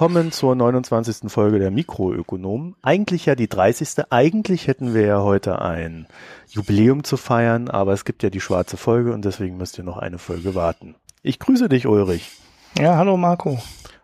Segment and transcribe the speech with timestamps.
[0.00, 1.30] willkommen zur 29.
[1.30, 2.74] Folge der Mikroökonomen.
[2.80, 4.04] Eigentlich ja die 30.
[4.08, 6.06] Eigentlich hätten wir ja heute ein
[6.48, 9.98] Jubiläum zu feiern, aber es gibt ja die schwarze Folge und deswegen müsst ihr noch
[9.98, 10.94] eine Folge warten.
[11.22, 12.30] Ich grüße dich, Ulrich.
[12.78, 13.58] Ja, hallo Marco.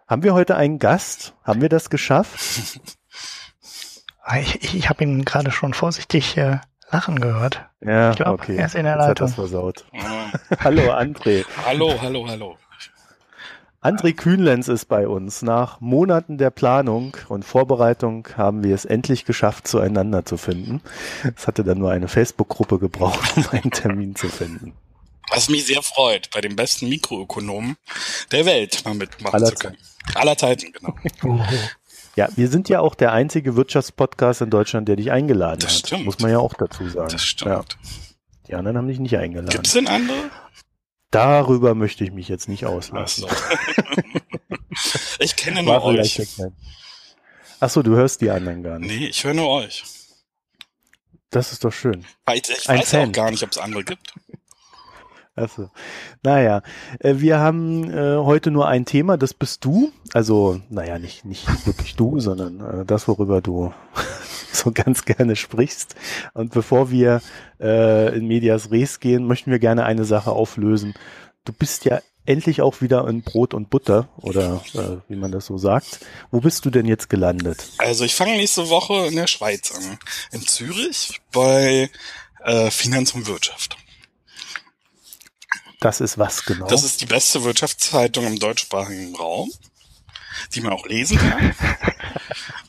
[0.07, 1.33] Haben wir heute einen Gast?
[1.43, 2.79] Haben wir das geschafft?
[4.39, 6.59] Ich, ich habe ihn gerade schon vorsichtig äh,
[6.91, 7.65] lachen gehört.
[7.81, 8.57] Ja, ich glaub, okay.
[8.57, 9.09] Er ist in der Leitung.
[9.09, 9.87] Jetzt hat das versaut.
[10.61, 11.47] hallo, André.
[11.65, 12.57] Hallo, hallo, hallo.
[13.87, 15.43] André Kühnlenz ist bei uns.
[15.43, 20.81] Nach Monaten der Planung und Vorbereitung haben wir es endlich geschafft, zueinander zu finden.
[21.37, 24.73] Es hatte dann nur eine Facebook-Gruppe gebraucht, um einen Termin zu finden.
[25.31, 27.77] Was mich sehr freut, bei dem besten Mikroökonomen
[28.33, 29.77] der Welt mal mitmachen Aller zu können.
[29.77, 30.19] Zeiten.
[30.19, 31.45] Aller Zeiten, genau.
[32.17, 35.87] Ja, wir sind ja auch der einzige Wirtschaftspodcast in Deutschland, der dich eingeladen das hat.
[35.87, 36.07] Stimmt.
[36.07, 37.11] Muss man ja auch dazu sagen.
[37.13, 37.51] Das stimmt.
[37.53, 37.65] Ja.
[38.49, 39.51] Die anderen haben dich nicht eingeladen.
[39.51, 40.31] Gibt es denn andere?
[41.11, 43.27] Darüber möchte ich mich jetzt nicht auslassen.
[45.19, 46.21] ich kenne nur euch.
[47.61, 48.89] Achso, du hörst die anderen gar nicht.
[48.89, 49.83] Nee, ich höre nur euch.
[51.31, 52.05] Das ist doch schön.
[52.33, 53.09] Ich, ich weiß Fan.
[53.09, 54.15] auch gar nicht, ob es andere gibt.
[55.37, 55.71] Achso.
[56.23, 56.63] Naja,
[56.99, 59.93] äh, wir haben äh, heute nur ein Thema, das bist du.
[60.15, 63.73] Also, naja, nicht, nicht wirklich du, sondern äh, das, worüber du
[64.53, 65.95] so ganz gerne sprichst.
[66.33, 67.21] Und bevor wir
[67.59, 70.93] in Medias Res gehen, möchten wir gerne eine Sache auflösen.
[71.47, 75.47] Du bist ja endlich auch wieder in Brot und Butter oder äh, wie man das
[75.47, 76.01] so sagt.
[76.31, 77.67] Wo bist du denn jetzt gelandet?
[77.79, 79.99] Also ich fange nächste Woche in der Schweiz an.
[80.33, 81.89] In Zürich bei
[82.45, 83.77] äh, Finanz und Wirtschaft.
[85.81, 86.67] Das ist was genau?
[86.67, 89.51] Das ist die beste Wirtschaftszeitung im deutschsprachigen Raum,
[90.55, 91.55] die man auch lesen kann.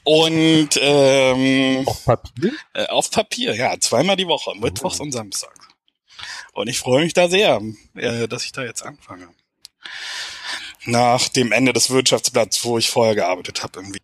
[0.03, 2.53] Und ähm, auf Papier?
[2.73, 5.03] Äh, auf Papier, ja, zweimal die Woche, Mittwochs oh.
[5.03, 5.68] und Samstags.
[6.53, 7.62] Und ich freue mich da sehr,
[7.95, 9.28] äh, dass ich da jetzt anfange.
[10.85, 14.00] Nach dem Ende des Wirtschaftsblatts, wo ich vorher gearbeitet habe irgendwie.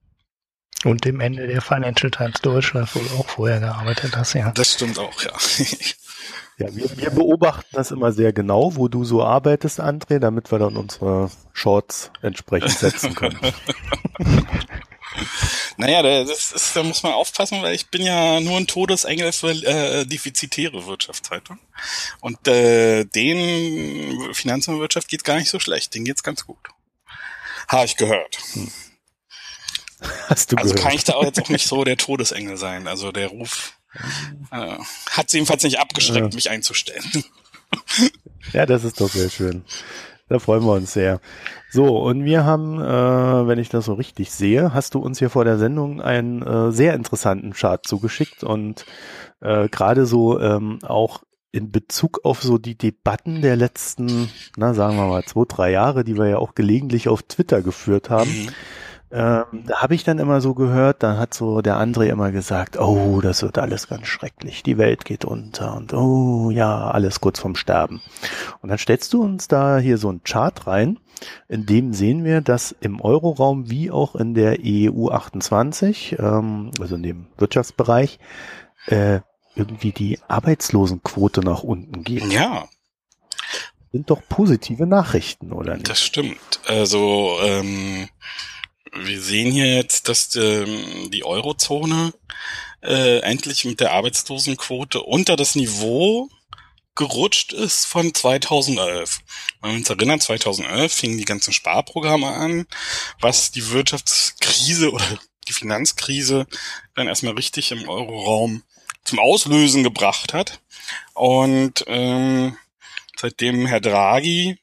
[0.83, 4.51] Und dem Ende der Financial Times Deutschland, wo du auch vorher gearbeitet hast, ja.
[4.51, 5.31] Das stimmt auch, ja.
[6.57, 10.59] Ja, wir, wir beobachten das immer sehr genau, wo du so arbeitest, André, damit wir
[10.59, 13.39] dann unsere Shorts entsprechend setzen können.
[15.77, 19.51] naja, das ist, da muss man aufpassen, weil ich bin ja nur ein Todesengel für
[19.51, 21.59] äh, defizitäre Wirtschaftszeitung.
[22.21, 26.69] Und äh, den Finanz und Wirtschaft geht gar nicht so schlecht, denen geht's ganz gut.
[27.67, 28.37] Habe ich gehört.
[28.53, 28.71] Hm.
[30.27, 30.87] Hast du also gehört?
[30.87, 32.87] kann ich da auch jetzt auch nicht so der Todesengel sein.
[32.87, 33.73] Also der Ruf
[34.51, 34.77] äh,
[35.11, 36.35] hat sie jedenfalls nicht abgeschreckt, ja.
[36.35, 37.03] mich einzustellen.
[38.51, 39.63] Ja, das ist doch sehr schön.
[40.29, 41.19] Da freuen wir uns sehr.
[41.69, 45.29] So, und wir haben, äh, wenn ich das so richtig sehe, hast du uns hier
[45.29, 48.85] vor der Sendung einen äh, sehr interessanten Chart zugeschickt und
[49.41, 54.97] äh, gerade so ähm, auch in Bezug auf so die Debatten der letzten, na sagen
[54.97, 58.31] wir mal, zwei, drei Jahre, die wir ja auch gelegentlich auf Twitter geführt haben.
[58.31, 58.49] Mhm
[59.15, 62.79] ähm, da habe ich dann immer so gehört, dann hat so der André immer gesagt,
[62.79, 67.39] oh, das wird alles ganz schrecklich, die Welt geht unter und oh ja, alles kurz
[67.39, 68.01] vorm Sterben.
[68.61, 70.97] Und dann stellst du uns da hier so einen Chart rein,
[71.47, 76.95] in dem sehen wir, dass im Euroraum wie auch in der EU 28, ähm, also
[76.95, 78.17] in dem Wirtschaftsbereich,
[78.87, 79.19] äh,
[79.53, 82.33] irgendwie die Arbeitslosenquote nach unten geht.
[82.33, 82.65] Ja.
[83.91, 85.87] Sind doch positive Nachrichten, oder nicht?
[85.87, 86.61] Das stimmt.
[86.65, 88.09] Also ähm,
[88.95, 92.13] wir sehen hier jetzt, dass ähm, die Eurozone
[92.81, 96.29] äh, endlich mit der Arbeitslosenquote unter das Niveau
[96.95, 99.21] gerutscht ist von 2011.
[99.61, 102.67] Wenn wir uns erinnern, 2011 fingen die ganzen Sparprogramme an,
[103.19, 106.45] was die Wirtschaftskrise oder die Finanzkrise
[106.93, 108.63] dann erstmal richtig im Euroraum
[109.03, 110.59] zum Auslösen gebracht hat.
[111.13, 112.57] Und ähm,
[113.17, 114.59] seitdem Herr Draghi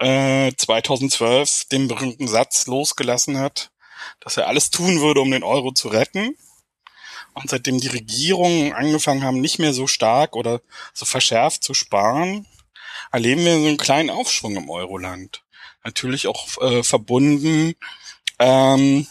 [0.00, 3.70] 2012 äh, den berühmten Satz losgelassen hat,
[4.20, 6.36] dass er alles tun würde, um den Euro zu retten.
[7.34, 10.60] Und seitdem die Regierungen angefangen haben, nicht mehr so stark oder
[10.94, 12.46] so verschärft zu sparen,
[13.12, 15.42] erleben wir so einen kleinen Aufschwung im Euroland.
[15.84, 17.74] Natürlich auch äh, verbunden
[18.38, 19.06] ähm,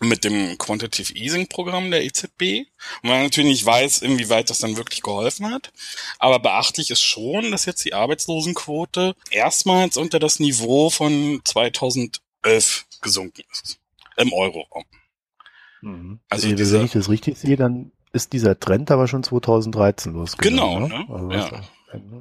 [0.00, 2.66] mit dem Quantitative Easing Programm der EZB.
[3.02, 5.72] Und man natürlich nicht weiß, inwieweit das dann wirklich geholfen hat.
[6.18, 13.42] Aber beachtlich ist schon, dass jetzt die Arbeitslosenquote erstmals unter das Niveau von 2011 gesunken
[13.52, 13.78] ist.
[14.16, 14.84] Im Euroraum.
[15.80, 16.20] Mhm.
[16.28, 20.88] Also, also wenn ich das richtig sehe, dann ist dieser Trend aber schon 2013 losgegangen.
[20.88, 21.06] Genau, ne?
[21.08, 21.62] Also ja.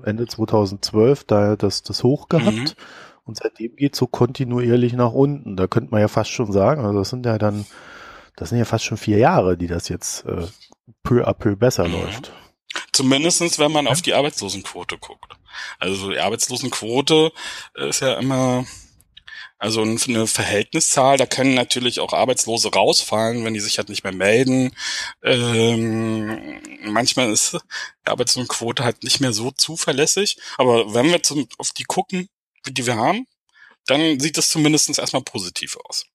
[0.06, 2.56] Ende 2012 da das, das hoch gehabt.
[2.56, 2.72] Mhm.
[3.28, 5.58] Und seitdem geht so kontinuierlich nach unten.
[5.58, 7.66] Da könnte man ja fast schon sagen, also das sind ja dann,
[8.38, 10.48] das sind ja fast schon vier Jahre, die das jetzt äh,
[11.04, 11.94] peu à peu besser mhm.
[11.94, 12.32] läuft.
[12.94, 13.92] Zumindestens, wenn man ja.
[13.92, 15.36] auf die Arbeitslosenquote guckt.
[15.78, 17.32] Also die Arbeitslosenquote
[17.76, 18.66] ist ja immer
[19.60, 24.14] Also eine Verhältniszahl, da können natürlich auch Arbeitslose rausfallen, wenn die sich halt nicht mehr
[24.14, 24.72] melden.
[25.24, 30.38] Ähm, manchmal ist die Arbeitslosenquote halt nicht mehr so zuverlässig.
[30.58, 32.30] Aber wenn wir zum, auf die gucken,
[32.72, 33.26] die wir haben,
[33.86, 36.06] dann sieht es zumindest erstmal positiv aus.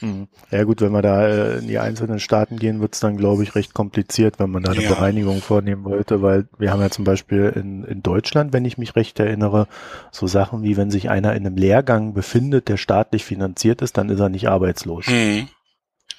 [0.00, 0.28] Hm.
[0.50, 3.42] Ja gut, wenn wir da äh, in die einzelnen Staaten gehen, wird es dann, glaube
[3.42, 4.88] ich, recht kompliziert, wenn man da eine ja.
[4.88, 8.96] Bereinigung vornehmen wollte, weil wir haben ja zum Beispiel in, in Deutschland, wenn ich mich
[8.96, 9.68] recht erinnere,
[10.10, 14.08] so Sachen wie, wenn sich einer in einem Lehrgang befindet, der staatlich finanziert ist, dann
[14.08, 15.06] ist er nicht arbeitslos.
[15.06, 15.48] Mhm.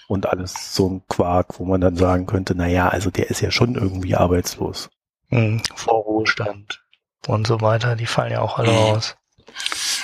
[0.07, 3.41] Und alles so ein Quark, wo man dann sagen könnte, na ja, also der ist
[3.41, 4.89] ja schon irgendwie arbeitslos.
[5.29, 5.61] Mhm.
[5.73, 6.83] Vorruhestand
[7.27, 8.77] und so weiter, die fallen ja auch alle mhm.
[8.77, 9.15] raus.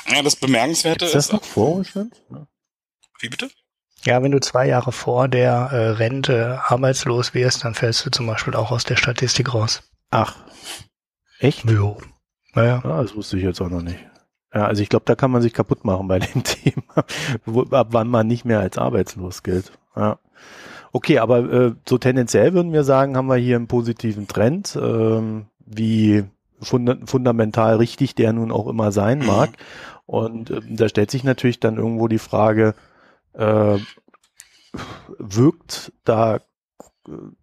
[0.07, 1.15] Ja, das Bemerkenswerte ist.
[1.15, 2.21] Ist das noch Vorruhestand?
[3.19, 3.49] Wie bitte?
[4.05, 8.27] Ja, wenn du zwei Jahre vor der äh, Rente arbeitslos wirst, dann fällst du zum
[8.27, 9.83] Beispiel auch aus der Statistik raus.
[10.11, 10.35] Ach,
[11.39, 11.69] echt?
[11.69, 11.97] Jo.
[12.53, 12.81] Naja.
[12.83, 13.99] Ja, das wusste ich jetzt auch noch nicht.
[14.53, 17.05] Ja, also ich glaube, da kann man sich kaputt machen bei dem Thema,
[17.45, 19.71] wo, ab wann man nicht mehr als arbeitslos gilt.
[19.95, 20.19] Ja.
[20.93, 25.47] Okay, aber äh, so tendenziell würden wir sagen, haben wir hier einen positiven Trend, ähm,
[25.65, 26.23] wie
[26.61, 29.51] funda fundamental richtig der nun auch immer sein mag.
[30.05, 32.75] Und äh, da stellt sich natürlich dann irgendwo die Frage,
[33.33, 33.77] äh,
[35.17, 36.39] wirkt da,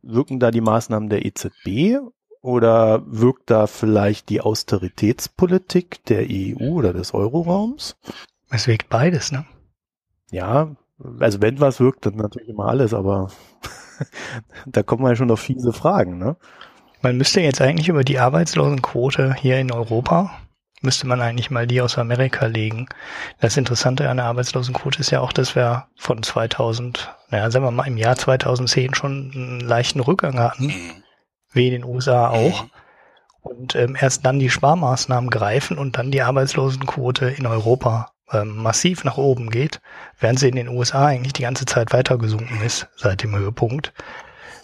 [0.02, 2.00] wirken da die Maßnahmen der EZB
[2.40, 7.96] oder wirkt da vielleicht die Austeritätspolitik der EU oder des Euroraums?
[8.50, 9.46] Es wirkt beides, ne?
[10.30, 10.76] Ja,
[11.20, 13.30] also wenn was wirkt, dann natürlich immer alles, aber
[14.66, 16.36] da kommen wir ja schon auf fiese Fragen, ne?
[17.04, 20.30] Man müsste jetzt eigentlich über die Arbeitslosenquote hier in Europa
[20.80, 22.88] müsste man eigentlich mal die aus Amerika legen.
[23.40, 27.70] Das Interessante an der Arbeitslosenquote ist ja auch, dass wir von 2000, naja, sagen wir
[27.70, 30.90] mal im Jahr 2010 schon einen leichten Rückgang hatten, mhm.
[31.52, 32.64] wie in den USA auch.
[32.64, 32.70] Mhm.
[33.42, 39.04] Und ähm, erst dann die Sparmaßnahmen greifen und dann die Arbeitslosenquote in Europa ähm, massiv
[39.04, 39.82] nach oben geht,
[40.18, 43.92] während sie in den USA eigentlich die ganze Zeit weiter gesunken ist seit dem Höhepunkt.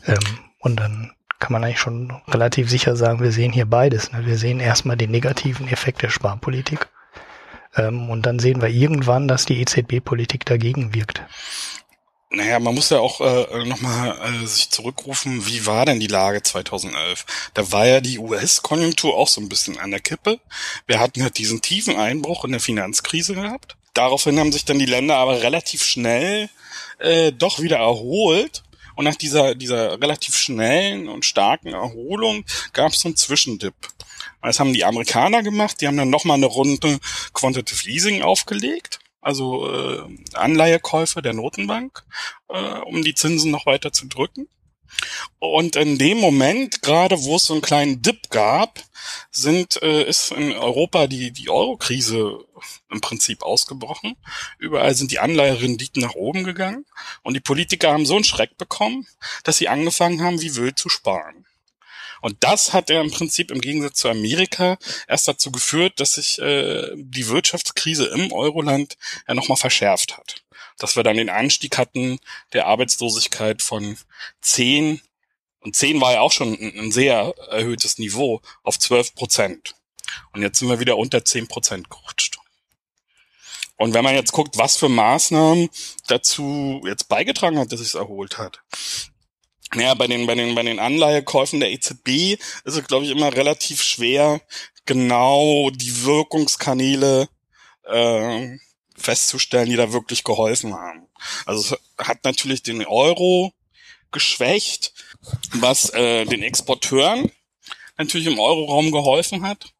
[0.06, 4.12] Ähm, und dann kann man eigentlich schon relativ sicher sagen, wir sehen hier beides.
[4.12, 4.26] Ne?
[4.26, 6.88] Wir sehen erstmal den negativen Effekt der Sparpolitik
[7.74, 11.22] ähm, und dann sehen wir irgendwann, dass die EZB-Politik dagegen wirkt.
[12.32, 16.42] Naja, man muss ja auch äh, nochmal äh, sich zurückrufen, wie war denn die Lage
[16.42, 17.26] 2011?
[17.54, 20.38] Da war ja die US-Konjunktur auch so ein bisschen an der Kippe.
[20.86, 23.76] Wir hatten halt diesen tiefen Einbruch in der Finanzkrise gehabt.
[23.94, 26.48] Daraufhin haben sich dann die Länder aber relativ schnell
[27.00, 28.62] äh, doch wieder erholt
[29.00, 32.44] und nach dieser, dieser relativ schnellen und starken Erholung
[32.74, 33.72] gab es so einen Zwischendip.
[34.42, 37.00] Das haben die Amerikaner gemacht, die haben dann nochmal eine Runde
[37.32, 40.02] Quantitative Easing aufgelegt, also äh,
[40.34, 42.04] Anleihekäufe der Notenbank,
[42.50, 44.48] äh, um die Zinsen noch weiter zu drücken.
[45.38, 48.80] Und in dem Moment, gerade wo es so einen kleinen Dip gab,
[49.30, 52.44] sind, äh, ist in Europa die, die Euro-Krise
[52.90, 54.16] im Prinzip ausgebrochen.
[54.58, 56.86] Überall sind die Anleiherenditen nach oben gegangen
[57.22, 59.06] und die Politiker haben so einen Schreck bekommen,
[59.44, 61.46] dass sie angefangen haben, wie wild zu sparen.
[62.22, 64.76] Und das hat ja im Prinzip im Gegensatz zu Amerika
[65.08, 70.42] erst dazu geführt, dass sich äh, die Wirtschaftskrise im Euroland ja nochmal verschärft hat
[70.80, 72.18] dass wir dann den Anstieg hatten
[72.52, 73.96] der Arbeitslosigkeit von
[74.40, 75.00] 10
[75.60, 79.74] und 10 war ja auch schon ein, ein sehr erhöhtes Niveau auf 12 Prozent.
[80.32, 82.38] Und jetzt sind wir wieder unter 10 Prozent gerutscht.
[83.80, 85.70] Und wenn man jetzt guckt, was für Maßnahmen
[86.06, 88.60] dazu jetzt beigetragen hat, dass es erholt hat.
[89.74, 92.34] Ja, bei den, bei den, bei den Anleihekäufen der EZB
[92.64, 94.42] ist es, glaube ich, immer relativ schwer,
[94.84, 97.30] genau die Wirkungskanäle
[97.84, 98.58] äh,
[98.98, 101.08] festzustellen, die da wirklich geholfen haben.
[101.46, 103.54] Also es hat natürlich den Euro
[104.12, 104.92] geschwächt,
[105.54, 107.32] was äh, den Exporteuren
[107.96, 109.72] natürlich im Euroraum geholfen hat.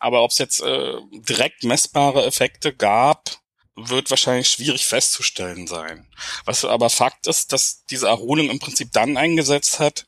[0.00, 3.43] Aber ob es jetzt äh, direkt messbare Effekte gab,
[3.76, 6.06] wird wahrscheinlich schwierig festzustellen sein.
[6.44, 10.06] Was aber Fakt ist, dass diese Erholung im Prinzip dann eingesetzt hat,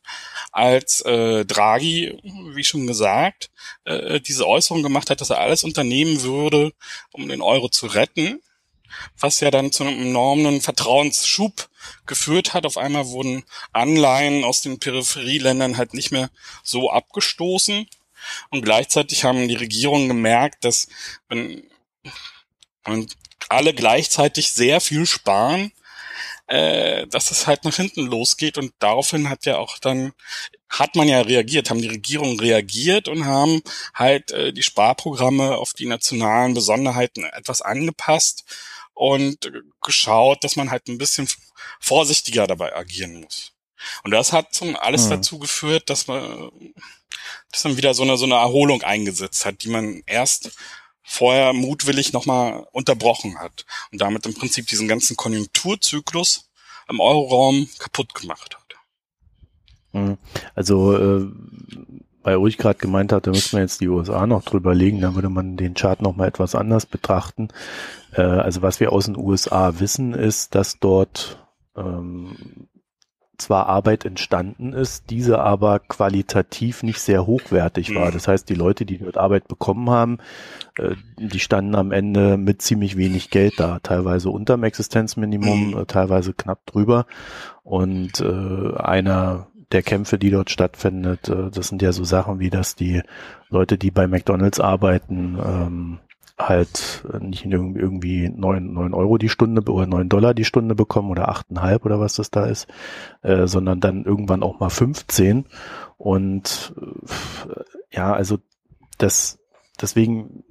[0.52, 3.50] als äh, Draghi, wie schon gesagt,
[3.84, 6.72] äh, diese Äußerung gemacht hat, dass er alles unternehmen würde,
[7.12, 8.40] um den Euro zu retten
[9.18, 11.68] was ja dann zu einem enormen Vertrauensschub
[12.06, 12.66] geführt hat.
[12.66, 16.30] Auf einmal wurden Anleihen aus den Peripherieländern halt nicht mehr
[16.62, 17.86] so abgestoßen.
[18.50, 20.88] Und gleichzeitig haben die Regierungen gemerkt, dass
[21.28, 21.62] wenn,
[22.84, 23.08] wenn
[23.48, 25.72] alle gleichzeitig sehr viel sparen,
[26.46, 28.58] äh, dass es halt nach hinten losgeht.
[28.58, 30.12] Und daraufhin hat ja auch dann
[30.68, 33.62] hat man ja reagiert, haben die Regierungen reagiert und haben
[33.94, 38.44] halt äh, die Sparprogramme auf die nationalen Besonderheiten etwas angepasst
[38.94, 39.50] und
[39.82, 41.28] geschaut, dass man halt ein bisschen
[41.80, 43.52] vorsichtiger dabei agieren muss.
[44.02, 45.10] Und das hat zum alles mhm.
[45.10, 46.50] dazu geführt, dass man,
[47.52, 50.50] dass man wieder so eine, so eine Erholung eingesetzt hat, die man erst
[51.06, 56.50] vorher mutwillig nochmal unterbrochen hat und damit im Prinzip diesen ganzen Konjunkturzyklus
[56.88, 58.66] im Euroraum kaputt gemacht hat.
[59.92, 60.18] Hm.
[60.54, 61.30] Also äh,
[62.26, 65.14] weil Ulrich gerade gemeint hat, da müsste man jetzt die USA noch drüber legen, dann
[65.14, 67.48] würde man den Chart nochmal etwas anders betrachten.
[68.12, 71.38] Äh, also was wir aus den USA wissen, ist, dass dort
[71.76, 72.66] ähm,
[73.38, 78.08] zwar Arbeit entstanden ist, diese aber qualitativ nicht sehr hochwertig war.
[78.08, 78.14] Mhm.
[78.14, 80.18] Das heißt, die Leute, die dort Arbeit bekommen haben,
[81.18, 85.56] die standen am Ende mit ziemlich wenig Geld da, teilweise unterm Existenzminimum.
[85.76, 87.06] Äh, teilweise knapp drüber.
[87.62, 92.50] Und äh, einer der Kämpfe, die dort stattfindet, äh, das sind ja so Sachen wie,
[92.50, 93.02] dass die
[93.48, 95.98] Leute, die bei McDonalds arbeiten, ähm,
[96.38, 101.30] halt nicht irgendwie neun neun Euro die Stunde oder neun Dollar die Stunde bekommen oder
[101.30, 102.68] achteinhalb oder was das da ist,
[103.22, 105.46] äh, sondern dann irgendwann auch mal 15.
[105.96, 108.38] Und äh, ja, also
[108.98, 109.38] das
[109.82, 110.44] deswegen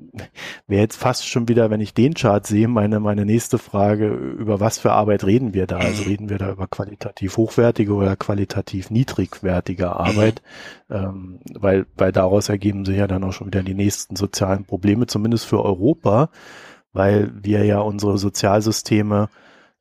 [0.68, 4.60] wäre jetzt fast schon wieder, wenn ich den Chart sehe, meine, meine nächste Frage, über
[4.60, 5.78] was für Arbeit reden wir da?
[5.78, 10.42] Also reden wir da über qualitativ hochwertige oder qualitativ niedrigwertige Arbeit?
[10.90, 15.08] Ähm, weil, weil daraus ergeben sich ja dann auch schon wieder die nächsten sozialen Probleme,
[15.08, 16.30] zumindest für Europa,
[16.94, 19.30] weil wir ja unsere Sozialsysteme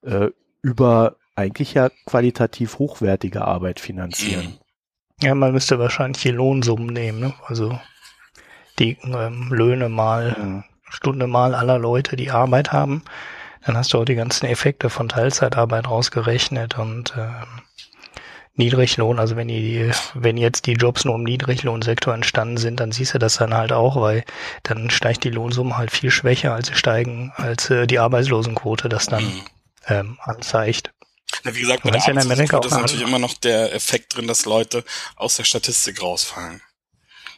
[0.02, 0.30] äh,
[0.62, 4.58] über eigentlich ja qualitativ hochwertige Arbeit finanzieren.
[5.22, 7.34] Ja, man müsste wahrscheinlich die Lohnsummen nehmen, ne?
[7.46, 7.78] Also
[8.78, 10.64] die ähm, Löhne mal, mhm.
[10.88, 13.02] Stunde mal aller Leute, die Arbeit haben.
[13.64, 17.62] Dann hast du auch die ganzen Effekte von Teilzeitarbeit rausgerechnet und ähm,
[18.56, 23.14] Niedriglohn, also wenn die, wenn jetzt die Jobs nur im Niedriglohnsektor entstanden sind, dann siehst
[23.14, 24.24] du das dann halt auch, weil
[24.62, 29.06] dann steigt die Lohnsumme halt viel schwächer, als sie steigen, als äh, die Arbeitslosenquote das
[29.06, 29.42] dann mhm.
[29.88, 30.92] ähm, anzeigt.
[31.42, 34.84] Na, wie gesagt, bei der Arbeitslosenquote ist natürlich immer noch der Effekt drin, dass Leute
[35.16, 36.62] aus der Statistik rausfallen.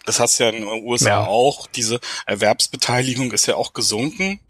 [0.07, 1.27] Das hast ja in den USA ja.
[1.27, 1.67] auch.
[1.67, 4.41] Diese Erwerbsbeteiligung ist ja auch gesunken.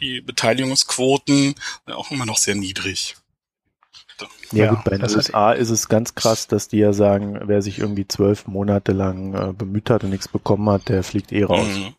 [0.00, 1.54] Die Beteiligungsquoten
[1.86, 3.16] sind auch immer noch sehr niedrig.
[4.52, 7.60] Ja, ja gut, bei den USA ist es ganz krass, dass die ja sagen, wer
[7.62, 11.44] sich irgendwie zwölf Monate lang äh, bemüht hat und nichts bekommen hat, der fliegt eh
[11.44, 11.66] raus.
[11.66, 11.94] Mhm.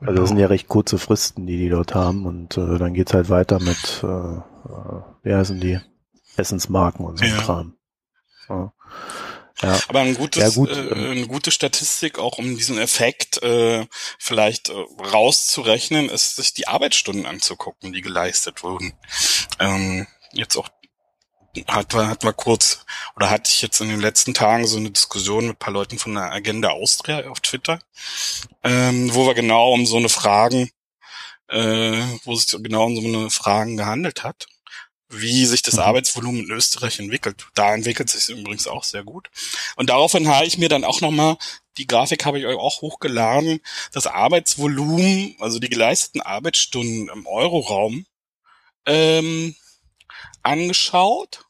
[0.00, 3.14] Also das sind ja recht kurze Fristen, die die dort haben und äh, dann geht's
[3.14, 5.80] halt weiter mit, äh, äh, wie heißen die,
[6.36, 7.36] Essensmarken und so ja.
[7.38, 7.74] Kram.
[8.48, 8.72] Ja.
[9.62, 9.78] Ja.
[9.88, 10.70] Aber ein gutes, ja, gut.
[10.70, 13.86] äh, eine gute Statistik, auch um diesen Effekt äh,
[14.18, 14.74] vielleicht äh,
[15.12, 18.92] rauszurechnen, ist, sich die Arbeitsstunden anzugucken, die geleistet wurden.
[19.58, 20.68] Ähm, jetzt auch
[21.68, 22.84] hat, hat mal kurz,
[23.16, 25.98] oder hatte ich jetzt in den letzten Tagen so eine Diskussion mit ein paar Leuten
[25.98, 27.78] von der Agenda Austria auf Twitter,
[28.62, 30.70] ähm, wo wir genau um so eine Fragen,
[31.48, 34.48] äh, wo es genau um so eine Fragen gehandelt hat
[35.08, 35.80] wie sich das mhm.
[35.80, 37.46] Arbeitsvolumen in Österreich entwickelt.
[37.54, 39.30] Da entwickelt sich übrigens auch sehr gut.
[39.76, 41.36] Und daraufhin habe ich mir dann auch nochmal,
[41.78, 43.60] die Grafik habe ich euch auch hochgeladen,
[43.92, 48.06] das Arbeitsvolumen, also die geleisteten Arbeitsstunden im Euroraum,
[48.86, 49.54] ähm,
[50.42, 51.44] angeschaut.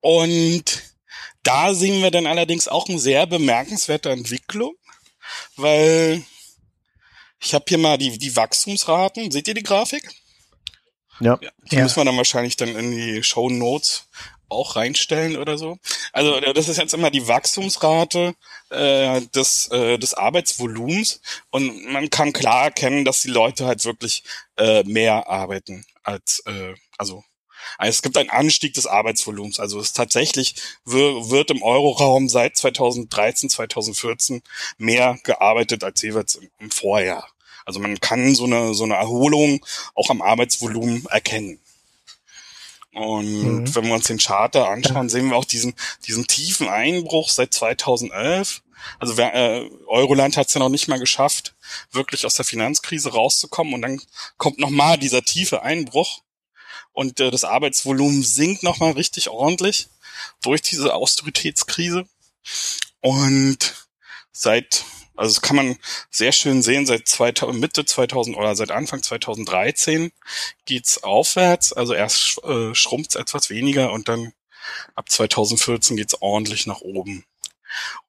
[0.00, 0.82] Und
[1.42, 4.74] da sehen wir dann allerdings auch eine sehr bemerkenswerte Entwicklung,
[5.56, 6.24] weil
[7.40, 9.30] ich habe hier mal die, die Wachstumsraten.
[9.30, 10.08] Seht ihr die Grafik?
[11.20, 11.38] Ja.
[11.70, 11.82] Die ja.
[11.82, 14.08] muss man dann wahrscheinlich dann in die Show Notes
[14.48, 15.78] auch reinstellen oder so.
[16.12, 18.34] Also das ist jetzt immer die Wachstumsrate
[18.70, 24.22] äh, des, äh, des Arbeitsvolumens und man kann klar erkennen, dass die Leute halt wirklich
[24.56, 27.24] äh, mehr arbeiten als äh, also
[27.78, 29.58] es gibt einen Anstieg des Arbeitsvolumens.
[29.58, 30.54] Also es tatsächlich
[30.84, 34.42] wird im Euroraum seit 2013, 2014
[34.76, 37.26] mehr gearbeitet als jeweils im Vorjahr.
[37.64, 41.60] Also man kann so eine, so eine Erholung auch am Arbeitsvolumen erkennen.
[42.94, 43.74] Und mhm.
[43.74, 45.74] wenn wir uns den Charter anschauen, sehen wir auch diesen,
[46.06, 48.62] diesen tiefen Einbruch seit 2011.
[49.00, 51.54] Also äh, Euroland hat es ja noch nicht mal geschafft,
[51.90, 53.74] wirklich aus der Finanzkrise rauszukommen.
[53.74, 54.00] Und dann
[54.36, 56.20] kommt nochmal dieser tiefe Einbruch.
[56.92, 59.88] Und äh, das Arbeitsvolumen sinkt nochmal richtig ordentlich
[60.42, 62.06] durch diese Austeritätskrise.
[63.00, 63.88] Und
[64.32, 64.84] seit
[65.16, 65.76] also das kann man
[66.10, 70.12] sehr schön sehen, seit 2000, Mitte 2000 oder seit Anfang 2013
[70.64, 71.72] geht's aufwärts.
[71.72, 74.32] Also erst äh, schrumpft es etwas weniger und dann
[74.94, 77.24] ab 2014 geht's ordentlich nach oben.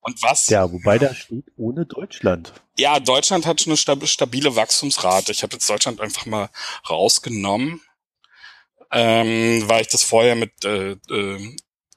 [0.01, 0.47] Und was?
[0.47, 2.53] Ja, wobei da steht ohne Deutschland.
[2.77, 5.31] Ja, Deutschland hat schon eine stabile Wachstumsrate.
[5.31, 6.50] Ich habe jetzt Deutschland einfach mal
[6.89, 7.81] rausgenommen,
[8.91, 11.55] ähm, weil ich das vorher mit äh, äh,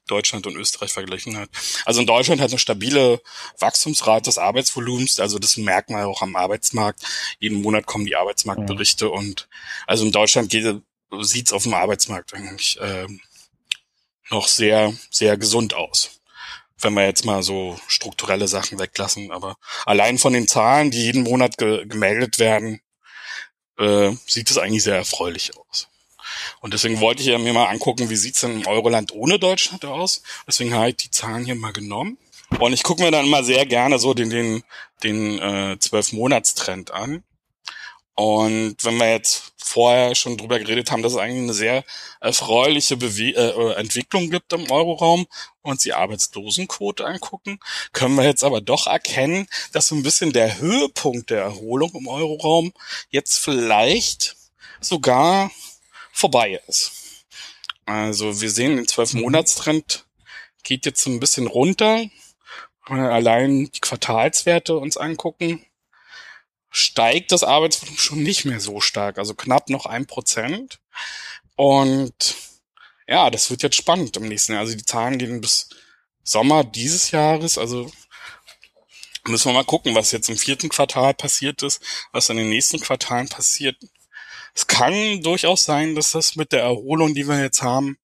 [0.09, 1.49] Deutschland und Österreich verglichen hat.
[1.85, 3.21] Also in Deutschland hat eine stabile
[3.59, 7.01] Wachstumsrate des Arbeitsvolumens, also das merkt man auch am Arbeitsmarkt.
[7.39, 9.11] Jeden Monat kommen die Arbeitsmarktberichte ja.
[9.11, 9.47] und
[9.87, 13.07] also in Deutschland sieht es auf dem Arbeitsmarkt eigentlich äh,
[14.29, 16.21] noch sehr, sehr gesund aus.
[16.81, 21.23] Wenn wir jetzt mal so strukturelle Sachen weglassen, aber allein von den Zahlen, die jeden
[21.23, 22.81] Monat ge gemeldet werden,
[23.77, 25.89] äh, sieht es eigentlich sehr erfreulich aus.
[26.61, 29.85] Und deswegen wollte ich ja mir mal angucken, wie sieht's denn im Euroland ohne Deutschland
[29.85, 30.21] aus.
[30.47, 32.17] Deswegen habe ich die Zahlen hier mal genommen.
[32.59, 34.63] Und ich gucke mir dann mal sehr gerne so den den
[35.03, 37.23] den äh, zwölf Monatstrend an.
[38.15, 41.83] Und wenn wir jetzt vorher schon drüber geredet haben, dass es eigentlich eine sehr
[42.19, 45.25] erfreuliche Bewe äh, Entwicklung gibt im Euroraum
[45.61, 47.59] und die Arbeitslosenquote angucken,
[47.93, 52.07] können wir jetzt aber doch erkennen, dass so ein bisschen der Höhepunkt der Erholung im
[52.07, 52.73] Euroraum
[53.09, 54.35] jetzt vielleicht
[54.81, 55.51] sogar
[56.11, 57.25] vorbei ist.
[57.85, 60.05] Also wir sehen, den zwölf Monatstrend
[60.63, 62.05] geht jetzt ein bisschen runter.
[62.87, 65.65] Wenn wir allein die Quartalswerte uns angucken,
[66.69, 70.79] steigt das Arbeitsvolumen schon nicht mehr so stark, also knapp noch ein Prozent.
[71.55, 72.35] Und
[73.07, 74.61] ja, das wird jetzt spannend im nächsten Jahr.
[74.61, 75.69] Also die Zahlen gehen bis
[76.23, 77.91] Sommer dieses Jahres, also
[79.25, 82.79] müssen wir mal gucken, was jetzt im vierten Quartal passiert ist, was in den nächsten
[82.79, 83.77] Quartalen passiert.
[84.59, 87.97] Es kann durchaus sein, dass das mit der Erholung, die wir jetzt haben,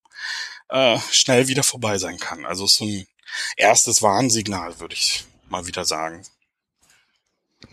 [0.69, 2.45] äh, schnell wieder vorbei sein kann.
[2.45, 3.05] Also so ein
[3.57, 6.25] erstes Warnsignal, würde ich mal wieder sagen.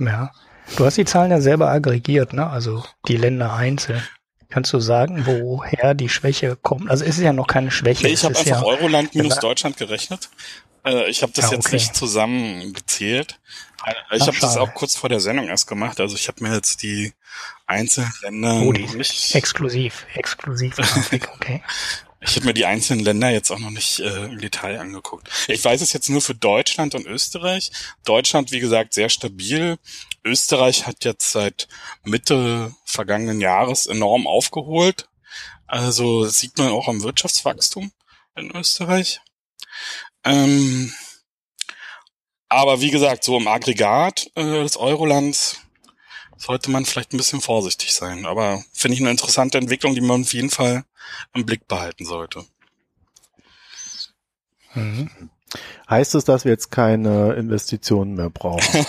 [0.00, 0.32] Ja.
[0.74, 2.50] Du hast die Zahlen ja selber aggregiert, ne?
[2.50, 4.02] Also die Länder einzeln.
[4.48, 6.90] Kannst du sagen, woher die Schwäche kommt?
[6.90, 8.04] Also es ist ja noch keine Schwäche.
[8.04, 10.28] Nee, ich habe einfach ja, Euroland minus Deutschland gerechnet.
[10.84, 11.76] Äh, ich habe das Ah, jetzt okay.
[11.76, 13.38] nicht zusammengezählt.
[14.12, 16.00] Ich habe das auch kurz vor der Sendung erst gemacht.
[16.00, 17.12] Also ich habe mir jetzt die
[17.66, 20.78] einzelnen Länder Oh, die nicht, exklusiv, exklusiv
[21.34, 21.62] okay.
[22.20, 25.28] ich habe mir die einzelnen Länder jetzt auch noch nicht äh, im Detail angeguckt.
[25.48, 27.70] Ich weiß es jetzt nur für Deutschland und Österreich.
[28.04, 29.78] Deutschland, wie gesagt, sehr stabil.
[30.24, 31.68] Österreich hat jetzt seit
[32.04, 35.09] Mitte vergangenen Jahres enorm aufgeholt.
[35.66, 37.92] Also sieht man auch am Wirtschaftswachstum
[38.37, 39.20] in Österreich.
[40.24, 40.92] Ähm,
[42.52, 45.60] aber wie gesagt, so im Aggregat äh, des Eurolands
[46.36, 48.26] sollte man vielleicht ein bisschen vorsichtig sein.
[48.26, 50.84] Aber finde ich eine interessante Entwicklung, die man auf jeden Fall
[51.34, 52.44] im Blick behalten sollte.
[54.74, 55.10] Mhm.
[55.88, 58.62] Heißt es, dass wir jetzt keine Investitionen mehr brauchen?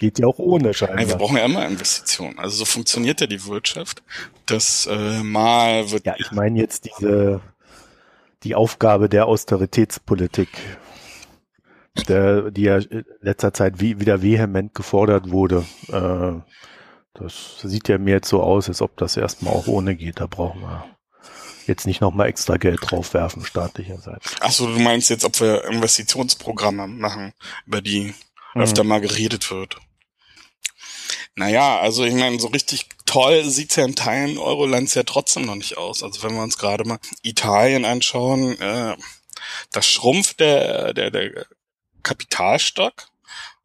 [0.00, 1.18] Geht ja auch ohne Nein, wir scheinbar.
[1.18, 2.38] brauchen ja immer Investitionen.
[2.38, 4.02] Also so funktioniert ja die Wirtschaft.
[4.46, 7.40] Das äh, mal wird Ja, ich meine jetzt diese,
[8.42, 10.48] die Aufgabe der Austeritätspolitik,
[12.08, 15.64] der, die ja in letzter Zeit wie, wieder vehement gefordert wurde.
[15.88, 16.40] Äh,
[17.14, 20.20] das sieht ja mir jetzt so aus, als ob das erstmal auch ohne geht.
[20.20, 20.84] Da brauchen wir
[21.66, 24.34] jetzt nicht nochmal extra Geld draufwerfen, staatlicherseits.
[24.40, 27.32] Ach so, du meinst jetzt, ob wir Investitionsprogramme machen,
[27.66, 28.14] über die
[28.54, 28.62] Mhm.
[28.62, 29.76] öfter mal geredet wird.
[31.36, 35.56] Naja, also ich meine, so richtig toll sieht's ja in Teilen Eurolands ja trotzdem noch
[35.56, 36.02] nicht aus.
[36.02, 38.96] Also wenn wir uns gerade mal Italien anschauen, äh,
[39.72, 41.46] das schrumpft der, der, der
[42.04, 43.08] Kapitalstock.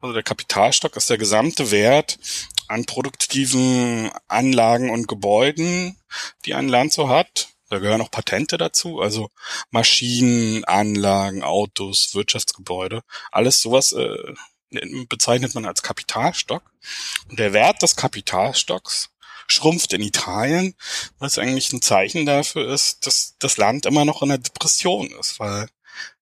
[0.00, 2.18] Also der Kapitalstock ist der gesamte Wert
[2.66, 5.96] an produktiven Anlagen und Gebäuden,
[6.44, 7.48] die ein Land so hat.
[7.68, 9.30] Da gehören auch Patente dazu, also
[9.70, 14.34] Maschinen, Anlagen, Autos, Wirtschaftsgebäude, alles sowas äh,
[15.08, 16.62] bezeichnet man als Kapitalstock.
[17.28, 19.10] Und der Wert des Kapitalstocks
[19.46, 20.74] schrumpft in Italien,
[21.18, 25.40] was eigentlich ein Zeichen dafür ist, dass das Land immer noch in der Depression ist,
[25.40, 25.68] weil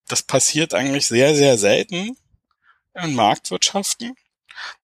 [0.08, 2.16] das passiert eigentlich sehr, sehr selten
[2.94, 4.14] in Marktwirtschaften,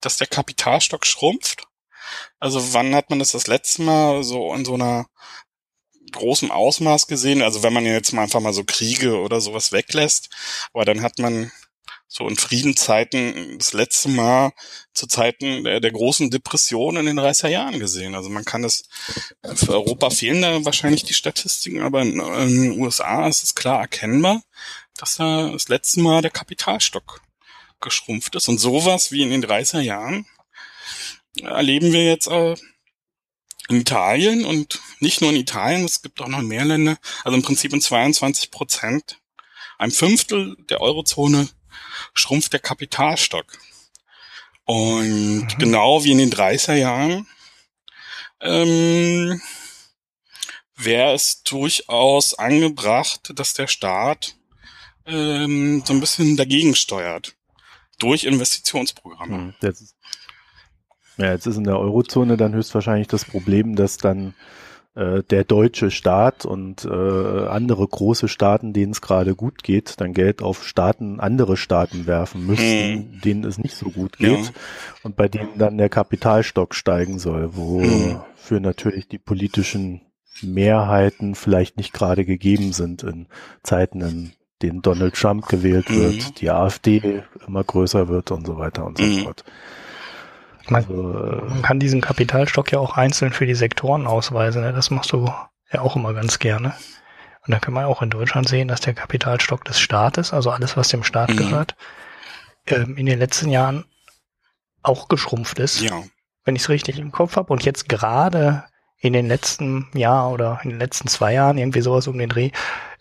[0.01, 1.67] dass der Kapitalstock schrumpft.
[2.39, 5.07] Also wann hat man das das letzte Mal so in so einer
[6.13, 7.43] großen Ausmaß gesehen?
[7.43, 10.31] Also wenn man jetzt mal einfach mal so Kriege oder sowas weglässt,
[10.73, 11.51] aber dann hat man
[12.17, 14.53] so in Friedenszeiten das letzte Mal
[14.93, 18.15] zu Zeiten der, der großen Depression in den 30er Jahren gesehen.
[18.15, 18.85] Also man kann es,
[19.43, 23.81] für Europa fehlen da wahrscheinlich die Statistiken, aber in, in den USA ist es klar
[23.81, 24.45] erkennbar,
[24.97, 27.21] dass da das letzte Mal der Kapitalstock
[27.81, 28.47] geschrumpft ist.
[28.47, 30.25] Und sowas wie in den 30er Jahren
[31.43, 32.55] erleben wir jetzt äh,
[33.69, 37.43] in Italien und nicht nur in Italien, es gibt auch noch mehr Länder, also im
[37.43, 39.19] Prinzip in 22 Prozent,
[39.79, 41.49] ein Fünftel der Eurozone
[42.13, 43.47] schrumpft der Kapitalstock.
[44.65, 45.59] Und Mhm.
[45.59, 47.27] genau wie in den 30er Jahren
[48.41, 49.41] ähm,
[50.77, 54.37] wäre es durchaus angebracht, dass der Staat
[55.07, 57.35] ähm, so ein bisschen dagegen steuert.
[57.99, 59.55] Durch Investitionsprogramme.
[59.61, 59.97] Jetzt, ist-
[61.17, 64.35] ja, jetzt ist in der Eurozone dann höchstwahrscheinlich das Problem, dass dann
[64.95, 70.13] äh, der deutsche Staat und äh, andere große Staaten, denen es gerade gut geht, dann
[70.13, 74.51] Geld auf Staaten, andere Staaten werfen müssen, denen es nicht so gut geht Ja.
[75.03, 78.21] und bei denen dann der Kapitalstock steigen soll, wo Mhm.
[78.37, 80.01] für natürlich die politischen
[80.43, 83.27] Mehrheiten vielleicht nicht gerade gegeben sind in
[83.63, 86.35] Zeiten, in denen Donald Trump gewählt wird, Mhm.
[86.39, 89.23] die AfD immer größer wird und so weiter und so Mhm.
[89.25, 89.45] fort.
[90.69, 94.63] Man, also, man kann diesen Kapitalstock ja auch einzeln für die Sektoren ausweisen.
[94.63, 94.73] Ne?
[94.73, 95.31] Das machst du
[95.73, 96.75] ja auch immer ganz gerne.
[97.47, 100.77] Und da kann man auch in Deutschland sehen, dass der Kapitalstock des Staates, also alles,
[100.77, 101.37] was dem Staat mhm.
[101.37, 101.77] gehört,
[102.67, 103.85] ähm, in den letzten Jahren
[104.83, 105.81] auch geschrumpft ist.
[105.81, 106.03] Ja.
[106.45, 107.53] Wenn ich es richtig im Kopf habe.
[107.53, 108.65] Und jetzt gerade
[108.99, 112.51] in den letzten Jahr oder in den letzten zwei Jahren, irgendwie sowas um den Dreh,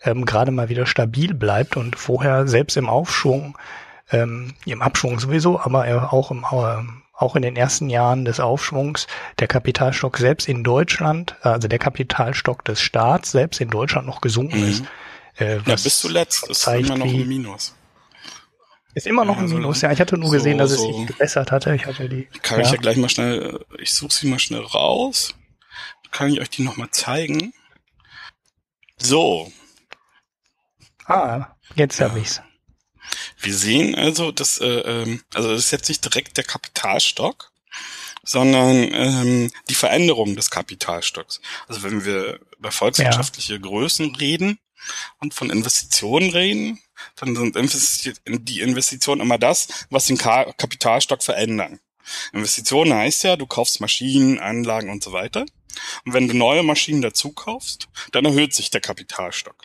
[0.02, 3.56] ähm, gerade mal wieder stabil bleibt und vorher selbst im Aufschwung,
[4.10, 6.82] ähm, im Abschwung sowieso, aber auch im, äh,
[7.16, 9.06] auch in den ersten Jahren des Aufschwungs
[9.38, 14.60] der Kapitalstock selbst in Deutschland, also der Kapitalstock des Staats selbst in Deutschland noch gesunken
[14.60, 14.68] mhm.
[14.68, 14.84] ist.
[15.36, 17.74] Äh, ja, bis zuletzt ist immer noch ein Minus.
[18.94, 19.90] Ist immer noch ja, ein Minus, ja.
[19.90, 21.74] Ich hatte nur gesehen, so, dass es sich gebessert hatte.
[21.74, 22.26] Ich hatte die.
[22.42, 22.66] Kann ja.
[22.66, 25.34] ich ja gleich mal schnell, ich suche sie mal schnell raus.
[26.12, 27.52] Kann ich euch die nochmal zeigen?
[28.96, 29.50] So.
[31.06, 32.08] Ah, jetzt ja.
[32.08, 32.40] habe ich's.
[33.38, 37.52] Wir sehen also, dass, äh, ähm, also das ist jetzt nicht direkt der Kapitalstock,
[38.22, 41.40] sondern ähm, die Veränderung des Kapitalstocks.
[41.68, 43.58] Also wenn wir über volkswirtschaftliche ja.
[43.58, 44.58] Größen reden
[45.18, 46.80] und von Investitionen reden,
[47.16, 51.80] dann sind die Investitionen immer das, was den Kapitalstock verändern.
[52.32, 55.46] Investitionen heißt ja, du kaufst Maschinen, Anlagen und so weiter.
[56.04, 59.56] Und wenn du neue Maschinen dazu kaufst, dann erhöht sich der Kapitalstock.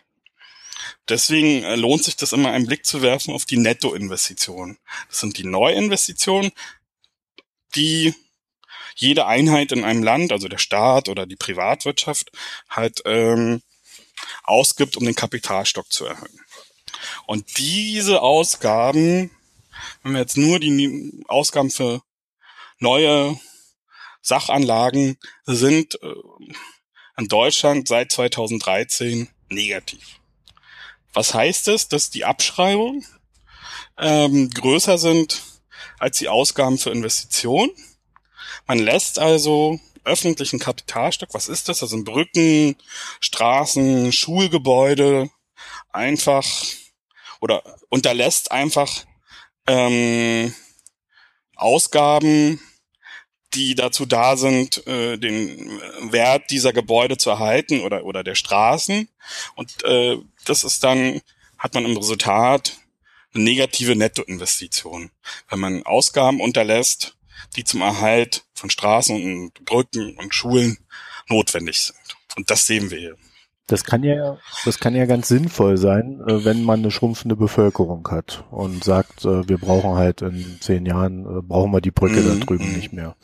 [1.09, 4.77] Deswegen äh, lohnt sich das immer einen Blick zu werfen auf die Nettoinvestitionen.
[5.09, 6.51] Das sind die Neuinvestitionen,
[7.75, 8.13] die
[8.95, 12.31] jede Einheit in einem Land, also der Staat oder die Privatwirtschaft,
[12.69, 13.61] halt ähm,
[14.43, 16.39] ausgibt, um den Kapitalstock zu erhöhen.
[17.25, 19.31] Und diese Ausgaben,
[20.03, 22.01] wenn wir jetzt nur die Ausgaben für
[22.79, 23.39] neue
[24.21, 26.13] Sachanlagen sind äh,
[27.17, 30.18] in Deutschland seit 2013 negativ.
[31.13, 33.05] Was heißt es, dass die Abschreibungen
[33.97, 35.41] ähm, größer sind
[35.97, 37.71] als die Ausgaben für Investitionen?
[38.67, 41.79] Man lässt also öffentlichen Kapitalstock, was ist das?
[41.79, 42.75] Das sind Brücken,
[43.19, 45.29] Straßen, Schulgebäude,
[45.91, 46.45] einfach
[47.41, 48.89] oder unterlässt einfach
[49.67, 50.53] ähm,
[51.55, 52.59] Ausgaben,
[53.53, 55.79] die dazu da sind, äh, den
[56.12, 59.07] Wert dieser Gebäude zu erhalten oder, oder der Straßen.
[59.55, 61.21] Und äh, das ist dann,
[61.57, 62.77] hat man im Resultat
[63.33, 65.12] eine negative Nettoinvestition,
[65.49, 67.17] wenn man Ausgaben unterlässt,
[67.55, 70.77] die zum Erhalt von Straßen und Brücken und Schulen
[71.27, 71.97] notwendig sind.
[72.35, 73.17] Und das sehen wir hier.
[73.69, 78.08] Das kann ja, das kann ja ganz sinnvoll sein, äh, wenn man eine schrumpfende Bevölkerung
[78.10, 82.19] hat und sagt, äh, wir brauchen halt in zehn Jahren, äh, brauchen wir die Brücke
[82.19, 82.75] mm, da drüben mm.
[82.75, 83.15] nicht mehr.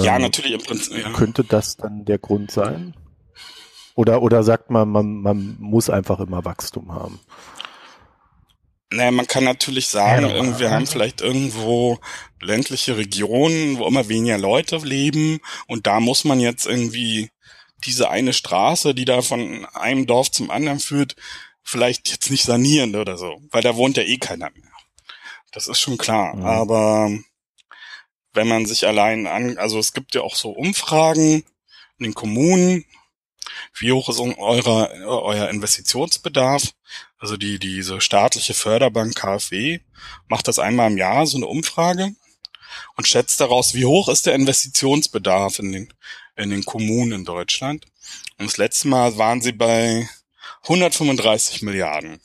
[0.00, 0.96] ja, ähm, natürlich im Prinzip.
[0.96, 1.10] Ja.
[1.10, 2.94] Könnte das dann der Grund sein?
[3.96, 7.18] Oder, oder sagt man, man, man muss einfach immer Wachstum haben?
[8.90, 11.98] Naja, man kann natürlich sagen, ja, wir haben vielleicht irgendwo
[12.40, 17.31] ländliche Regionen, wo immer weniger Leute leben und da muss man jetzt irgendwie
[17.84, 21.16] diese eine Straße, die da von einem Dorf zum anderen führt,
[21.62, 24.70] vielleicht jetzt nicht sanieren oder so, weil da wohnt ja eh keiner mehr.
[25.52, 26.34] Das ist schon klar.
[26.36, 26.44] Mhm.
[26.44, 27.10] Aber
[28.32, 31.44] wenn man sich allein an, also es gibt ja auch so Umfragen
[31.98, 32.84] in den Kommunen,
[33.78, 36.72] wie hoch ist euer, euer Investitionsbedarf?
[37.18, 39.80] Also die, diese staatliche Förderbank KfW
[40.28, 42.14] macht das einmal im Jahr, so eine Umfrage
[42.96, 45.94] und schätzt daraus, wie hoch ist der Investitionsbedarf in den,
[46.36, 47.86] in den Kommunen in Deutschland.
[48.38, 50.08] Und das letzte Mal waren sie bei
[50.62, 52.20] 135 Milliarden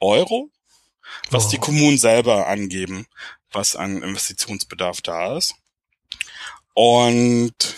[0.00, 0.50] Euro,
[1.30, 1.50] was oh.
[1.50, 3.06] die Kommunen selber angeben,
[3.50, 5.54] was an Investitionsbedarf da ist.
[6.74, 7.76] Und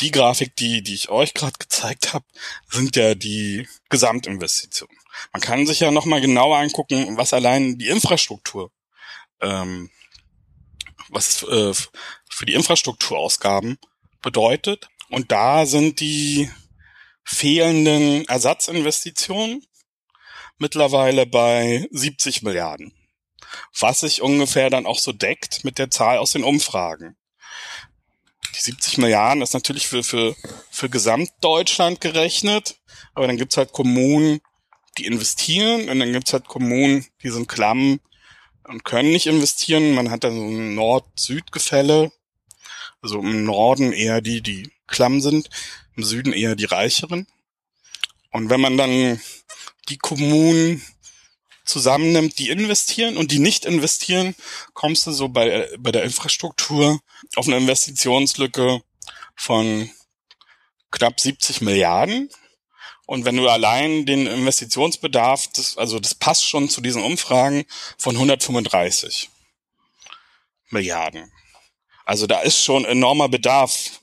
[0.00, 2.24] die Grafik, die, die ich euch gerade gezeigt habe,
[2.68, 4.96] sind ja die Gesamtinvestitionen.
[5.32, 8.70] Man kann sich ja nochmal genauer angucken, was allein die Infrastruktur,
[9.40, 9.90] ähm,
[11.08, 13.78] was äh, für die Infrastrukturausgaben
[14.22, 14.88] bedeutet.
[15.08, 16.50] Und da sind die
[17.24, 19.64] fehlenden Ersatzinvestitionen
[20.58, 22.92] mittlerweile bei 70 Milliarden.
[23.78, 27.16] Was sich ungefähr dann auch so deckt mit der Zahl aus den Umfragen.
[28.56, 30.36] Die 70 Milliarden ist natürlich für, für,
[30.70, 32.76] für Gesamtdeutschland gerechnet,
[33.14, 34.40] aber dann gibt's halt Kommunen,
[34.98, 38.00] die investieren und dann gibt's halt Kommunen, die sind klamm
[38.64, 39.94] und können nicht investieren.
[39.94, 42.12] Man hat dann so ein Nord-Süd-Gefälle.
[43.02, 45.48] Also im Norden eher die, die klamm sind,
[45.96, 47.26] im Süden eher die reicheren.
[48.30, 49.20] Und wenn man dann
[49.88, 50.82] die Kommunen
[51.64, 54.34] zusammennimmt, die investieren und die nicht investieren,
[54.74, 57.00] kommst du so bei, bei der Infrastruktur
[57.36, 58.82] auf eine Investitionslücke
[59.36, 59.90] von
[60.90, 62.28] knapp 70 Milliarden.
[63.06, 67.64] Und wenn du allein den Investitionsbedarf, das, also das passt schon zu diesen Umfragen,
[67.98, 69.30] von 135
[70.70, 71.32] Milliarden.
[72.10, 74.00] Also da ist schon enormer Bedarf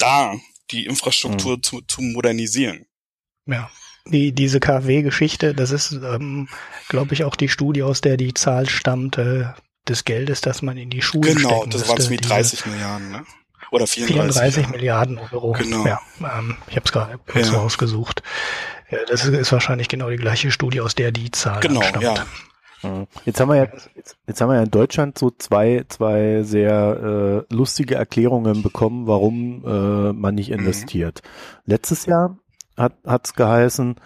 [0.00, 0.34] da,
[0.72, 1.62] die Infrastruktur mhm.
[1.62, 2.86] zu, zu modernisieren.
[3.46, 3.70] Ja.
[4.06, 6.48] Die, diese KfW-Geschichte, das ist, ähm,
[6.88, 9.44] glaube ich, auch die Studie, aus der die Zahl stammt, äh,
[9.86, 13.12] des Geldes, das man in die Schulen Genau, stecken das waren es wie 30 Milliarden,
[13.12, 13.24] ne?
[13.70, 15.52] Oder 34, 34 Milliarden Euro.
[15.52, 15.86] Genau.
[15.86, 17.54] Ja, ähm, ich habe es gerade kurz ja.
[17.54, 18.24] rausgesucht.
[18.90, 22.02] Ja, das ist, ist wahrscheinlich genau die gleiche Studie, aus der die Zahl genau, stammt.
[22.02, 22.26] Ja.
[23.24, 23.64] Jetzt haben wir ja,
[23.96, 29.06] jetzt, jetzt, haben wir ja in Deutschland so zwei, zwei sehr äh, lustige Erklärungen bekommen,
[29.06, 30.60] warum äh, man nicht mhm.
[30.60, 31.22] investiert.
[31.22, 31.72] Mhm.
[31.72, 32.38] Letztes Jahr
[32.76, 33.96] hat es geheißen,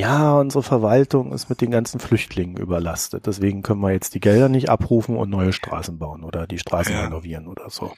[0.00, 3.26] ja, unsere Verwaltung ist mit den ganzen Flüchtlingen überlastet.
[3.26, 6.94] Deswegen können wir jetzt die Gelder nicht abrufen und neue Straßen bauen oder die Straßen
[6.94, 7.02] ja.
[7.02, 7.92] renovieren oder so.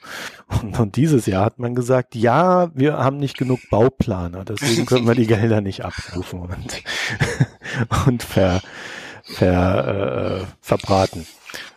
[0.61, 5.07] Und, und, dieses Jahr hat man gesagt, ja, wir haben nicht genug Bauplaner, deswegen können
[5.07, 6.83] wir die Gelder nicht abrufen und,
[8.07, 8.61] und ver,
[9.23, 11.25] ver, äh, verbraten.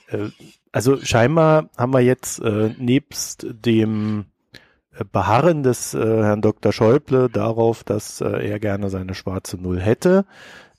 [0.08, 0.28] Äh,
[0.72, 4.26] also scheinbar haben wir jetzt äh, nebst dem
[5.12, 6.72] Beharren des äh, Herrn Dr.
[6.72, 10.26] Schäuble darauf, dass äh, er gerne seine schwarze Null hätte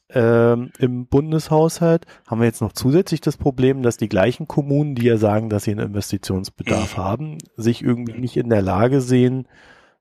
[0.10, 5.06] ähm, im Bundeshaushalt, haben wir jetzt noch zusätzlich das Problem, dass die gleichen Kommunen, die
[5.06, 7.02] ja sagen, dass sie einen Investitionsbedarf mhm.
[7.04, 9.48] haben, sich irgendwie nicht in der Lage sehen,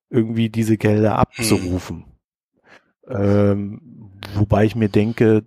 [0.08, 2.04] irgendwie diese Gelder abzurufen.
[3.06, 3.16] Mhm.
[3.16, 3.80] Ähm,
[4.34, 5.44] wobei ich mir denke,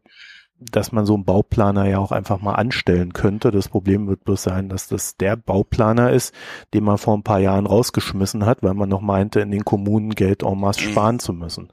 [0.60, 3.52] dass man so einen Bauplaner ja auch einfach mal anstellen könnte.
[3.52, 6.34] Das Problem wird bloß sein, dass das der Bauplaner ist,
[6.74, 10.15] den man vor ein paar Jahren rausgeschmissen hat, weil man noch meinte, in den Kommunen
[10.15, 10.91] Geld en masse mhm.
[10.91, 11.72] sparen zu müssen.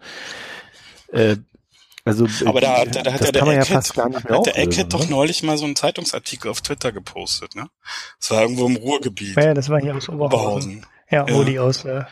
[1.12, 1.36] Äh,
[2.04, 4.46] also, aber da, da, da hat ja der Eckhead, ja fast gar nicht mehr hat
[4.46, 7.68] der Eckhead doch neulich mal so einen Zeitungsartikel auf Twitter gepostet, ne?
[8.20, 9.34] Das war irgendwo im Ruhrgebiet.
[9.34, 10.86] Ja, das war hier aus Oberhausen.
[11.10, 11.44] Ja, wo ja.
[11.44, 12.04] die aus äh,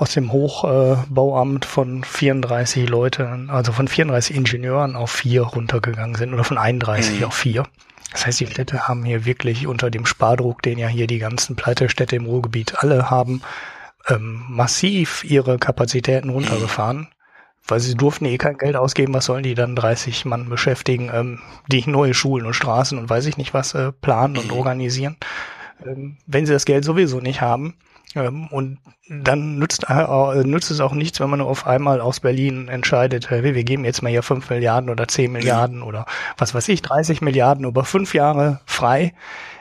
[0.00, 6.42] aus dem Hochbauamt von 34 Leuten, also von 34 Ingenieuren auf vier runtergegangen sind oder
[6.42, 7.26] von 31 mhm.
[7.26, 7.64] auf vier.
[8.10, 11.54] Das heißt, die Städte haben hier wirklich unter dem Spardruck, den ja hier die ganzen
[11.54, 13.42] Pleitestädte im Ruhrgebiet alle haben,
[14.08, 17.08] ähm, massiv ihre Kapazitäten runtergefahren,
[17.68, 19.12] weil sie durften eh kein Geld ausgeben.
[19.12, 23.26] Was sollen die dann 30 Mann beschäftigen, ähm, die neue Schulen und Straßen und weiß
[23.26, 24.56] ich nicht was äh, planen und mhm.
[24.56, 25.18] organisieren,
[25.86, 27.74] ähm, wenn sie das Geld sowieso nicht haben?
[28.14, 32.68] Ähm, und dann nützt, äh, nützt es auch nichts, wenn man auf einmal aus Berlin
[32.68, 36.68] entscheidet, hey, wir geben jetzt mal hier fünf Milliarden oder zehn Milliarden oder was weiß
[36.68, 39.12] ich, 30 Milliarden über fünf Jahre frei.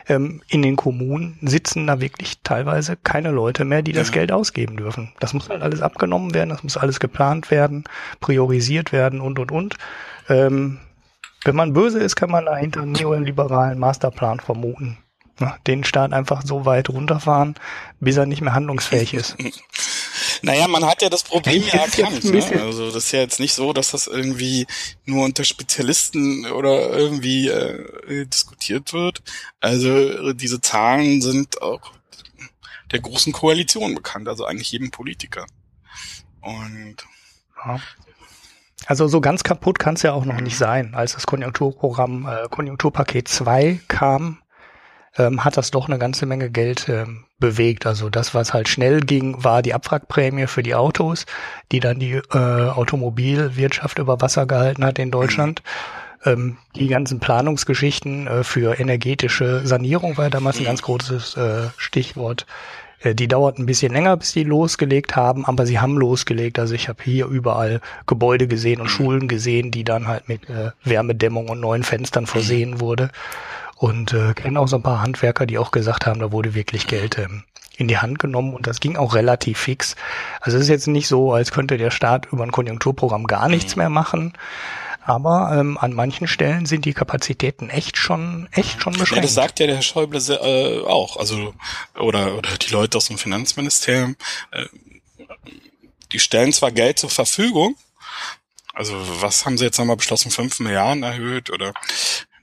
[0.08, 4.16] Ähm, in den Kommunen sitzen da wirklich teilweise keine Leute mehr, die das ja.
[4.16, 5.14] Geld ausgeben dürfen.
[5.20, 7.84] Das muss halt alles abgenommen werden, das muss alles geplant werden,
[8.20, 9.76] priorisiert werden und, und, und.
[10.28, 10.80] Ähm,
[11.46, 14.98] wenn man böse ist, kann man dahinter einen neoliberalen Masterplan vermuten.
[15.40, 17.56] Ne, den Staat einfach so weit runterfahren,
[18.00, 19.38] bis er nicht mehr handlungsfähig ist.
[20.42, 22.24] Naja, man hat ja das Problem ja erkannt.
[22.24, 22.62] Ne?
[22.62, 24.68] Also das ist ja jetzt nicht so, dass das irgendwie
[25.04, 29.22] nur unter Spezialisten oder irgendwie äh, diskutiert wird.
[29.60, 31.92] Also diese Zahlen sind auch
[32.92, 35.46] der großen Koalition bekannt, also eigentlich jedem Politiker.
[36.42, 36.96] Und
[37.66, 37.80] ja.
[38.86, 40.96] Also so ganz kaputt kann es ja auch noch nicht sein.
[40.96, 44.42] Als das Konjunkturprogramm, äh, Konjunkturpaket 2 kam,
[45.18, 47.86] ähm, hat das doch eine ganze Menge Geld ähm, bewegt.
[47.86, 51.26] Also das, was halt schnell ging, war die Abwrackprämie für die Autos,
[51.72, 55.62] die dann die äh, Automobilwirtschaft über Wasser gehalten hat in Deutschland.
[56.26, 62.46] Ähm, die ganzen Planungsgeschichten äh, für energetische Sanierung war damals ein ganz großes äh, Stichwort.
[63.00, 66.60] Äh, die dauert ein bisschen länger, bis die losgelegt haben, aber sie haben losgelegt.
[66.60, 70.72] Also ich habe hier überall Gebäude gesehen und Schulen gesehen, die dann halt mit äh,
[70.84, 73.10] Wärmedämmung und neuen Fenstern versehen wurde.
[73.80, 76.86] Und äh, kenne auch so ein paar Handwerker, die auch gesagt haben, da wurde wirklich
[76.86, 77.46] Geld ähm,
[77.78, 79.96] in die Hand genommen und das ging auch relativ fix.
[80.42, 83.78] Also es ist jetzt nicht so, als könnte der Staat über ein Konjunkturprogramm gar nichts
[83.78, 84.34] mehr machen.
[85.02, 89.16] Aber ähm, an manchen Stellen sind die Kapazitäten echt schon, echt schon beschränkt.
[89.16, 91.16] Ja, das sagt ja der Herr Schäuble äh, auch.
[91.16, 91.54] Also
[91.98, 94.18] oder oder die Leute aus dem Finanzministerium.
[94.52, 94.66] Äh,
[96.12, 97.78] die stellen zwar Geld zur Verfügung,
[98.74, 100.32] also was haben sie jetzt nochmal beschlossen?
[100.32, 101.74] Fünf Milliarden erhöht oder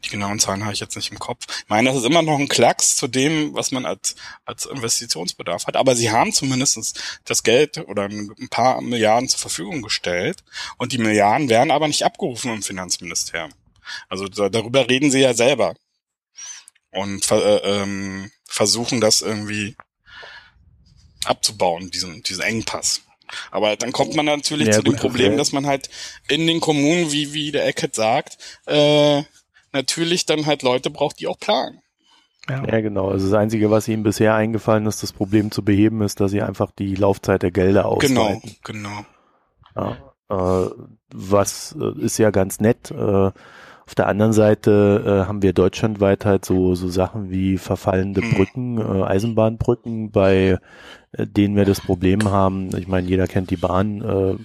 [0.06, 1.44] die genauen Zahlen habe ich jetzt nicht im Kopf.
[1.48, 5.66] Ich meine, das ist immer noch ein Klacks zu dem, was man als, als Investitionsbedarf
[5.66, 5.76] hat.
[5.76, 10.42] Aber sie haben zumindest das Geld oder ein paar Milliarden zur Verfügung gestellt.
[10.78, 13.52] Und die Milliarden werden aber nicht abgerufen im Finanzministerium.
[14.08, 15.74] Also da, darüber reden sie ja selber.
[16.90, 19.76] Und äh, ähm, versuchen das irgendwie
[21.24, 23.02] abzubauen, diesen, diesen Engpass.
[23.50, 25.90] Aber dann kommt man natürlich ja, zu dem Problem, dass man halt
[26.28, 29.22] in den Kommunen, wie, wie der Eckert sagt, äh,
[29.76, 31.80] natürlich dann halt Leute braucht, die auch planen.
[32.48, 32.64] Ja.
[32.64, 33.10] ja, genau.
[33.10, 36.42] Also das Einzige, was ihnen bisher eingefallen ist, das Problem zu beheben, ist, dass sie
[36.42, 38.56] einfach die Laufzeit der Gelder ausweiten.
[38.62, 39.04] Genau,
[39.74, 39.96] genau.
[40.28, 40.70] Ja, äh,
[41.12, 42.90] was äh, ist ja ganz nett.
[42.90, 48.22] Äh, Auf der anderen Seite äh, haben wir deutschlandweit halt so, so Sachen wie verfallende
[48.22, 48.30] mhm.
[48.34, 50.58] Brücken, äh, Eisenbahnbrücken, bei
[51.12, 52.76] äh, denen wir das Problem haben.
[52.76, 54.02] Ich meine, jeder kennt die Bahn.
[54.02, 54.36] Äh,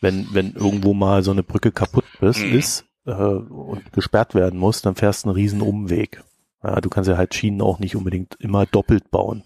[0.00, 2.58] wenn, wenn irgendwo mal so eine Brücke kaputt ist, mhm.
[2.58, 6.22] ist äh, und gesperrt werden muss, dann fährst du einen riesen Umweg.
[6.62, 9.42] Ja, du kannst ja halt Schienen auch nicht unbedingt immer doppelt bauen.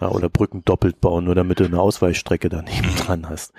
[0.00, 3.52] Ja, oder Brücken doppelt bauen, nur damit du eine Ausweichstrecke daneben dran hast.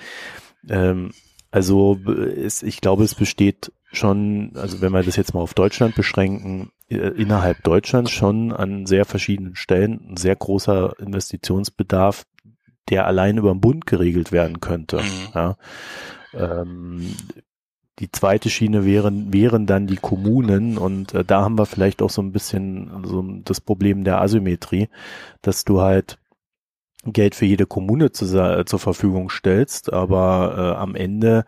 [0.69, 1.11] Ähm,
[1.49, 5.95] also es, ich glaube, es besteht schon, also wenn wir das jetzt mal auf Deutschland
[5.95, 12.25] beschränken, äh, innerhalb Deutschlands schon an sehr verschiedenen Stellen ein sehr großer Investitionsbedarf,
[12.89, 14.97] der allein über den Bund geregelt werden könnte.
[14.97, 15.29] Mhm.
[15.33, 15.57] Ja.
[16.33, 17.15] Ähm,
[17.99, 20.77] die zweite Schiene wären, wären dann die Kommunen.
[20.77, 24.89] Und äh, da haben wir vielleicht auch so ein bisschen so das Problem der Asymmetrie,
[25.41, 26.19] dass du halt
[27.05, 28.25] Geld für jede Kommune zu,
[28.65, 31.45] zur Verfügung stellst, aber äh, am Ende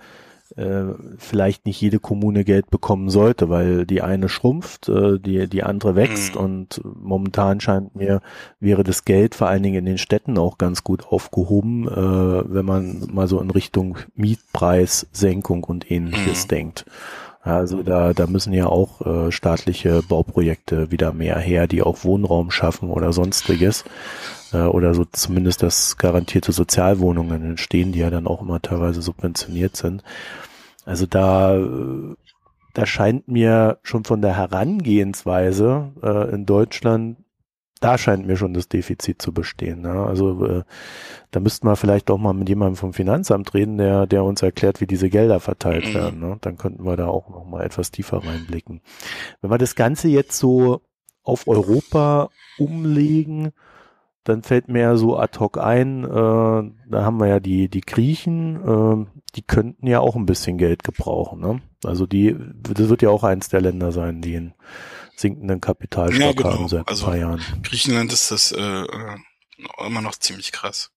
[0.60, 5.64] äh, vielleicht nicht jede Kommune Geld bekommen sollte, weil die eine schrumpft, äh, die, die
[5.64, 6.42] andere wächst mhm.
[6.42, 8.22] und momentan scheint mir,
[8.60, 12.66] wäre das Geld vor allen Dingen in den Städten auch ganz gut aufgehoben, äh, wenn
[12.66, 16.50] man mal so in Richtung Mietpreissenkung und ähnliches mhm.
[16.50, 16.86] denkt.
[17.42, 22.52] Also da, da müssen ja auch äh, staatliche Bauprojekte wieder mehr her, die auch Wohnraum
[22.52, 23.86] schaffen oder sonstiges
[24.52, 29.78] äh, oder so zumindest das garantierte Sozialwohnungen entstehen, die ja dann auch immer teilweise subventioniert
[29.78, 30.04] sind.
[30.90, 31.56] Also da,
[32.74, 37.18] da scheint mir schon von der Herangehensweise äh, in Deutschland,
[37.80, 39.82] da scheint mir schon das Defizit zu bestehen.
[39.82, 39.92] Ne?
[39.92, 40.64] Also äh,
[41.30, 44.82] da müssten wir vielleicht auch mal mit jemandem vom Finanzamt reden, der, der uns erklärt,
[44.82, 45.94] wie diese Gelder verteilt mhm.
[45.94, 46.20] werden.
[46.22, 46.38] Ne?
[46.42, 48.82] Dann könnten wir da auch noch mal etwas tiefer reinblicken.
[49.42, 50.82] Wenn wir das Ganze jetzt so
[51.22, 53.52] auf Europa umlegen,
[54.24, 57.82] dann fällt mir ja so ad hoc ein, äh, da haben wir ja die, die
[57.82, 61.40] Griechen, äh, die könnten ja auch ein bisschen Geld gebrauchen.
[61.40, 61.62] Ne?
[61.84, 64.54] Also die, das wird ja auch eins der Länder sein, die einen
[65.16, 66.54] sinkenden Kapitalstock ja, genau.
[66.54, 67.44] haben seit also ein paar Jahren.
[67.64, 69.18] Griechenland ist das äh, äh
[69.86, 70.92] immer noch ziemlich krass.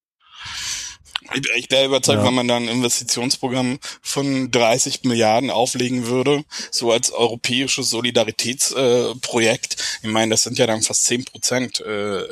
[1.35, 2.25] Ich, ich wäre überzeugt, ja.
[2.25, 9.75] wenn man da ein Investitionsprogramm von 30 Milliarden auflegen würde, so als europäisches Solidaritätsprojekt.
[9.75, 12.25] Äh, ich meine, das sind ja dann fast 10 Prozent äh,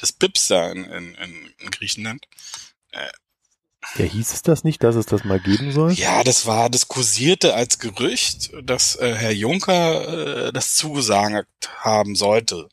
[0.00, 1.14] des BIPs da in, in,
[1.58, 2.26] in Griechenland.
[2.92, 3.08] Äh,
[3.96, 5.92] ja, hieß es das nicht, dass es das mal geben soll?
[5.92, 12.14] Ja, das war, das kursierte als Gerücht, dass äh, Herr Juncker äh, das zugesagt haben
[12.14, 12.68] sollte.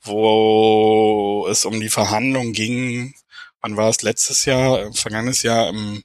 [0.00, 3.14] Wo es um die Verhandlungen ging,
[3.60, 6.02] wann war es letztes Jahr, äh, vergangenes Jahr im,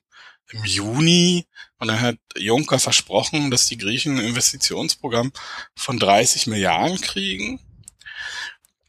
[0.52, 1.46] im Juni,
[1.80, 5.32] und dann hat Juncker versprochen, dass die Griechen ein Investitionsprogramm
[5.76, 7.60] von 30 Milliarden kriegen.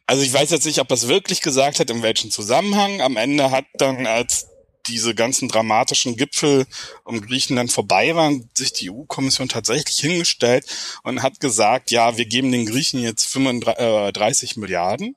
[0.06, 3.00] Also ich weiß jetzt nicht, ob er es wirklich gesagt hat, in welchem Zusammenhang.
[3.00, 4.48] Am Ende hat dann, als
[4.90, 6.66] diese ganzen dramatischen Gipfel
[7.04, 10.66] um Griechenland vorbei waren, sich die EU-Kommission tatsächlich hingestellt
[11.02, 15.16] und hat gesagt, ja, wir geben den Griechen jetzt 35 äh, Milliarden.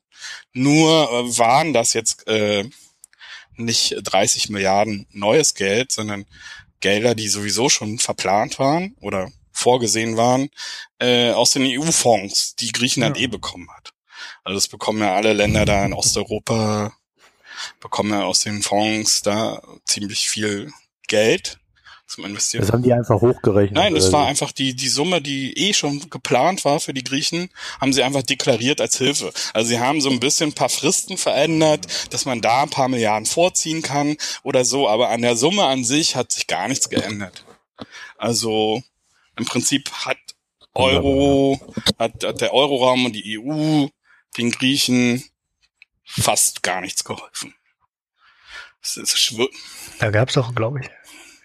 [0.54, 2.64] Nur äh, waren das jetzt äh,
[3.56, 6.26] nicht 30 Milliarden neues Geld, sondern
[6.80, 10.50] Gelder, die sowieso schon verplant waren oder vorgesehen waren,
[11.00, 13.24] äh, aus den EU-Fonds, die Griechenland ja.
[13.24, 13.92] eh bekommen hat.
[14.44, 16.94] Also das bekommen ja alle Länder da in Osteuropa,
[17.80, 20.72] bekommen ja aus den Fonds da ziemlich viel
[21.08, 21.60] Geld
[22.08, 22.62] zum Investieren.
[22.62, 23.74] Das haben die einfach hochgerechnet.
[23.74, 27.50] Nein, das war einfach die, die Summe, die eh schon geplant war für die Griechen,
[27.80, 29.32] haben sie einfach deklariert als Hilfe.
[29.54, 32.88] Also sie haben so ein bisschen ein paar Fristen verändert, dass man da ein paar
[32.88, 36.90] Milliarden vorziehen kann oder so, aber an der Summe an sich hat sich gar nichts
[36.90, 37.46] geändert.
[38.18, 38.84] Also
[39.38, 40.18] im Prinzip hat
[40.76, 41.60] Euro,
[42.00, 43.88] hat, hat der Euroraum und die EU
[44.38, 45.24] den Griechen
[46.22, 47.54] fast gar nichts geholfen.
[48.82, 49.48] Das ist schwör
[50.00, 50.90] da gab es auch, glaube ich,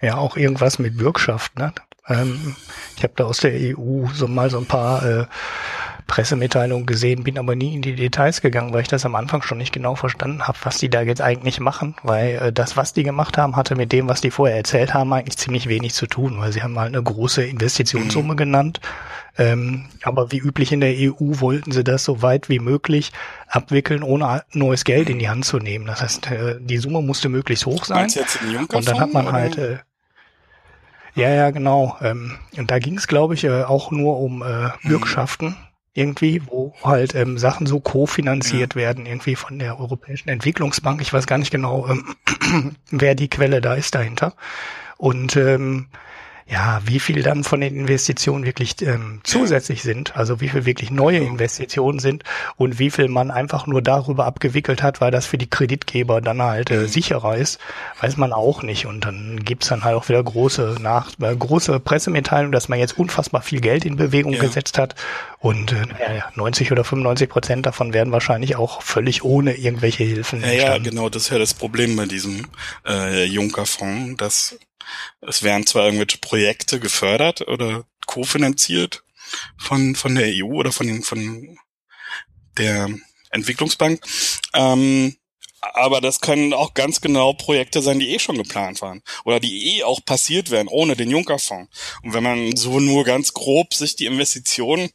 [0.01, 1.57] ja auch irgendwas mit Bürgschaft.
[1.59, 1.73] Ne?
[2.09, 2.57] Ähm,
[2.97, 5.27] ich habe da aus der EU so mal so ein paar äh,
[6.09, 9.59] Pressemitteilungen gesehen, bin aber nie in die Details gegangen, weil ich das am Anfang schon
[9.59, 13.05] nicht genau verstanden habe, was die da jetzt eigentlich machen, weil äh, das, was die
[13.05, 16.41] gemacht haben, hatte mit dem, was die vorher erzählt haben, eigentlich ziemlich wenig zu tun,
[16.41, 18.39] weil sie haben halt eine große Investitionssumme mhm.
[18.39, 18.81] genannt,
[19.37, 23.13] ähm, aber wie üblich in der EU wollten sie das so weit wie möglich
[23.47, 25.87] abwickeln, ohne neues Geld in die Hand zu nehmen.
[25.87, 28.09] Das heißt, äh, die Summe musste möglichst hoch sein.
[28.73, 29.79] Und dann hat man halt äh,
[31.15, 31.97] ja, ja, genau.
[32.01, 35.57] Ähm, und da ging es, glaube ich, äh, auch nur um äh, Bürgschaften
[35.99, 38.81] irgendwie, wo halt ähm, Sachen so kofinanziert ja.
[38.81, 41.01] werden, irgendwie von der Europäischen Entwicklungsbank.
[41.03, 44.35] Ich weiß gar nicht genau, ähm, wer die Quelle da ist dahinter.
[44.97, 45.89] Und ähm,
[46.51, 50.91] ja, wie viel dann von den Investitionen wirklich ähm, zusätzlich sind, also wie viel wirklich
[50.91, 52.25] neue Investitionen sind
[52.57, 56.41] und wie viel man einfach nur darüber abgewickelt hat, weil das für die Kreditgeber dann
[56.41, 57.61] halt äh, sicherer ist,
[58.01, 58.87] weiß man auch nicht.
[58.87, 62.99] Und dann gibt's dann halt auch wieder große nach äh, große Pressemitteilungen, dass man jetzt
[62.99, 64.41] unfassbar viel Geld in Bewegung ja.
[64.41, 64.95] gesetzt hat.
[65.41, 70.41] Und äh, ja, 90 oder 95 Prozent davon werden wahrscheinlich auch völlig ohne irgendwelche Hilfen.
[70.41, 72.47] Ja, ja genau, das ist ja das Problem bei diesem
[72.87, 74.59] äh, Juncker-Fonds, dass
[75.21, 79.03] es werden zwar irgendwelche Projekte gefördert oder kofinanziert
[79.59, 81.59] von, von der EU oder von, den, von
[82.57, 82.89] der
[83.31, 84.01] Entwicklungsbank,
[84.55, 85.17] ähm,
[85.61, 89.79] aber das können auch ganz genau Projekte sein, die eh schon geplant waren oder die
[89.79, 91.71] eh auch passiert werden ohne den Juncker-Fonds.
[92.03, 94.91] Und wenn man so nur ganz grob sich die Investitionen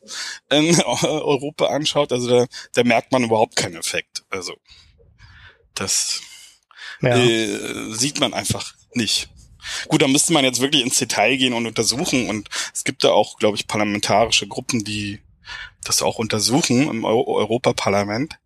[0.49, 4.23] in Europa anschaut, also da, da merkt man überhaupt keinen Effekt.
[4.29, 4.55] Also
[5.75, 6.21] das
[7.01, 7.17] ja.
[7.17, 9.29] äh, sieht man einfach nicht.
[9.87, 13.11] Gut, da müsste man jetzt wirklich ins Detail gehen und untersuchen und es gibt da
[13.11, 15.19] auch, glaube ich, parlamentarische Gruppen, die
[15.83, 18.39] das auch untersuchen im Euro Europaparlament.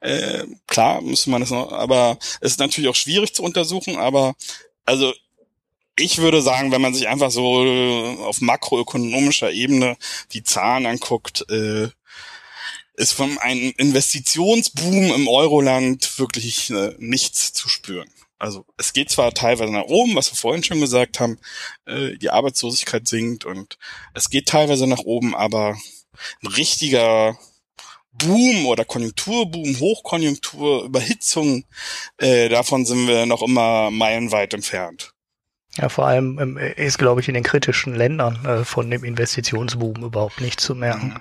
[0.00, 4.34] Äh, klar müsste man das noch, aber es ist natürlich auch schwierig zu untersuchen, aber
[4.84, 5.12] also
[5.96, 9.96] ich würde sagen, wenn man sich einfach so auf makroökonomischer Ebene
[10.32, 11.88] die Zahlen anguckt, äh,
[12.94, 18.08] ist von einem Investitionsboom im Euroland wirklich äh, nichts zu spüren.
[18.42, 21.38] Also es geht zwar teilweise nach oben, was wir vorhin schon gesagt haben,
[21.86, 23.78] äh, die Arbeitslosigkeit sinkt und
[24.14, 25.76] es geht teilweise nach oben, aber
[26.42, 27.38] ein richtiger
[28.10, 31.64] Boom oder Konjunkturboom, Hochkonjunktur, Überhitzung,
[32.18, 35.14] äh, davon sind wir noch immer meilenweit entfernt.
[35.76, 40.02] Ja, vor allem ähm, ist, glaube ich, in den kritischen Ländern äh, von dem Investitionsboom
[40.02, 41.10] überhaupt nicht zu merken.
[41.10, 41.20] Mhm.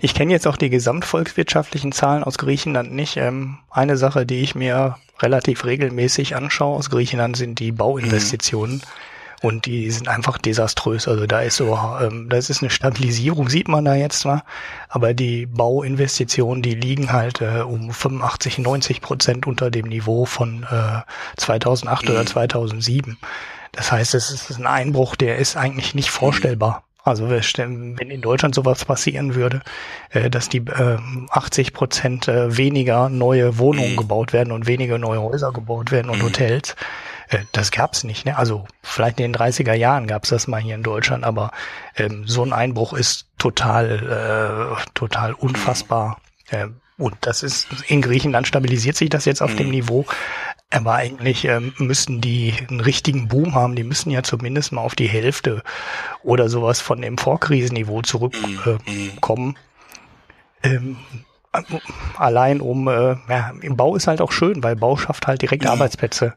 [0.00, 3.16] Ich kenne jetzt auch die gesamtvolkswirtschaftlichen Zahlen aus Griechenland nicht.
[3.16, 8.76] Ähm, eine Sache, die ich mir relativ regelmäßig anschaue aus Griechenland, sind die Bauinvestitionen.
[8.76, 8.82] Mhm.
[9.42, 11.08] Und die sind einfach desaströs.
[11.08, 14.42] Also da ist so, ähm, das ist eine Stabilisierung, sieht man da jetzt mal.
[14.88, 20.66] Aber die Bauinvestitionen, die liegen halt äh, um 85, 90 Prozent unter dem Niveau von
[20.70, 21.00] äh,
[21.38, 22.10] 2008 mhm.
[22.10, 23.16] oder 2007.
[23.72, 26.84] Das heißt, es ist ein Einbruch, der ist eigentlich nicht vorstellbar.
[27.02, 29.62] Also wenn in Deutschland sowas passieren würde,
[30.10, 35.20] äh, dass die 80 ähm, Prozent äh, weniger neue Wohnungen gebaut werden und weniger neue
[35.20, 36.24] Häuser gebaut werden und mhm.
[36.26, 36.76] Hotels,
[37.28, 38.26] äh, das gab's nicht.
[38.26, 38.36] Ne?
[38.36, 41.52] Also vielleicht in den 30er Jahren gab's das mal hier in Deutschland, aber
[41.96, 46.18] ähm, so ein Einbruch ist total, total unfassbar.
[46.50, 46.80] Mhm.
[47.00, 49.56] Und das ist, in Griechenland stabilisiert sich das jetzt auf mhm.
[49.56, 50.04] dem Niveau.
[50.72, 53.74] Aber eigentlich ähm, müssen die einen richtigen Boom haben.
[53.74, 55.62] Die müssen ja zumindest mal auf die Hälfte
[56.22, 59.56] oder sowas von dem Vorkrisenniveau zurückkommen.
[60.62, 60.96] Äh, ähm,
[62.16, 65.64] allein um, äh, ja, im Bau ist halt auch schön, weil Bau schafft halt direkt
[65.64, 65.72] ja.
[65.72, 66.34] Arbeitsplätze.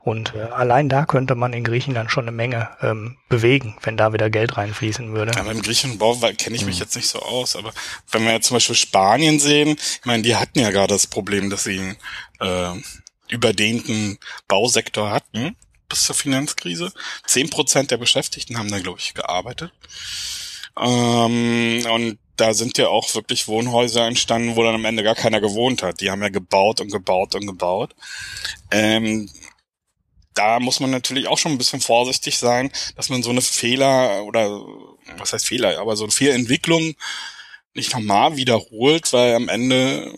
[0.00, 4.12] Und äh, allein da könnte man in Griechenland schon eine Menge ähm, bewegen, wenn da
[4.12, 5.32] wieder Geld reinfließen würde.
[5.36, 6.80] Ja, beim griechischen Bau kenne ich mich mhm.
[6.80, 7.72] jetzt nicht so aus, aber
[8.10, 11.48] wenn wir jetzt zum Beispiel Spanien sehen, ich meine, die hatten ja gerade das Problem,
[11.48, 11.94] dass sie
[12.40, 12.70] äh,
[13.28, 14.18] überdehnten
[14.48, 15.56] Bausektor hatten
[15.88, 16.92] bis zur Finanzkrise.
[17.26, 19.72] Zehn Prozent der Beschäftigten haben da, glaube ich, gearbeitet.
[20.78, 25.40] Ähm, und da sind ja auch wirklich Wohnhäuser entstanden, wo dann am Ende gar keiner
[25.40, 26.00] gewohnt hat.
[26.00, 27.94] Die haben ja gebaut und gebaut und gebaut.
[28.70, 29.30] Ähm,
[30.34, 34.24] da muss man natürlich auch schon ein bisschen vorsichtig sein, dass man so eine Fehler
[34.24, 34.50] oder
[35.16, 36.94] was heißt Fehler, aber so eine Fehlentwicklung
[37.72, 40.12] nicht nochmal wiederholt, weil am Ende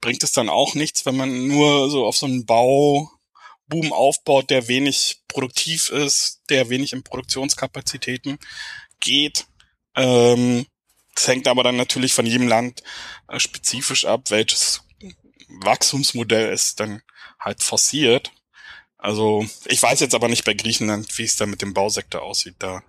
[0.00, 4.68] bringt es dann auch nichts, wenn man nur so auf so einen Bauboom aufbaut, der
[4.68, 8.38] wenig produktiv ist, der wenig in Produktionskapazitäten
[9.00, 9.46] geht.
[9.96, 10.66] Ähm,
[11.14, 12.82] das hängt aber dann natürlich von jedem Land
[13.28, 14.82] äh, spezifisch ab, welches
[15.48, 17.02] Wachstumsmodell es dann
[17.40, 18.32] halt forciert.
[18.98, 22.56] Also ich weiß jetzt aber nicht bei Griechenland, wie es da mit dem Bausektor aussieht.
[22.58, 22.82] Da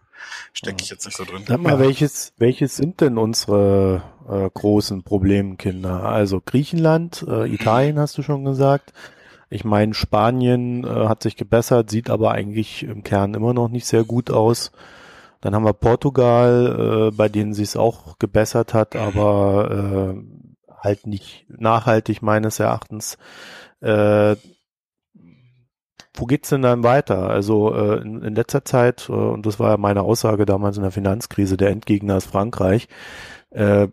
[0.54, 1.44] stecke ich jetzt nicht so drin.
[1.48, 6.04] Sag mal, welches, welches sind denn unsere äh, großen Problemkinder?
[6.04, 8.94] Also Griechenland, äh, Italien hast du schon gesagt.
[9.50, 13.86] Ich meine, Spanien äh, hat sich gebessert, sieht aber eigentlich im Kern immer noch nicht
[13.88, 14.72] sehr gut aus.
[15.42, 21.08] Dann haben wir Portugal, äh, bei denen sich es auch gebessert hat, aber äh, halt
[21.08, 23.18] nicht nachhaltig meines Erachtens.
[23.82, 24.36] Äh,
[26.20, 27.30] wo geht's denn dann weiter?
[27.30, 30.84] Also äh, in, in letzter Zeit, äh, und das war ja meine Aussage damals in
[30.84, 32.88] der Finanzkrise, der Endgegner ist Frankreich.
[33.52, 33.88] Äh,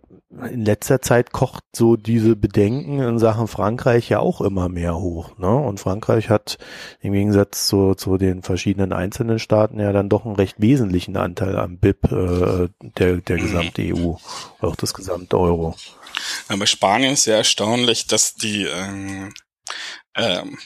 [0.50, 5.38] in letzter Zeit kocht so diese Bedenken in Sachen Frankreich ja auch immer mehr hoch.
[5.38, 5.48] Ne?
[5.48, 6.58] Und Frankreich hat
[7.00, 11.56] im Gegensatz zu, zu den verschiedenen einzelnen Staaten ja dann doch einen recht wesentlichen Anteil
[11.56, 12.68] am BIP äh,
[12.98, 13.94] der, der gesamten mhm.
[13.94, 14.14] EU,
[14.60, 15.74] auch das gesamte Euro.
[16.50, 19.32] Ja, bei Spanien ist sehr erstaunlich, dass die ähm,
[20.16, 20.58] ähm,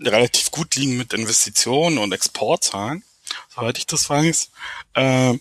[0.00, 3.04] relativ gut liegen mit Investitionen und Exportzahlen.
[3.54, 4.50] soweit ich das weiß.
[4.94, 5.38] Äh,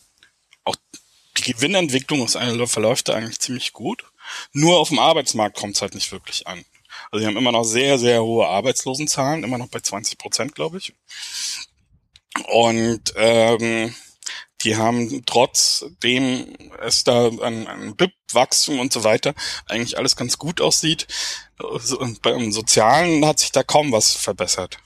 [0.64, 0.76] auch
[1.38, 4.06] die Gewinnentwicklung ist eine, verläuft da eigentlich ziemlich gut.
[4.52, 6.64] Nur auf dem Arbeitsmarkt kommt es halt nicht wirklich an.
[7.12, 10.78] Also sie haben immer noch sehr, sehr hohe Arbeitslosenzahlen, immer noch bei 20 Prozent, glaube
[10.78, 10.94] ich.
[12.48, 13.94] Und ähm,
[14.64, 19.34] die haben trotzdem es da an, an BIP-Wachstum und so weiter
[19.68, 21.08] eigentlich alles ganz gut aussieht.
[21.60, 24.78] Und beim Sozialen hat sich da kaum was verbessert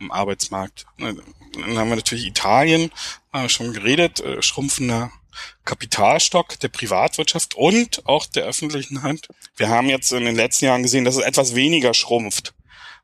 [0.00, 0.86] im Arbeitsmarkt.
[0.98, 2.90] Dann haben wir natürlich Italien,
[3.46, 5.10] schon geredet, äh, schrumpfender
[5.64, 9.28] Kapitalstock der Privatwirtschaft und auch der öffentlichen Hand.
[9.56, 12.54] Wir haben jetzt in den letzten Jahren gesehen, dass es etwas weniger schrumpft.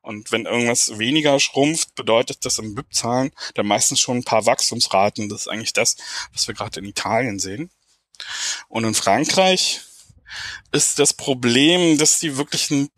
[0.03, 5.29] Und wenn irgendwas weniger schrumpft, bedeutet das im BIP-Zahlen dann meistens schon ein paar Wachstumsraten.
[5.29, 5.97] Das ist eigentlich das,
[6.33, 7.71] was wir gerade in Italien sehen.
[8.69, 9.83] Und in Frankreich
[10.73, 12.89] ist das Problem, dass die wirklichen,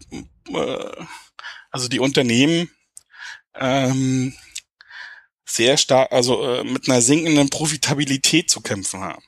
[0.49, 1.05] äh,
[1.71, 2.71] also die Unternehmen
[3.55, 4.35] ähm,
[5.45, 9.23] sehr stark, also äh, mit einer sinkenden Profitabilität zu kämpfen haben.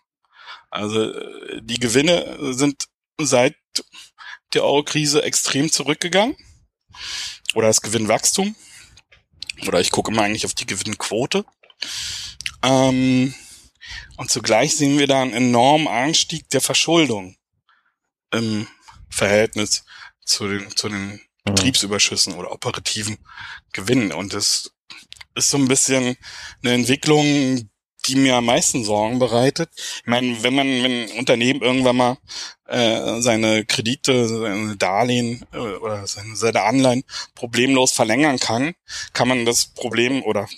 [0.71, 2.87] Also äh, die Gewinne sind
[3.19, 3.57] seit
[4.55, 6.37] der Euro-Krise extrem zurückgegangen.
[7.55, 8.55] Oder das Gewinnwachstum.
[9.67, 11.45] Oder ich gucke immer eigentlich auf die Gewinnquote.
[12.63, 13.35] Ähm,
[14.17, 17.37] und zugleich sehen wir da einen enormen Anstieg der Verschuldung
[18.33, 18.67] im
[19.11, 19.85] Verhältnis
[20.25, 23.19] zu den, zu den Betriebsüberschüssen oder operativen
[23.73, 24.13] Gewinnen.
[24.13, 24.73] Und das
[25.35, 26.17] ist so ein bisschen
[26.63, 27.69] eine Entwicklung,
[28.07, 29.71] die mir am meisten Sorgen bereitet.
[29.77, 32.19] Ich meine, wenn man, wenn ein Unternehmen irgendwann mal
[32.67, 38.75] äh, seine Kredite, seine Darlehen äh, oder seine, seine Anleihen problemlos verlängern kann,
[39.13, 40.49] kann man das Problem oder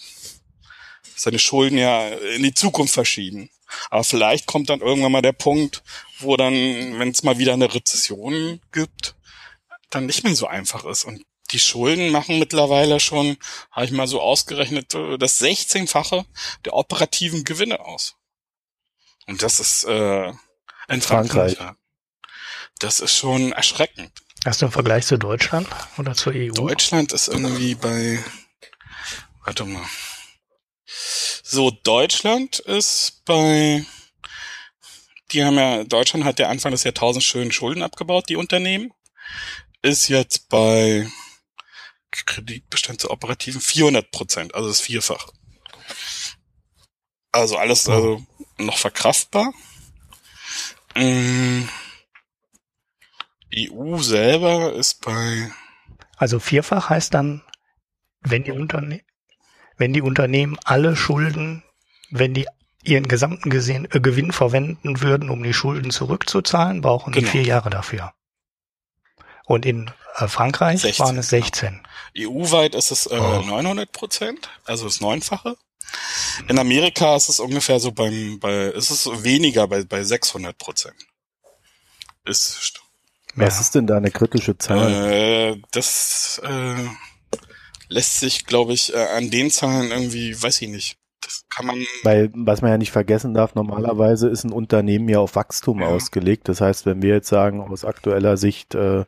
[1.16, 3.50] seine Schulden ja in die Zukunft verschieben.
[3.90, 5.82] Aber vielleicht kommt dann irgendwann mal der Punkt,
[6.20, 9.16] wo dann, wenn es mal wieder eine Rezession gibt,
[9.90, 11.04] dann nicht mehr so einfach ist.
[11.04, 13.36] Und die Schulden machen mittlerweile schon,
[13.70, 16.24] habe ich mal so ausgerechnet, äh, das 16-fache
[16.64, 18.16] der operativen Gewinne aus.
[19.26, 20.28] Und das ist äh,
[20.88, 21.56] in Frankreich.
[21.56, 21.76] Frankreich.
[22.78, 24.12] Das ist schon erschreckend.
[24.44, 25.66] Hast du einen Vergleich zu Deutschland
[25.98, 26.52] oder zur EU?
[26.52, 28.22] Deutschland ist irgendwie bei,
[29.44, 29.84] warte mal.
[31.42, 33.84] So, Deutschland ist bei,
[35.32, 38.92] die haben ja, Deutschland hat ja Anfang des Jahrtausends schön Schulden abgebaut, die Unternehmen.
[39.82, 41.08] Ist jetzt bei
[42.24, 45.30] Kreditbestand zur operativen 400 Prozent, also das Vierfache.
[47.32, 48.24] Also alles also
[48.58, 49.52] noch verkraftbar.
[50.94, 51.68] Ähm,
[53.54, 55.50] EU selber ist bei.
[56.16, 57.42] Also vierfach heißt dann,
[58.20, 59.02] wenn die Unternehmen,
[59.76, 61.62] wenn die Unternehmen alle Schulden,
[62.10, 62.46] wenn die
[62.82, 67.26] ihren gesamten Gesehen, äh, Gewinn verwenden würden, um die Schulden zurückzuzahlen, brauchen genau.
[67.26, 68.14] die vier Jahre dafür.
[69.46, 71.80] Und in äh, Frankreich 16, waren es 16.
[72.14, 72.30] Genau.
[72.30, 73.42] EU-weit ist es äh, oh.
[73.42, 75.56] 900 Prozent, also das Neunfache.
[76.48, 80.96] In Amerika ist es ungefähr so beim, bei, ist es weniger bei, bei 600 Prozent.
[82.24, 82.74] Ist,
[83.36, 83.60] Was ja.
[83.60, 84.92] ist denn da eine kritische Zahl?
[84.92, 86.88] Äh, das äh,
[87.88, 90.98] lässt sich, glaube ich, äh, an den Zahlen irgendwie, weiß ich nicht.
[91.26, 91.84] Das kann man.
[92.04, 95.88] Weil, was man ja nicht vergessen darf, normalerweise ist ein Unternehmen ja auf Wachstum ja.
[95.88, 96.48] ausgelegt.
[96.48, 99.04] Das heißt, wenn wir jetzt sagen, aus aktueller Sicht äh,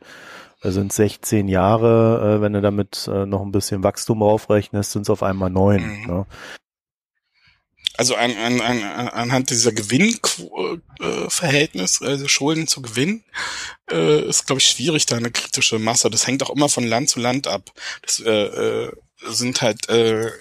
[0.61, 5.09] sind 16 Jahre, äh, wenn du damit äh, noch ein bisschen Wachstum aufrechnest, sind es
[5.09, 6.01] auf einmal neun.
[6.01, 6.07] Mhm.
[6.07, 6.25] Ne?
[7.95, 13.23] Also an, an, an, anhand dieser Gewinnverhältnis, also Schulden zu Gewinn,
[13.89, 16.09] äh, ist, glaube ich, schwierig, da eine kritische Masse.
[16.09, 17.71] Das hängt auch immer von Land zu Land ab.
[18.01, 18.91] Das äh, äh,
[19.27, 20.31] sind halt äh,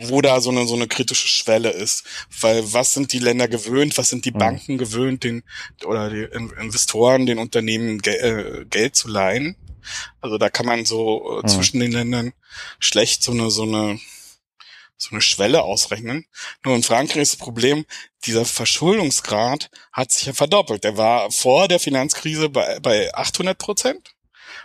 [0.00, 2.04] wo da so eine, so eine kritische Schwelle ist.
[2.40, 4.38] Weil was sind die Länder gewöhnt, was sind die mhm.
[4.38, 5.42] Banken gewöhnt, den,
[5.84, 6.22] oder die
[6.60, 9.56] Investoren, den Unternehmen Gel äh, Geld zu leihen.
[10.20, 11.48] Also da kann man so äh, mhm.
[11.48, 12.32] zwischen den Ländern
[12.78, 13.98] schlecht so eine, so eine,
[14.96, 16.26] so eine Schwelle ausrechnen.
[16.64, 17.86] Nur in Frankreich ist das Problem,
[18.24, 20.84] dieser Verschuldungsgrad hat sich ja verdoppelt.
[20.84, 24.14] Der war vor der Finanzkrise bei, bei 800 Prozent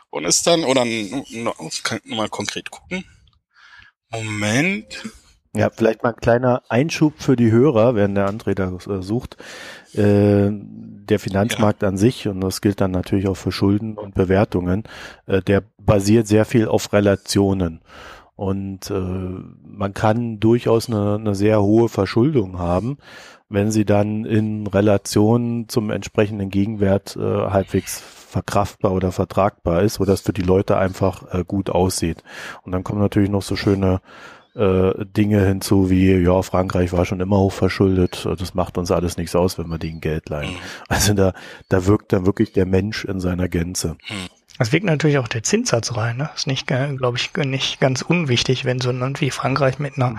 [0.09, 3.05] und ist dann, oder kann ich mal konkret gucken,
[4.13, 5.03] Moment.
[5.55, 9.37] Ja, vielleicht mal ein kleiner Einschub für die Hörer, während der André da äh, sucht.
[9.93, 11.89] Äh, der Finanzmarkt ja.
[11.89, 14.83] an sich, und das gilt dann natürlich auch für Schulden und Bewertungen,
[15.27, 17.81] äh, der basiert sehr viel auf Relationen.
[18.35, 22.97] Und äh, man kann durchaus eine, eine sehr hohe Verschuldung haben,
[23.47, 28.01] wenn sie dann in Relation zum entsprechenden Gegenwert äh, halbwegs
[28.33, 32.23] verkraftbar oder vertragbar ist, wo das für die Leute einfach äh, gut aussieht.
[32.63, 34.01] Und dann kommen natürlich noch so schöne
[34.55, 39.17] äh, Dinge hinzu wie, ja, Frankreich war schon immer hoch verschuldet, das macht uns alles
[39.17, 40.53] nichts aus, wenn wir denen Geld leihen.
[40.53, 40.57] Mhm.
[40.87, 41.33] Also da,
[41.69, 43.97] da wirkt dann wirklich der Mensch in seiner Gänze.
[44.09, 44.29] Mhm.
[44.57, 46.17] Das wirkt natürlich auch der Zinssatz rein.
[46.17, 46.29] Ne?
[46.35, 50.17] Ist nicht, glaube ich, nicht ganz unwichtig, wenn so ein Land wie Frankreich mit einer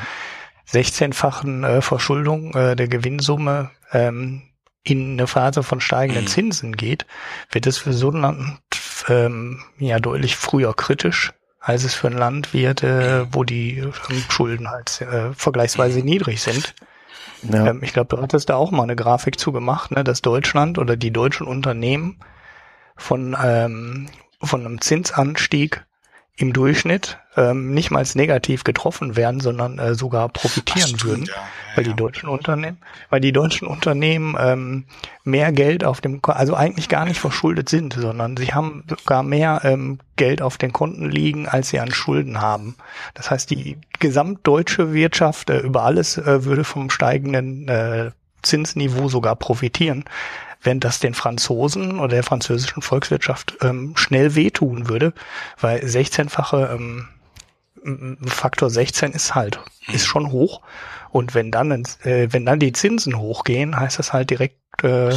[0.71, 4.43] 16-fachen äh, Verschuldung äh, der Gewinnsumme ähm,
[4.85, 6.29] in eine Phase von steigenden mhm.
[6.29, 7.07] Zinsen geht,
[7.51, 8.61] wird es für so ein Land
[9.09, 13.93] ähm, ja deutlich früher kritisch, als es für ein Land wird, äh, wo die äh,
[14.29, 16.75] Schulden halt äh, vergleichsweise niedrig sind.
[17.43, 17.67] Ja.
[17.69, 20.79] Ähm, ich glaube, du hattest da auch mal eine Grafik zu gemacht, ne, dass Deutschland
[20.79, 22.21] oder die deutschen Unternehmen
[22.97, 24.09] von, ähm,
[24.43, 25.85] von einem Zinsanstieg
[26.37, 31.35] im Durchschnitt ähm, nicht mal negativ getroffen werden, sondern äh, sogar profitieren Ach, würden, ja,
[31.35, 31.43] ja,
[31.77, 32.79] weil die deutschen Unternehmen,
[33.09, 34.85] weil die deutschen Unternehmen ähm,
[35.23, 39.61] mehr Geld auf dem, also eigentlich gar nicht verschuldet sind, sondern sie haben sogar mehr
[39.65, 42.75] ähm, Geld auf den Konten liegen, als sie an Schulden haben.
[43.15, 48.11] Das heißt, die gesamtdeutsche Wirtschaft äh, über alles äh, würde vom steigenden äh,
[48.43, 50.05] Zinsniveau sogar profitieren
[50.65, 55.13] während das den Franzosen oder der französischen Volkswirtschaft ähm, schnell wehtun würde,
[55.61, 57.09] weil 16-fache ähm,
[58.27, 59.61] Faktor 16 ist halt,
[59.93, 60.63] ist schon hoch.
[61.11, 61.71] Und wenn dann,
[62.03, 65.15] äh, wenn dann die Zinsen hochgehen, heißt das halt direkt äh,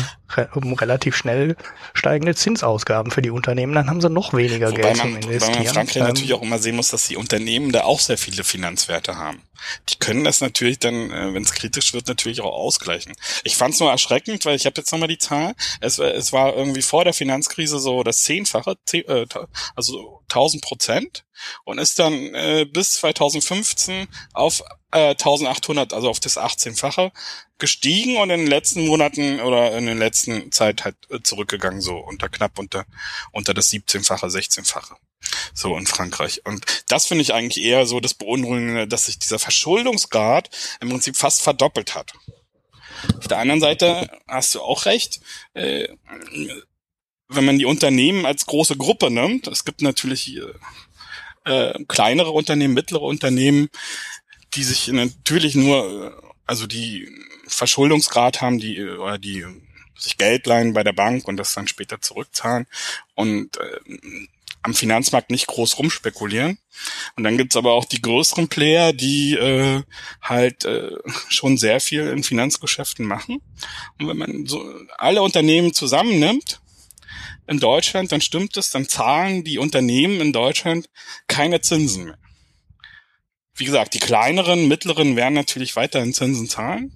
[0.54, 1.56] um relativ schnell
[1.94, 5.42] steigende Zinsausgaben für die Unternehmen, dann haben sie noch weniger wobei Geld man, zum Investieren.
[5.42, 8.00] Wobei man in Frankreich ähm, natürlich auch immer sehen muss, dass die Unternehmen da auch
[8.00, 9.42] sehr viele Finanzwerte haben.
[9.90, 13.14] Die können das natürlich dann, äh, wenn es kritisch wird, natürlich auch ausgleichen.
[13.44, 15.56] Ich fand es nur erschreckend, weil ich habe jetzt nochmal die Zahl.
[15.82, 19.26] Es, es war irgendwie vor der Finanzkrise so das Zehnfache, äh,
[19.76, 21.26] also 1000 Prozent
[21.64, 24.62] und ist dann äh, bis 2015 auf
[24.98, 27.12] äh, 1800, also auf das 18-fache
[27.60, 31.98] gestiegen und in den letzten Monaten oder in den letzten Zeit halt äh, zurückgegangen, so
[31.98, 32.86] unter knapp unter,
[33.32, 34.96] unter das 17-fache, 16-fache.
[35.54, 36.46] So in Frankreich.
[36.46, 41.18] Und das finde ich eigentlich eher so das Beunruhigende, dass sich dieser Verschuldungsgrad im Prinzip
[41.18, 42.14] fast verdoppelt hat.
[43.18, 45.20] Auf der anderen Seite hast du auch recht,
[45.54, 45.88] äh,
[47.30, 50.38] wenn man die Unternehmen als große Gruppe nimmt, es gibt natürlich
[51.46, 53.70] äh, äh kleinere Unternehmen, mittlere Unternehmen,
[54.54, 57.10] die sich natürlich nur, also die
[57.48, 59.46] Verschuldungsgrad haben, die oder die
[59.98, 62.68] sich Geld leihen bei der Bank und das dann später zurückzahlen
[63.16, 63.80] und äh,
[64.68, 66.60] am Finanzmarkt nicht groß rumspekulieren.
[67.16, 69.84] Und dann gibt's aber auch die größeren Player, die äh,
[70.22, 70.92] halt äh,
[71.30, 73.42] schon sehr viel in Finanzgeschäften machen.
[73.98, 74.64] Und wenn man so
[74.98, 76.60] alle Unternehmen zusammennimmt
[77.48, 80.90] in Deutschland, dann stimmt es, dann zahlen die Unternehmen in Deutschland
[81.28, 82.18] keine Zinsen mehr.
[83.58, 86.94] Wie gesagt, die kleineren, mittleren werden natürlich weiterhin Zinsen zahlen.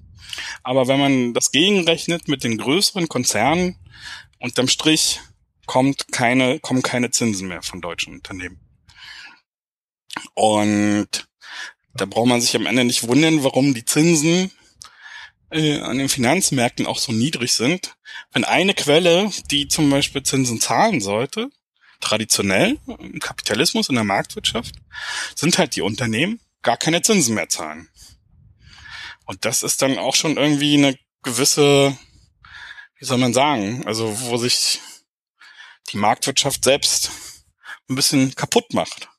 [0.64, 3.78] Aber wenn man das gegenrechnet mit den größeren Konzernen,
[4.40, 5.20] unterm Strich
[5.66, 8.60] kommt keine, kommen keine Zinsen mehr von deutschen Unternehmen.
[10.34, 11.28] Und
[11.94, 14.52] da braucht man sich am Ende nicht wundern, warum die Zinsen
[15.52, 17.96] äh, an den Finanzmärkten auch so niedrig sind.
[18.32, 21.50] Wenn eine Quelle, die zum Beispiel Zinsen zahlen sollte,
[22.00, 24.76] traditionell im Kapitalismus, in der Marktwirtschaft,
[25.36, 27.90] sind halt die Unternehmen, gar keine Zinsen mehr zahlen.
[29.26, 31.98] Und das ist dann auch schon irgendwie eine gewisse,
[32.98, 34.80] wie soll man sagen, also wo sich
[35.90, 37.12] die Marktwirtschaft selbst
[37.90, 39.10] ein bisschen kaputt macht.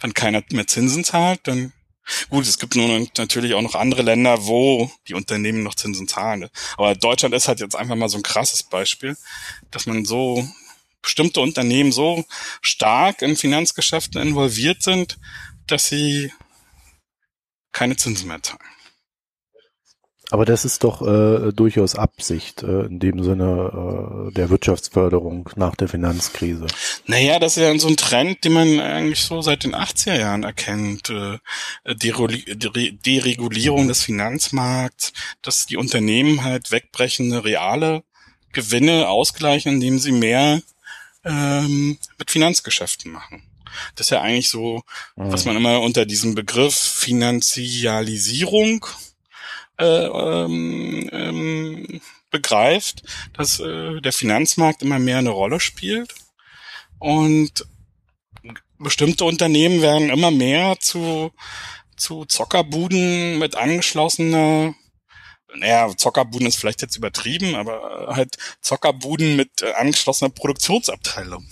[0.00, 1.72] Wenn keiner mehr Zinsen zahlt, dann
[2.30, 6.48] gut, es gibt nun natürlich auch noch andere Länder, wo die Unternehmen noch Zinsen zahlen.
[6.76, 9.16] Aber Deutschland ist halt jetzt einfach mal so ein krasses Beispiel,
[9.70, 10.46] dass man so
[11.02, 12.24] bestimmte Unternehmen so
[12.62, 15.18] stark in Finanzgeschäften involviert sind,
[15.66, 16.32] dass sie
[17.74, 18.60] keine Zinsen mehr zahlen.
[20.30, 25.76] Aber das ist doch äh, durchaus Absicht äh, in dem Sinne äh, der Wirtschaftsförderung nach
[25.76, 26.66] der Finanzkrise.
[27.06, 30.42] Naja, das ist ja so ein Trend, den man eigentlich so seit den 80er Jahren
[30.42, 31.10] erkennt.
[31.10, 31.40] Äh,
[31.84, 35.12] Deregulierung des Finanzmarkts,
[35.42, 38.02] dass die Unternehmen halt wegbrechende reale
[38.52, 40.62] Gewinne ausgleichen, indem sie mehr
[41.24, 43.42] ähm, mit Finanzgeschäften machen.
[43.94, 44.82] Das ist ja eigentlich so,
[45.16, 45.32] mhm.
[45.32, 48.86] was man immer unter diesem Begriff Finanzialisierung
[49.78, 52.00] äh, ähm, ähm,
[52.30, 53.02] begreift,
[53.32, 56.14] dass äh, der Finanzmarkt immer mehr eine Rolle spielt
[56.98, 57.66] und
[58.78, 61.32] bestimmte Unternehmen werden immer mehr zu
[61.96, 64.74] zu Zockerbuden mit angeschlossener
[65.56, 71.46] naja, Zockerbuden ist vielleicht jetzt übertrieben, aber halt Zockerbuden mit äh, angeschlossener Produktionsabteilung.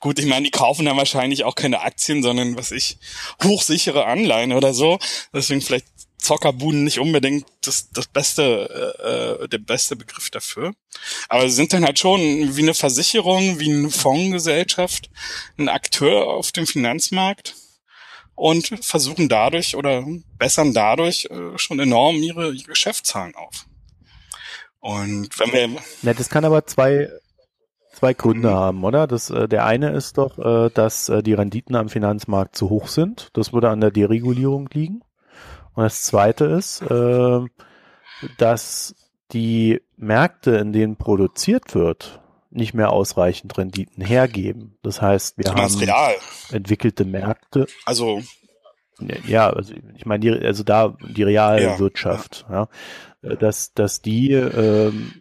[0.00, 2.98] Gut, ich meine, die kaufen dann wahrscheinlich auch keine Aktien, sondern was ich,
[3.42, 4.98] hochsichere Anleihen oder so.
[5.32, 5.86] Deswegen vielleicht
[6.18, 10.74] Zockerbuden nicht unbedingt das, das beste, äh, der beste Begriff dafür.
[11.28, 15.10] Aber sie sind dann halt schon wie eine Versicherung, wie eine Fondsgesellschaft,
[15.58, 17.54] ein Akteur auf dem Finanzmarkt
[18.34, 20.04] und versuchen dadurch oder
[20.38, 23.66] bessern dadurch äh, schon enorm ihre, ihre Geschäftszahlen auf.
[24.80, 25.82] Und wenn wir.
[26.02, 27.08] Ja, das kann aber zwei,
[27.96, 28.54] zwei Gründe mhm.
[28.54, 29.06] haben, oder?
[29.06, 32.88] Das, äh, der eine ist doch, äh, dass äh, die Renditen am Finanzmarkt zu hoch
[32.88, 33.30] sind.
[33.32, 35.02] Das würde an der Deregulierung liegen.
[35.74, 37.40] Und das zweite ist, äh,
[38.38, 38.94] dass
[39.32, 42.20] die Märkte, in denen produziert wird,
[42.50, 44.78] nicht mehr ausreichend Renditen hergeben.
[44.82, 46.14] Das heißt, wir haben real.
[46.52, 47.66] entwickelte Märkte.
[47.84, 48.22] Also
[49.26, 52.68] ja, also ich meine, die, also da die Realwirtschaft, ja,
[53.20, 55.20] ja, dass dass die ähm,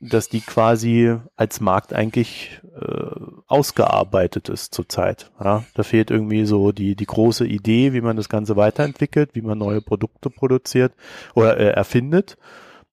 [0.00, 3.10] dass die quasi als Markt eigentlich äh,
[3.46, 5.32] ausgearbeitet ist zurzeit.
[5.42, 5.64] Ja?
[5.74, 9.58] Da fehlt irgendwie so die, die große Idee, wie man das Ganze weiterentwickelt, wie man
[9.58, 10.94] neue Produkte produziert
[11.34, 12.36] oder äh, erfindet.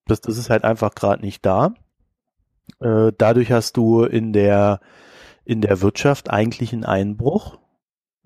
[0.07, 1.75] Das, das ist halt einfach gerade nicht da.
[2.79, 4.79] Äh, dadurch hast du in der,
[5.43, 7.59] in der Wirtschaft eigentlich einen Einbruch.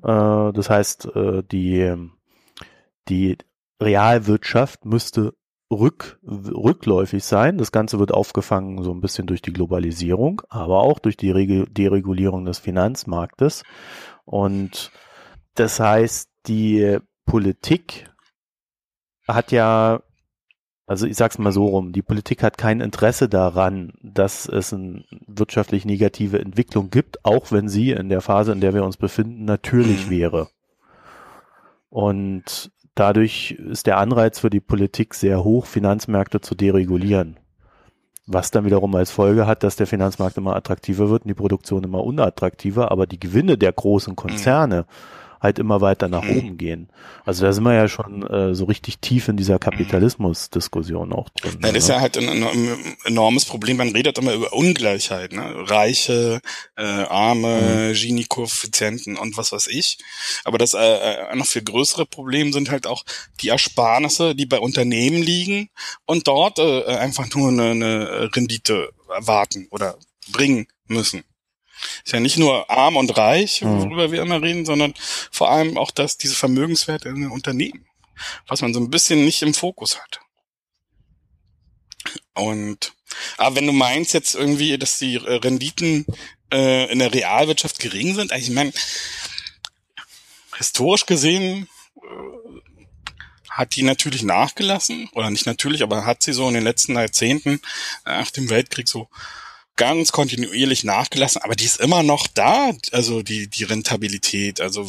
[0.01, 1.95] Äh, das heißt, äh, die,
[3.09, 3.37] die
[3.81, 5.33] Realwirtschaft müsste
[5.71, 7.57] rück, rückläufig sein.
[7.57, 11.73] Das Ganze wird aufgefangen so ein bisschen durch die Globalisierung, aber auch durch die Reg
[11.73, 13.63] Deregulierung des Finanzmarktes.
[14.25, 14.91] Und
[15.55, 18.09] das heißt, die Politik
[19.27, 20.01] hat ja,
[20.87, 25.03] also ich sag's mal so rum, die Politik hat kein Interesse daran, dass es eine
[25.27, 29.45] wirtschaftlich negative Entwicklung gibt, auch wenn sie in der Phase, in der wir uns befinden,
[29.45, 30.49] natürlich wäre.
[31.89, 37.37] Und Dadurch ist der Anreiz für die Politik sehr hoch, Finanzmärkte zu deregulieren.
[38.27, 41.85] Was dann wiederum als Folge hat, dass der Finanzmarkt immer attraktiver wird und die Produktion
[41.85, 46.37] immer unattraktiver, aber die Gewinne der großen Konzerne mhm halt immer weiter nach mhm.
[46.37, 46.89] oben gehen.
[47.25, 51.59] Also da sind wir ja schon äh, so richtig tief in dieser Kapitalismus-Diskussion auch drin.
[51.63, 53.77] Ja, das ist ja halt ein, ein, enormes Problem.
[53.77, 55.53] Man redet immer über Ungleichheit, ne?
[55.69, 56.41] Reiche,
[56.75, 57.93] äh, Arme, mhm.
[57.93, 59.97] Gini-Koeffizienten und was weiß ich.
[60.43, 63.03] Aber das äh, äh, noch viel größere Problem sind halt auch
[63.41, 65.69] die Ersparnisse, die bei Unternehmen liegen
[66.05, 69.97] und dort äh, einfach nur eine, eine Rendite erwarten oder
[70.31, 71.23] bringen müssen.
[72.03, 73.81] Ist ja nicht nur arm und reich, mhm.
[73.81, 74.93] worüber wir immer reden, sondern
[75.31, 77.85] vor allem auch dass diese Vermögenswerte in den Unternehmen,
[78.47, 80.19] was man so ein bisschen nicht im Fokus hat.
[82.33, 82.93] Und
[83.37, 86.05] aber wenn du meinst jetzt irgendwie, dass die Renditen
[86.51, 88.71] äh, in der Realwirtschaft gering sind, also ich meine,
[90.57, 91.67] historisch gesehen
[91.97, 92.59] äh,
[93.49, 97.61] hat die natürlich nachgelassen, oder nicht natürlich, aber hat sie so in den letzten Jahrzehnten
[98.05, 99.09] nach dem Weltkrieg so
[99.79, 104.59] ganz kontinuierlich nachgelassen, aber die ist immer noch da, also die, die Rentabilität.
[104.59, 104.85] Also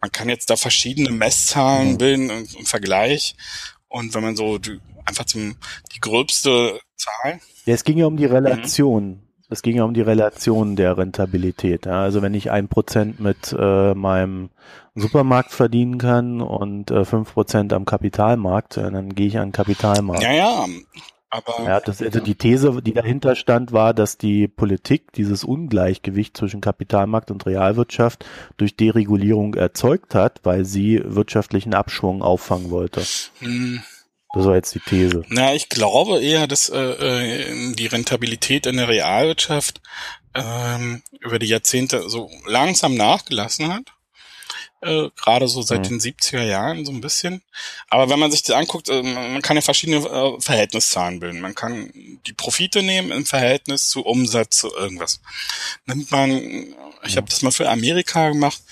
[0.00, 1.98] man kann jetzt da verschiedene Messzahlen mhm.
[1.98, 3.36] bilden im, im Vergleich.
[3.88, 5.56] Und wenn man so die, einfach zum
[5.94, 7.40] die gröbste Zahl.
[7.66, 9.08] Ja, es ging ja um die Relation.
[9.08, 9.22] Mhm.
[9.50, 11.84] Es ging ja um die Relation der Rentabilität.
[11.84, 12.02] Ja.
[12.02, 14.48] Also wenn ich ein Prozent mit äh, meinem
[14.94, 19.52] Supermarkt verdienen kann und äh, fünf äh, Prozent am Kapitalmarkt, dann gehe ich an den
[19.52, 20.22] Kapitalmarkt.
[20.22, 20.66] Ja, ja.
[21.30, 26.36] Aber ja, das, also die These, die dahinter stand, war, dass die Politik dieses Ungleichgewicht
[26.36, 28.24] zwischen Kapitalmarkt und Realwirtschaft
[28.56, 33.02] durch Deregulierung erzeugt hat, weil sie wirtschaftlichen Abschwung auffangen wollte.
[33.38, 33.80] Hm.
[34.32, 35.24] Das war jetzt die These.
[35.28, 39.80] Na, ich glaube eher, dass äh, äh die Rentabilität in der Realwirtschaft
[40.34, 43.92] ähm, über die Jahrzehnte so langsam nachgelassen hat
[44.82, 45.98] äh, gerade so seit mhm.
[45.98, 47.42] den 70er Jahren so ein bisschen.
[47.88, 51.40] Aber wenn man sich das anguckt, äh, man kann ja verschiedene äh, Verhältniszahlen bilden.
[51.40, 51.90] Man kann
[52.26, 55.20] die Profite nehmen im Verhältnis zu Umsatz zu irgendwas.
[55.86, 56.74] Nimmt man,
[57.04, 58.62] ich habe das mal für Amerika gemacht,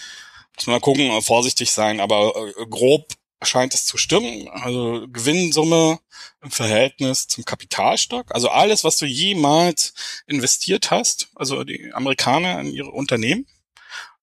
[0.56, 4.48] muss man mal gucken, äh, vorsichtig sein, aber äh, grob scheint es zu stimmen.
[4.48, 6.00] Also Gewinnsumme
[6.42, 8.34] im Verhältnis zum Kapitalstock.
[8.34, 9.94] Also alles, was du jemals
[10.26, 13.46] investiert hast, also die Amerikaner in ihre Unternehmen,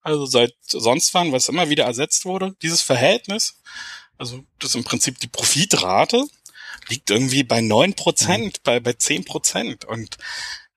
[0.06, 2.56] also seit sonst wann, was immer wieder ersetzt wurde.
[2.62, 3.60] Dieses Verhältnis,
[4.20, 6.28] also das ist im Prinzip die Profitrate,
[6.90, 8.62] liegt irgendwie bei neun Prozent, mhm.
[8.64, 9.84] bei, bei zehn Prozent.
[9.84, 10.18] Und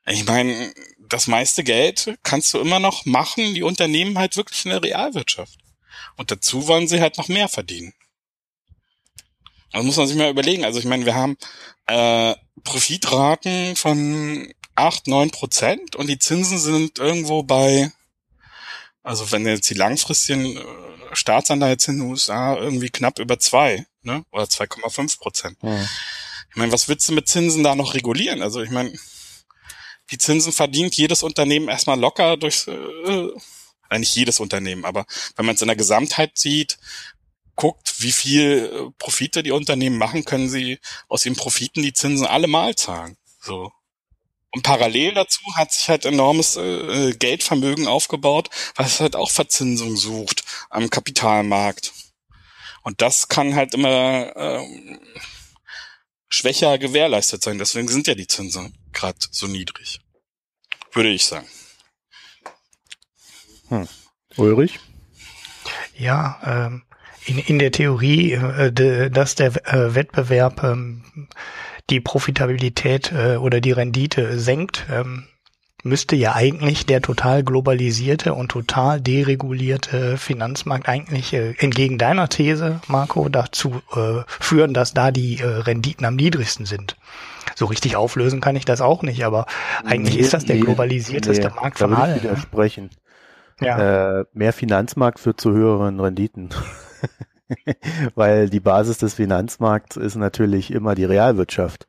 [0.07, 4.71] ich meine, das meiste Geld kannst du immer noch machen, die Unternehmen halt wirklich in
[4.71, 5.59] der Realwirtschaft.
[6.17, 7.93] Und dazu wollen sie halt noch mehr verdienen.
[9.73, 10.65] Das muss man sich mal überlegen.
[10.65, 11.37] Also ich meine, wir haben
[11.87, 17.93] äh, Profitraten von acht neun Prozent und die Zinsen sind irgendwo bei
[19.09, 20.65] also wenn jetzt die langfristigen äh,
[21.15, 24.23] Staatsanleihen in den USA irgendwie knapp über zwei, ne?
[24.31, 25.59] Oder 2,5 Prozent.
[25.63, 25.83] Ja.
[26.51, 28.43] Ich meine, was willst du mit Zinsen da noch regulieren?
[28.43, 28.93] Also ich meine,
[30.11, 33.31] die Zinsen verdient jedes Unternehmen erstmal locker durch, äh,
[33.91, 35.07] äh, nicht jedes Unternehmen, aber
[35.37, 36.79] wenn man es in der Gesamtheit sieht,
[37.57, 42.27] guckt, wie viel äh, Profite die Unternehmen machen, können sie aus ihren Profiten die Zinsen
[42.27, 43.17] allemal zahlen.
[43.41, 43.73] So.
[44.51, 50.43] Und parallel dazu hat sich halt enormes äh, Geldvermögen aufgebaut, was halt auch Verzinsung sucht
[50.71, 51.93] am Kapitalmarkt.
[52.83, 54.99] Und das kann halt immer äh,
[56.29, 57.59] schwächer gewährleistet sein.
[57.59, 60.01] Deswegen sind ja die Zinsen gerade so niedrig.
[60.93, 61.47] Würde ich sagen.
[63.69, 63.89] Hm.
[64.37, 64.79] Ulrich?
[65.95, 66.85] Ja, ähm,
[67.27, 71.29] in, in der Theorie, äh, dass der äh, Wettbewerb ähm,
[71.91, 75.25] die Profitabilität äh, oder die Rendite senkt, ähm,
[75.85, 82.81] müsste ja eigentlich der total globalisierte und total deregulierte Finanzmarkt eigentlich äh, entgegen deiner These,
[82.89, 86.97] Marco, dazu äh, führen, dass da die äh, Renditen am niedrigsten sind.
[87.55, 89.47] So richtig auflösen kann ich das auch nicht, aber
[89.85, 92.17] eigentlich nee, ist das der nee, globalisierteste nee, Markt von allen.
[92.17, 92.31] Ich ne?
[92.31, 92.91] widersprechen.
[93.61, 94.21] Ja.
[94.21, 96.51] Äh, mehr Finanzmarkt führt zu höheren Renditen.
[98.15, 101.87] Weil die Basis des Finanzmarkts ist natürlich immer die Realwirtschaft.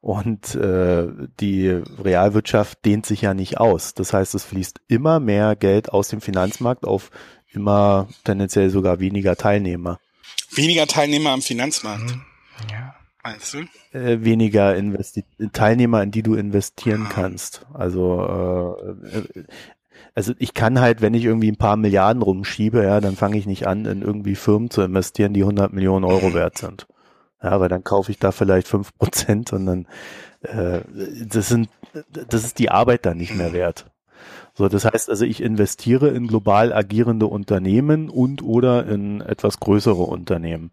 [0.00, 1.08] Und äh,
[1.40, 3.94] die Realwirtschaft dehnt sich ja nicht aus.
[3.94, 7.10] Das heißt, es fließt immer mehr Geld aus dem Finanzmarkt auf
[7.48, 9.98] immer tendenziell sogar weniger Teilnehmer.
[10.54, 12.14] Weniger Teilnehmer am Finanzmarkt.
[12.14, 12.22] Mhm.
[12.70, 12.94] Ja.
[13.26, 13.98] Meinst du?
[13.98, 17.12] Äh, weniger Investi Teilnehmer, in die du investieren ah.
[17.12, 17.66] kannst.
[17.74, 18.70] Also
[19.02, 19.42] äh,
[20.14, 23.46] also ich kann halt, wenn ich irgendwie ein paar Milliarden rumschiebe, ja, dann fange ich
[23.46, 26.86] nicht an, in irgendwie Firmen zu investieren, die 100 Millionen Euro wert sind.
[27.42, 29.86] Ja, weil dann kaufe ich da vielleicht fünf Prozent und dann
[30.42, 30.80] äh,
[31.28, 31.68] das sind
[32.12, 33.86] das ist die Arbeit dann nicht mehr wert.
[34.54, 40.02] So, das heißt also, ich investiere in global agierende Unternehmen und oder in etwas größere
[40.02, 40.70] Unternehmen.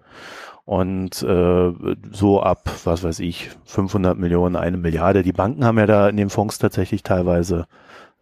[0.65, 1.73] Und äh,
[2.13, 5.23] so ab, was weiß ich, 500 Millionen, eine Milliarde.
[5.23, 7.65] Die Banken haben ja da in den Fonds tatsächlich teilweise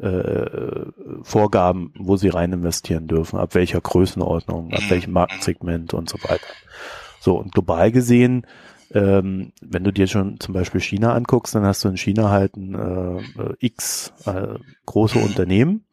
[0.01, 0.91] äh,
[1.23, 6.47] Vorgaben, wo sie rein investieren dürfen, ab welcher Größenordnung, ab welchem Marktsegment und so weiter.
[7.19, 8.47] So, und global gesehen,
[8.93, 12.57] ähm, wenn du dir schon zum Beispiel China anguckst, dann hast du in China halt
[12.57, 15.85] ein äh, X äh, große Unternehmen.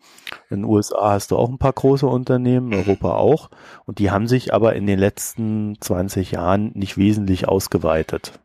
[0.50, 3.50] In den USA hast du auch ein paar große Unternehmen, Europa auch.
[3.84, 8.40] Und die haben sich aber in den letzten 20 Jahren nicht wesentlich ausgeweitet.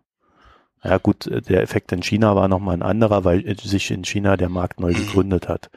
[0.83, 4.49] Ja gut, der Effekt in China war nochmal ein anderer, weil sich in China der
[4.49, 5.69] Markt neu gegründet hat.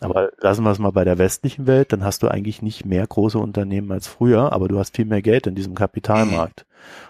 [0.00, 3.06] Aber lassen wir es mal bei der westlichen Welt, dann hast du eigentlich nicht mehr
[3.06, 6.66] große Unternehmen als früher, aber du hast viel mehr Geld in diesem Kapitalmarkt.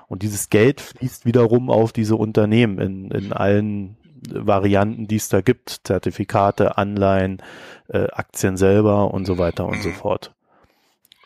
[0.06, 3.96] Und dieses Geld fließt wiederum auf diese Unternehmen in, in allen
[4.28, 7.42] Varianten, die es da gibt, Zertifikate, Anleihen,
[7.88, 10.32] äh, Aktien selber und so weiter und so fort.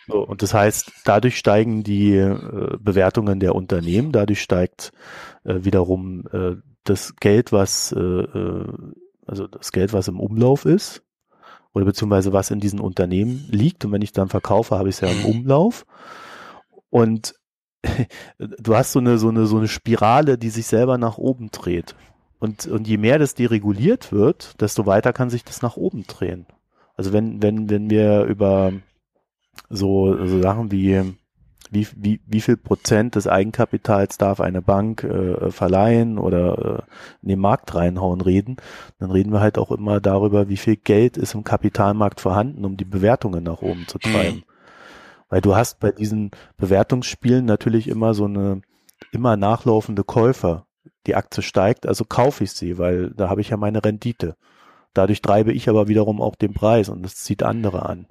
[0.06, 2.36] So, und das heißt, dadurch steigen die äh,
[2.78, 4.92] Bewertungen der Unternehmen, dadurch steigt
[5.44, 8.66] äh, wiederum äh, das Geld, was äh, äh
[9.26, 11.04] also das Geld, was im Umlauf ist,
[11.72, 13.84] oder beziehungsweise was in diesen Unternehmen liegt.
[13.84, 15.86] Und wenn ich dann verkaufe, habe ich es ja im Umlauf.
[16.88, 17.34] Und
[18.38, 21.94] du hast so eine, so eine, so eine Spirale, die sich selber nach oben dreht.
[22.40, 26.46] Und, und je mehr das dereguliert wird, desto weiter kann sich das nach oben drehen.
[26.96, 28.72] Also wenn, wenn, wenn wir über
[29.68, 31.14] so, so Sachen wie,
[31.70, 37.28] wie, wie, wie viel Prozent des Eigenkapitals darf eine Bank äh, verleihen oder äh, in
[37.28, 38.56] den Markt reinhauen reden,
[38.98, 42.76] dann reden wir halt auch immer darüber, wie viel Geld ist im Kapitalmarkt vorhanden, um
[42.76, 44.38] die Bewertungen nach oben zu treiben.
[44.38, 44.44] Mhm.
[45.28, 48.62] Weil du hast bei diesen Bewertungsspielen natürlich immer so eine
[49.12, 50.66] immer nachlaufende Käufer.
[51.06, 54.36] Die Aktie steigt, also kaufe ich sie, weil da habe ich ja meine Rendite.
[54.92, 58.06] Dadurch treibe ich aber wiederum auch den Preis und das zieht andere an.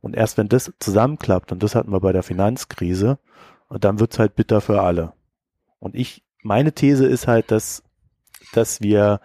[0.00, 3.18] Und erst wenn das zusammenklappt, und das hatten wir bei der Finanzkrise,
[3.68, 5.12] und dann wird's halt bitter für alle.
[5.78, 7.82] Und ich, meine These ist halt, dass,
[8.52, 9.20] dass wir,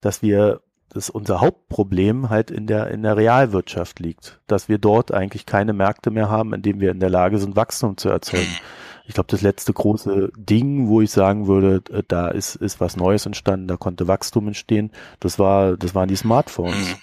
[0.00, 0.60] dass wir,
[0.90, 4.40] dass unser Hauptproblem halt in der, in der Realwirtschaft liegt.
[4.46, 7.56] Dass wir dort eigentlich keine Märkte mehr haben, in denen wir in der Lage sind,
[7.56, 8.54] Wachstum zu erzeugen.
[9.06, 12.96] Ich glaube, das letzte große Ding, wo ich sagen würde, äh, da ist, ist was
[12.96, 16.96] Neues entstanden, da konnte Wachstum entstehen, das war, das waren die Smartphones.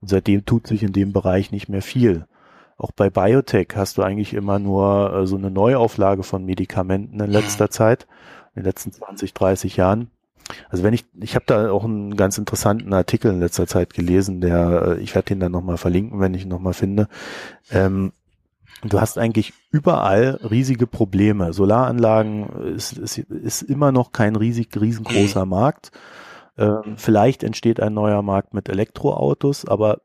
[0.00, 2.26] Und seitdem tut sich in dem Bereich nicht mehr viel.
[2.80, 7.30] Auch bei Biotech hast du eigentlich immer nur äh, so eine Neuauflage von Medikamenten in
[7.30, 7.70] letzter mhm.
[7.70, 8.06] Zeit,
[8.54, 10.10] in den letzten 20, 30 Jahren.
[10.70, 14.40] Also wenn ich, ich habe da auch einen ganz interessanten Artikel in letzter Zeit gelesen,
[14.40, 17.08] der, äh, ich werde den dann nochmal verlinken, wenn ich ihn nochmal finde.
[17.70, 18.12] Ähm,
[18.82, 21.52] du hast eigentlich überall riesige Probleme.
[21.52, 25.44] Solaranlagen ist, ist, ist immer noch kein riesig, riesengroßer.
[25.44, 25.92] Markt.
[26.56, 29.98] Ähm, vielleicht entsteht ein neuer Markt mit Elektroautos, aber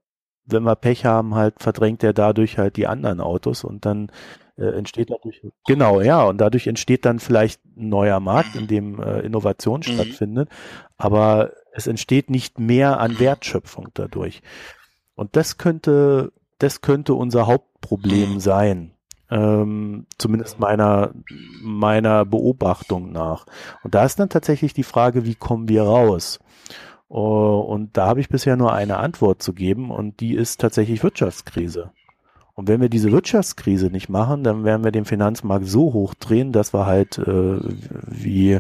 [0.46, 4.12] wenn wir Pech haben, halt verdrängt er dadurch halt die anderen Autos und dann
[4.58, 9.02] äh, entsteht dadurch genau ja und dadurch entsteht dann vielleicht ein neuer Markt, in dem
[9.02, 9.94] äh, Innovation mhm.
[9.94, 10.50] stattfindet,
[10.98, 14.42] aber es entsteht nicht mehr an Wertschöpfung dadurch
[15.16, 18.92] und das könnte das könnte unser Hauptproblem sein.
[19.30, 21.14] Ähm, zumindest meiner
[21.62, 23.46] meiner Beobachtung nach.
[23.84, 26.40] Und da ist dann tatsächlich die Frage, wie kommen wir raus?
[27.08, 31.04] Oh, und da habe ich bisher nur eine Antwort zu geben und die ist tatsächlich
[31.04, 31.92] Wirtschaftskrise.
[32.56, 36.74] Und wenn wir diese Wirtschaftskrise nicht machen, dann werden wir den Finanzmarkt so hochdrehen, dass
[36.74, 37.60] wir halt äh,
[38.08, 38.60] wie,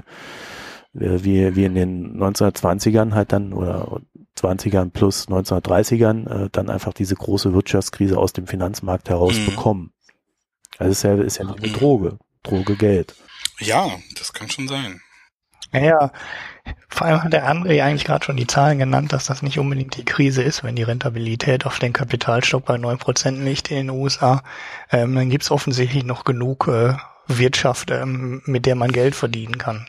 [0.94, 4.02] wie, wie in den 1920ern halt dann oder
[4.38, 9.46] 20ern plus 1930ern äh, dann einfach diese große Wirtschaftskrise aus dem Finanzmarkt heraus mhm.
[9.46, 9.94] bekommen.
[10.78, 12.20] Also ist ja, ist ja eine Droge.
[12.44, 13.16] Droge Geld.
[13.60, 15.02] Ja, das kann schon sein.
[15.72, 16.12] Naja,
[16.88, 19.98] vor allem hat der André eigentlich gerade schon die Zahlen genannt, dass das nicht unbedingt
[19.98, 23.90] die Krise ist, wenn die Rentabilität auf den Kapitalstock bei neun Prozent liegt in den
[23.90, 24.44] USA.
[24.92, 26.96] Ähm, dann gibt's offensichtlich noch genug äh,
[27.28, 29.88] Wirtschaft, ähm, mit der man Geld verdienen kann.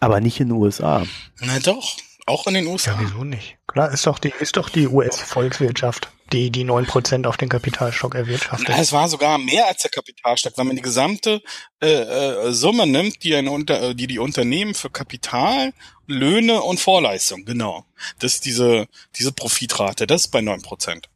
[0.00, 1.04] Aber nicht in den USA.
[1.40, 2.92] Na doch, auch in den USA.
[2.92, 3.58] Ja, wieso nicht?
[3.66, 8.14] Klar, ist doch die, ist doch die US-Volkswirtschaft, die die neun Prozent auf den Kapitalstock
[8.14, 8.74] erwirtschaftet.
[8.78, 11.42] Es war sogar mehr als der Kapitalstock, wenn man die gesamte
[11.80, 15.72] äh, äh, Summe nimmt, die, ein Unter, die die Unternehmen für Kapital,
[16.06, 17.84] Löhne und Vorleistung, genau.
[18.18, 21.08] Das ist diese, diese Profitrate, das ist bei neun Prozent.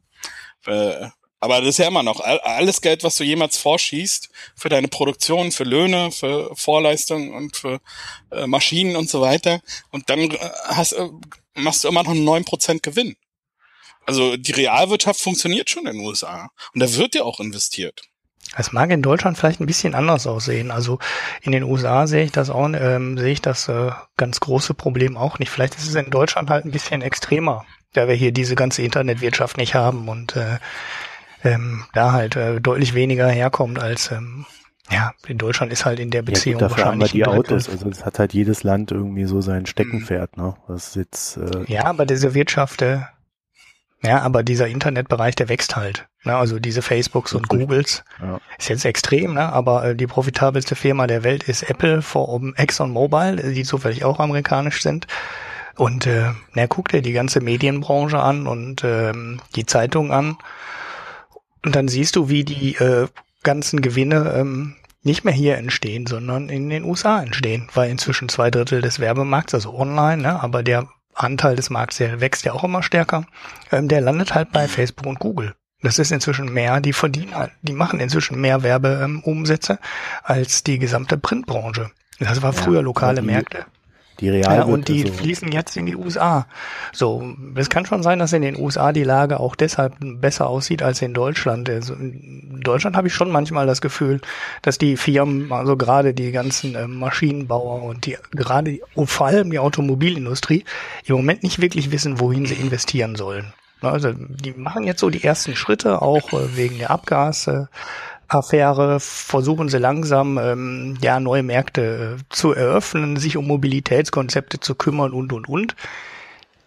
[0.65, 1.07] Äh,
[1.43, 5.51] aber das ist ja immer noch alles Geld, was du jemals vorschießt für deine Produktion,
[5.51, 7.81] für Löhne, für Vorleistungen und für
[8.31, 9.59] äh, Maschinen und so weiter.
[9.89, 11.09] Und dann äh, hast, äh,
[11.55, 13.15] machst du immer noch einen neun Prozent Gewinn.
[14.05, 16.49] Also die Realwirtschaft funktioniert schon in den USA.
[16.73, 18.01] Und da wird ja auch investiert.
[18.57, 20.71] Es mag in Deutschland vielleicht ein bisschen anders aussehen.
[20.71, 20.99] Also
[21.41, 25.15] in den USA sehe ich das auch, ähm, sehe ich das äh, ganz große Problem
[25.15, 25.49] auch nicht.
[25.49, 29.57] Vielleicht ist es in Deutschland halt ein bisschen extremer, da wir hier diese ganze Internetwirtschaft
[29.57, 30.57] nicht haben und äh,
[31.43, 34.45] ähm, da halt äh, deutlich weniger herkommt als ähm,
[34.89, 37.31] ja, in Deutschland ist halt in der Beziehung ja, gut, dafür wahrscheinlich haben wir die
[37.31, 37.69] Autos.
[37.69, 40.55] Also es hat halt jedes Land irgendwie so sein Steckenpferd, ne?
[40.67, 42.99] Ist jetzt äh, ja, aber diese Wirtschaft, äh,
[44.03, 46.07] ja, aber dieser Internetbereich, der wächst halt.
[46.23, 46.35] Ne?
[46.35, 48.39] Also diese Facebooks und Googles ja.
[48.57, 49.51] ist jetzt extrem, ne?
[49.53, 54.19] aber äh, die profitabelste Firma der Welt ist Apple vor um ExxonMobil, die zufällig auch
[54.19, 55.07] amerikanisch sind.
[55.77, 60.37] Und äh, na, guck dir die ganze Medienbranche an und ähm, die Zeitung an
[61.63, 63.07] und dann siehst du, wie die äh,
[63.43, 68.51] ganzen Gewinne ähm, nicht mehr hier entstehen, sondern in den USA entstehen, weil inzwischen zwei
[68.51, 72.63] Drittel des Werbemarkts, also online, ne, aber der Anteil des Markts, der wächst ja auch
[72.63, 73.25] immer stärker,
[73.71, 75.55] ähm, der landet halt bei Facebook und Google.
[75.81, 79.79] Das ist inzwischen mehr, die verdienen halt, die machen inzwischen mehr Werbeumsätze
[80.23, 81.89] als die gesamte Printbranche.
[82.19, 83.65] Das war früher ja, lokale Märkte.
[84.21, 85.13] Die Real ja, und die so.
[85.13, 86.45] fließen jetzt in die USA.
[86.93, 90.83] So, es kann schon sein, dass in den USA die Lage auch deshalb besser aussieht
[90.83, 91.69] als in Deutschland.
[91.69, 94.21] Also in Deutschland habe ich schon manchmal das Gefühl,
[94.61, 99.59] dass die Firmen, also gerade die ganzen äh, Maschinenbauer und die gerade vor allem die
[99.59, 100.65] Automobilindustrie
[101.05, 103.53] im Moment nicht wirklich wissen, wohin sie investieren sollen.
[103.81, 107.69] Also die machen jetzt so die ersten Schritte, auch äh, wegen der Abgase.
[108.33, 114.75] Affäre versuchen sie langsam ähm, ja neue Märkte äh, zu eröffnen, sich um Mobilitätskonzepte zu
[114.75, 115.75] kümmern und und und.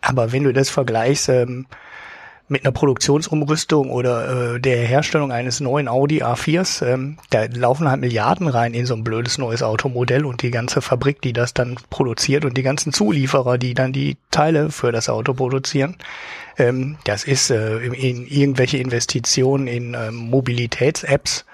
[0.02, 1.66] Aber wenn du das vergleichst ähm,
[2.48, 8.02] mit einer Produktionsumrüstung oder äh, der Herstellung eines neuen Audi A4s, ähm, da laufen halt
[8.02, 11.76] Milliarden rein in so ein blödes neues Automodell und die ganze Fabrik, die das dann
[11.88, 15.96] produziert und die ganzen Zulieferer, die dann die Teile für das Auto produzieren.
[16.58, 21.46] Ähm, das ist äh, in, in irgendwelche Investitionen in ähm, Mobilitäts-Apps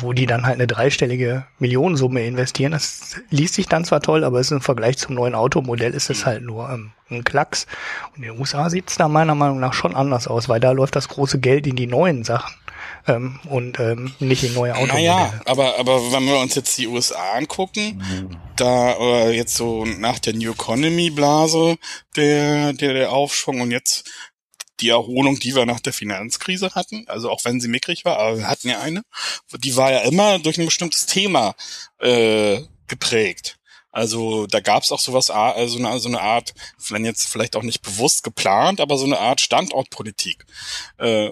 [0.00, 2.72] wo die dann halt eine dreistellige Millionensumme investieren.
[2.72, 6.10] Das liest sich dann zwar toll, aber es ist im Vergleich zum neuen Automodell ist
[6.10, 7.66] es halt nur ähm, ein Klacks.
[8.14, 10.72] Und in den USA sieht es da meiner Meinung nach schon anders aus, weil da
[10.72, 12.54] läuft das große Geld in die neuen Sachen
[13.06, 15.08] ähm, und ähm, nicht in neue Automodelle.
[15.08, 18.36] Naja, aber, aber wenn wir uns jetzt die USA angucken, mhm.
[18.56, 21.76] da äh, jetzt so nach der New Economy Blase
[22.16, 24.10] der, der, der Aufschwung und jetzt
[24.80, 28.38] die Erholung, die wir nach der Finanzkrise hatten, also auch wenn sie mickrig war, aber
[28.38, 29.02] wir hatten ja eine,
[29.52, 31.54] die war ja immer durch ein bestimmtes Thema
[32.00, 33.58] äh, geprägt.
[33.92, 36.52] Also da gab es auch sowas, also eine, so eine Art,
[36.88, 40.44] wenn jetzt vielleicht auch nicht bewusst geplant, aber so eine Art Standortpolitik.
[40.98, 41.30] Äh,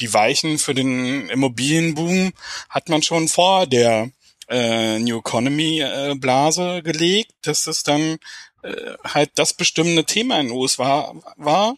[0.00, 2.32] die Weichen für den Immobilienboom
[2.68, 4.10] hat man schon vor der
[4.48, 8.18] äh, New Economy äh, Blase gelegt, dass es dann
[8.62, 8.74] äh,
[9.04, 11.76] halt das bestimmende Thema in den USA war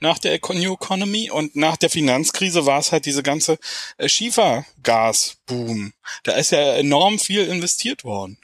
[0.00, 3.58] nach der New Economy und nach der Finanzkrise war es halt diese ganze
[3.98, 5.92] äh, Schiefergas-Boom.
[6.24, 8.38] Da ist ja enorm viel investiert worden.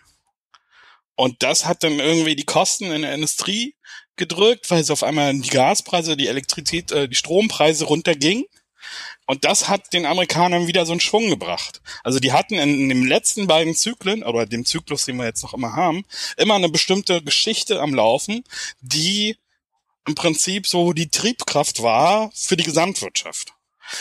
[1.16, 3.74] Und das hat dann irgendwie die Kosten in der Industrie
[4.16, 8.44] gedrückt, weil es auf einmal die Gaspreise, die Elektrizität, äh, die Strompreise runtergingen.
[9.26, 11.80] Und das hat den Amerikanern wieder so einen Schwung gebracht.
[12.04, 15.42] Also die hatten in, in den letzten beiden Zyklen, oder dem Zyklus, den wir jetzt
[15.42, 16.04] noch immer haben,
[16.36, 18.44] immer eine bestimmte Geschichte am Laufen,
[18.80, 19.36] die
[20.06, 23.56] im Prinzip so die Triebkraft war für die Gesamtwirtschaft.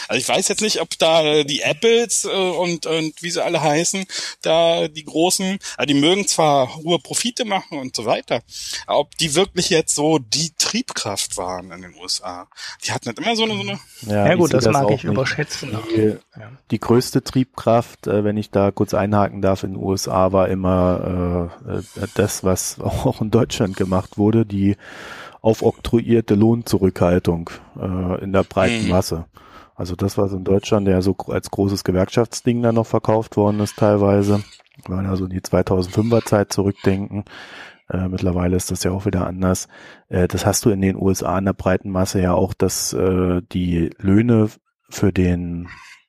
[0.08, 3.62] Also ich weiß jetzt nicht, ob da die Apples äh, und, und wie sie alle
[3.62, 4.06] heißen,
[4.41, 8.41] da die großen, also die mögen zwar hohe Profite machen und so weiter,
[8.88, 12.47] aber ob die wirklich jetzt so die Triebkraft waren in den USA.
[12.84, 15.03] Die hatten nicht immer so eine, so eine Ja, ja gut, das, das mag ich
[15.03, 15.06] nicht.
[15.06, 15.78] überschätzen.
[15.95, 16.16] Die,
[16.72, 21.51] die größte Triebkraft, äh, wenn ich da kurz einhaken darf, in den USA war immer
[21.68, 24.78] äh, äh, das, was auch in Deutschland gemacht wurde, die
[25.45, 28.89] aufoktroyierte Lohnzurückhaltung äh, in der breiten mhm.
[28.89, 29.25] Masse.
[29.75, 33.77] Also das, was in Deutschland ja so als großes Gewerkschaftsding dann noch verkauft worden ist
[33.77, 34.43] teilweise,
[34.87, 37.25] wenn wir also in die 2005er Zeit zurückdenken,
[37.89, 39.67] äh, mittlerweile ist das ja auch wieder anders.
[40.09, 43.43] Äh, das hast du in den USA in der breiten Masse ja auch, dass äh,
[43.51, 44.49] die Löhne
[44.89, 45.67] für den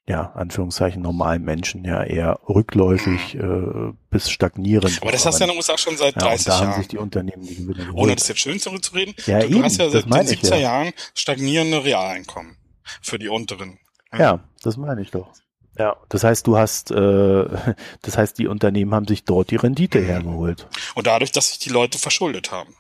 [0.09, 5.03] ja, Anführungszeichen normalen Menschen ja eher rückläufig äh, bis stagnierend.
[5.03, 6.69] Aber das hast du ja in den USA schon seit 30 ja, da Jahren.
[6.69, 9.15] haben sich die Unternehmen die Gewinne Ohne das jetzt schön zurückzureden.
[9.27, 10.57] Ja, du, eben, du hast ja seit den 70er ja.
[10.57, 12.57] Jahren stagnierende Realeinkommen
[13.03, 13.79] für die unteren.
[14.17, 15.33] Ja, das meine ich doch.
[15.77, 16.95] Ja, das heißt, du hast, äh,
[18.03, 20.69] das heißt, die Unternehmen haben sich dort die Rendite hergeholt.
[20.95, 22.75] Und dadurch, dass sich die Leute verschuldet haben.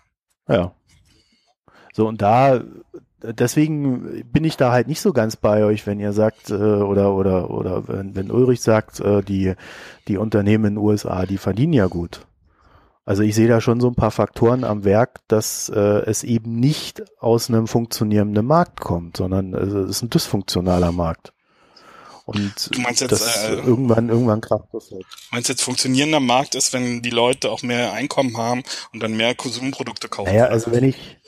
[0.49, 0.75] Ja.
[1.93, 2.63] So, und da,
[3.33, 7.15] deswegen bin ich da halt nicht so ganz bei euch, wenn ihr sagt, äh, oder,
[7.15, 9.55] oder, oder wenn, wenn Ulrich sagt, äh, die,
[10.09, 12.27] die Unternehmen in den USA, die verdienen ja gut.
[13.05, 16.59] Also ich sehe da schon so ein paar Faktoren am Werk, dass äh, es eben
[16.59, 21.33] nicht aus einem funktionierenden Markt kommt, sondern äh, es ist ein dysfunktionaler Markt.
[22.27, 25.07] Und Du meinst jetzt, das äh, irgendwann, irgendwann kracht das halt.
[25.31, 29.37] Meinst jetzt funktionierender Markt ist, wenn die Leute auch mehr Einkommen haben und dann mehr
[29.37, 30.29] Konsumprodukte kaufen?
[30.29, 31.19] Naja, also wenn ich.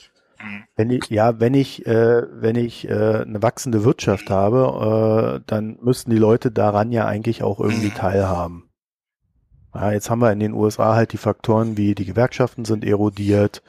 [0.76, 5.78] Wenn ich, ja, wenn ich, äh, wenn ich äh, eine wachsende Wirtschaft habe, äh, dann
[5.82, 7.94] müssten die Leute daran ja eigentlich auch irgendwie Mhm.
[7.94, 8.67] teilhaben.
[9.80, 13.62] Ja, jetzt haben wir in den USA halt die Faktoren wie die Gewerkschaften sind erodiert,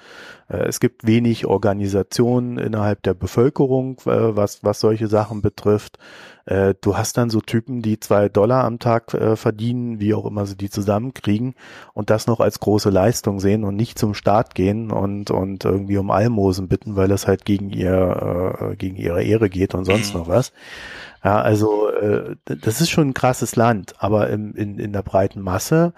[0.49, 5.99] äh, es gibt wenig Organisationen innerhalb der Bevölkerung, äh, was, was solche Sachen betrifft.
[6.45, 10.45] Äh, du hast dann so Typen, die zwei Dollar am Tag verdienen, wie auch immer
[10.45, 11.53] sie die zusammenkriegen
[11.93, 15.97] und das noch als große Leistung sehen und nicht zum Staat gehen und, und irgendwie
[15.97, 20.22] um Almosen bitten, weil das halt gegen ihr, gegen ihre Ehre geht und sonst Mhm.
[20.22, 20.51] noch was.
[21.24, 25.42] Ja, also äh, das ist schon ein krasses Land, aber im, in, in der breiten
[25.42, 25.94] Masse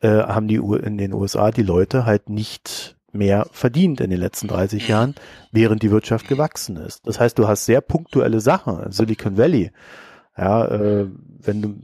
[0.00, 4.20] äh, haben die U in den USA die Leute halt nicht mehr verdient in den
[4.20, 4.88] letzten 30 Mhm.
[4.88, 5.14] Jahren,
[5.50, 7.06] während die Wirtschaft gewachsen ist.
[7.06, 8.92] Das heißt, du hast sehr punktuelle Sachen.
[8.92, 9.72] Silicon Valley,
[10.36, 11.06] ja, äh,
[11.42, 11.74] wenn du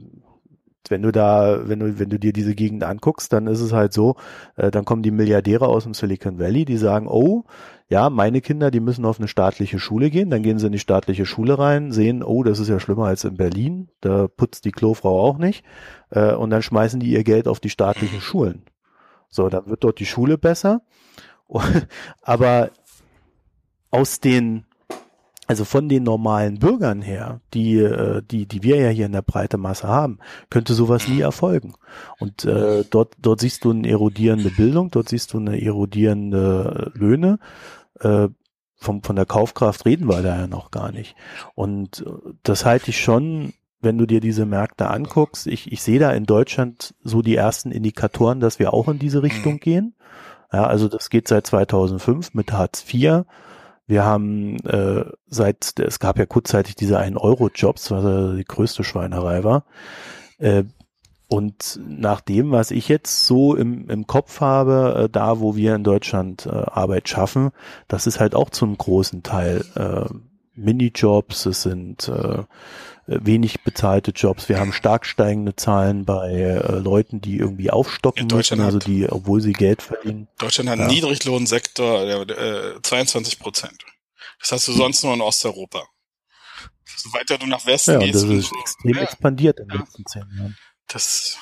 [0.91, 3.93] wenn du da, wenn du, wenn du dir diese Gegend anguckst, dann ist es halt
[3.93, 4.15] so,
[4.55, 7.43] äh, dann kommen die Milliardäre aus dem Silicon Valley, die sagen, oh,
[7.89, 10.79] ja, meine Kinder, die müssen auf eine staatliche Schule gehen, dann gehen sie in die
[10.79, 14.71] staatliche Schule rein, sehen, oh, das ist ja schlimmer als in Berlin, da putzt die
[14.71, 15.63] Klofrau auch nicht,
[16.09, 18.63] äh, und dann schmeißen die ihr Geld auf die staatlichen Schulen.
[19.29, 20.81] So, dann wird dort die Schule besser,
[22.21, 22.71] aber
[23.89, 24.65] aus den
[25.47, 29.21] also von den normalen Bürgern her, die, äh, die, die wir ja hier in der
[29.21, 30.19] breite Masse haben,
[30.49, 31.73] könnte sowas nie erfolgen.
[32.19, 37.39] Und äh, dort, dort siehst du eine erodierende Bildung, dort siehst du eine erodierende Löhne.
[38.01, 38.27] Äh,
[38.75, 41.15] vom, von der Kaufkraft reden wir da ja noch gar nicht.
[41.55, 42.11] Und äh,
[42.43, 46.25] das halte ich schon, wenn du dir diese Märkte anguckst, ich, ich sehe da in
[46.25, 49.95] Deutschland so die ersten Indikatoren, dass wir auch in diese Richtung gehen.
[50.51, 53.23] Ja, also das geht seit 2005 mit Hartz IV.
[53.87, 59.43] Wir haben äh, seit, es gab ja kurzzeitig diese 1-Euro-Jobs, was ja die größte Schweinerei
[59.43, 59.63] war.
[60.39, 60.65] Äh,
[61.29, 65.75] und nach dem, was ich jetzt so im, im Kopf habe, äh, da wo wir
[65.75, 67.51] in Deutschland äh, Arbeit schaffen,
[67.87, 70.13] das ist halt auch zum großen Teil äh,
[70.53, 72.43] Minijobs, es sind äh,
[73.07, 74.49] wenig bezahlte Jobs.
[74.49, 79.09] Wir haben stark steigende Zahlen bei äh, Leuten, die irgendwie aufstocken In müssen, also die,
[79.09, 80.27] obwohl sie Geld verdienen.
[80.37, 80.85] Deutschland hat Ja.
[80.85, 83.83] einen Niedriglohnsektor, äh, 22 Prozent.
[84.41, 85.83] Das hast du sonst nur in Osteuropa.
[86.85, 89.75] So weiter du nach Westen Ja, gehst, das ist so, extrem ja, expandiert in den
[89.75, 89.81] Ja.
[89.81, 90.57] letzten zehn Jahren.
[90.89, 91.37] das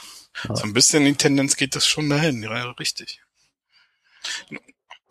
[0.47, 0.55] Ja.
[0.55, 3.21] so ein bisschen in die Tendenz geht das schon dahin, ja, richtig.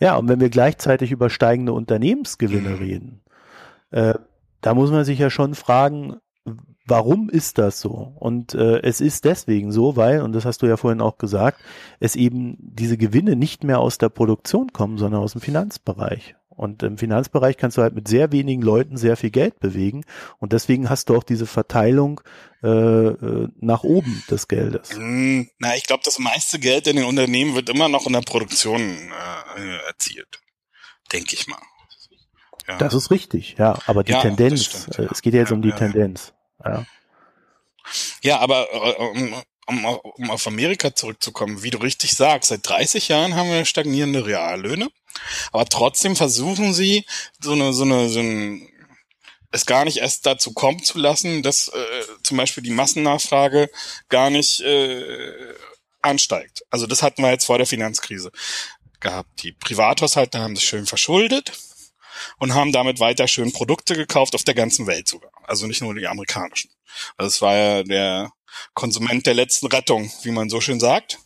[0.01, 2.77] Ja, und wenn wir gleichzeitig über steigende Unternehmensgewinne Mhm.
[2.77, 3.25] reden,
[3.91, 4.15] äh,
[4.61, 6.17] da muss man sich ja schon fragen,
[6.87, 8.15] warum ist das so?
[8.19, 11.61] Und äh, es ist deswegen so, weil, und das hast du ja vorhin auch gesagt,
[12.01, 16.35] es eben diese Gewinne nicht mehr aus der Produktion kommen, sondern aus dem Finanzbereich.
[16.57, 20.05] Und im Finanzbereich kannst du halt mit sehr wenigen Leuten sehr viel Geld bewegen.
[20.39, 22.21] Und deswegen hast du auch diese Verteilung
[22.63, 24.93] äh, äh, nach oben des Geldes.
[24.93, 28.21] Hm, Na, ich glaube, das meiste Geld in den Unternehmen wird immer noch in der
[28.21, 30.41] Produktion äh, erzielt.
[31.13, 31.59] Denke ich mal.
[32.69, 32.79] Ja.
[32.79, 33.77] Das ist richtig, ja.
[33.87, 35.09] Aber die Ja, Tendenz, stimmt, äh, ja.
[35.11, 35.73] es geht ja jetzt um die.
[35.73, 36.34] Tendenz.
[36.63, 36.87] Ja.
[38.23, 43.09] Ja, aber äh, um, um, um auf Amerika zurückzukommen, wie du richtig sagst, seit 30
[43.09, 44.89] Jahren haben wir stagnierende Reallöhne,
[45.53, 47.05] aber trotzdem versuchen sie,
[47.41, 48.69] so eine, so eine, so ein,
[49.51, 53.71] es gar nicht erst dazu kommen zu lassen, dass äh, zum Beispiel die Massennachfrage
[54.09, 55.55] gar nicht äh,
[56.03, 56.65] ansteigt.
[56.71, 58.33] Also das hatten wir jetzt vor der Finanzkrise
[59.01, 59.43] gehabt.
[59.43, 61.53] Die Privathaushalte haben sich schön verschuldet
[62.39, 65.31] und haben damit weiter schön Produkte gekauft auf der ganzen Welt sogar.
[65.45, 66.71] Also nicht nur die amerikanischen.
[67.17, 68.33] Also es war ja der
[68.75, 71.19] Konsument der letzten Rettung, wie man so schön sagt.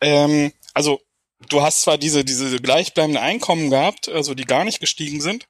[0.00, 1.00] Ähm, also
[1.48, 5.46] du hast zwar diese, diese gleichbleibende Einkommen gehabt, also die gar nicht gestiegen sind,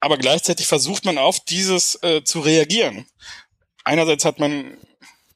[0.00, 3.06] aber gleichzeitig versucht man auf dieses äh, zu reagieren.
[3.84, 4.76] Einerseits hat man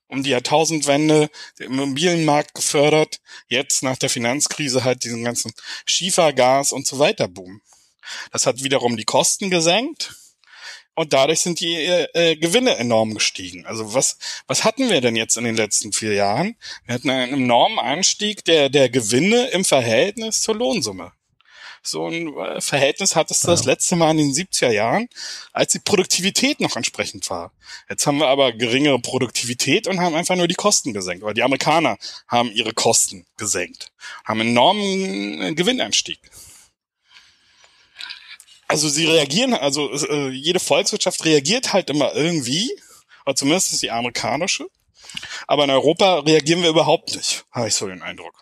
[0.09, 5.52] um die Jahrtausendwende den Immobilienmarkt gefördert, jetzt nach der Finanzkrise halt diesen ganzen
[5.85, 7.60] Schiefergas und so weiter Boom.
[8.32, 10.14] Das hat wiederum die Kosten gesenkt
[10.96, 13.66] und dadurch sind die äh, äh, Gewinne enorm gestiegen.
[13.66, 16.56] Also was, was hatten wir denn jetzt in den letzten vier Jahren?
[16.86, 21.12] Wir hatten einen enormen Anstieg der, der Gewinne im Verhältnis zur Lohnsumme.
[21.82, 23.52] So ein äh, Verhältnis hattest du ja.
[23.52, 25.08] das letzte Mal in den 70er Jahren,
[25.52, 27.52] als die Produktivität noch entsprechend war.
[27.88, 31.22] Jetzt haben wir aber geringere Produktivität und haben einfach nur die Kosten gesenkt.
[31.22, 33.92] Weil die Amerikaner haben ihre Kosten gesenkt,
[34.24, 36.18] haben enormen äh, Gewinnanstieg.
[38.68, 42.70] Also sie reagieren, also äh, jede Volkswirtschaft reagiert halt immer irgendwie,
[43.24, 44.68] oder zumindest die amerikanische.
[45.47, 48.34] Aber in Europa reagieren wir überhaupt nicht, habe ich so den Eindruck.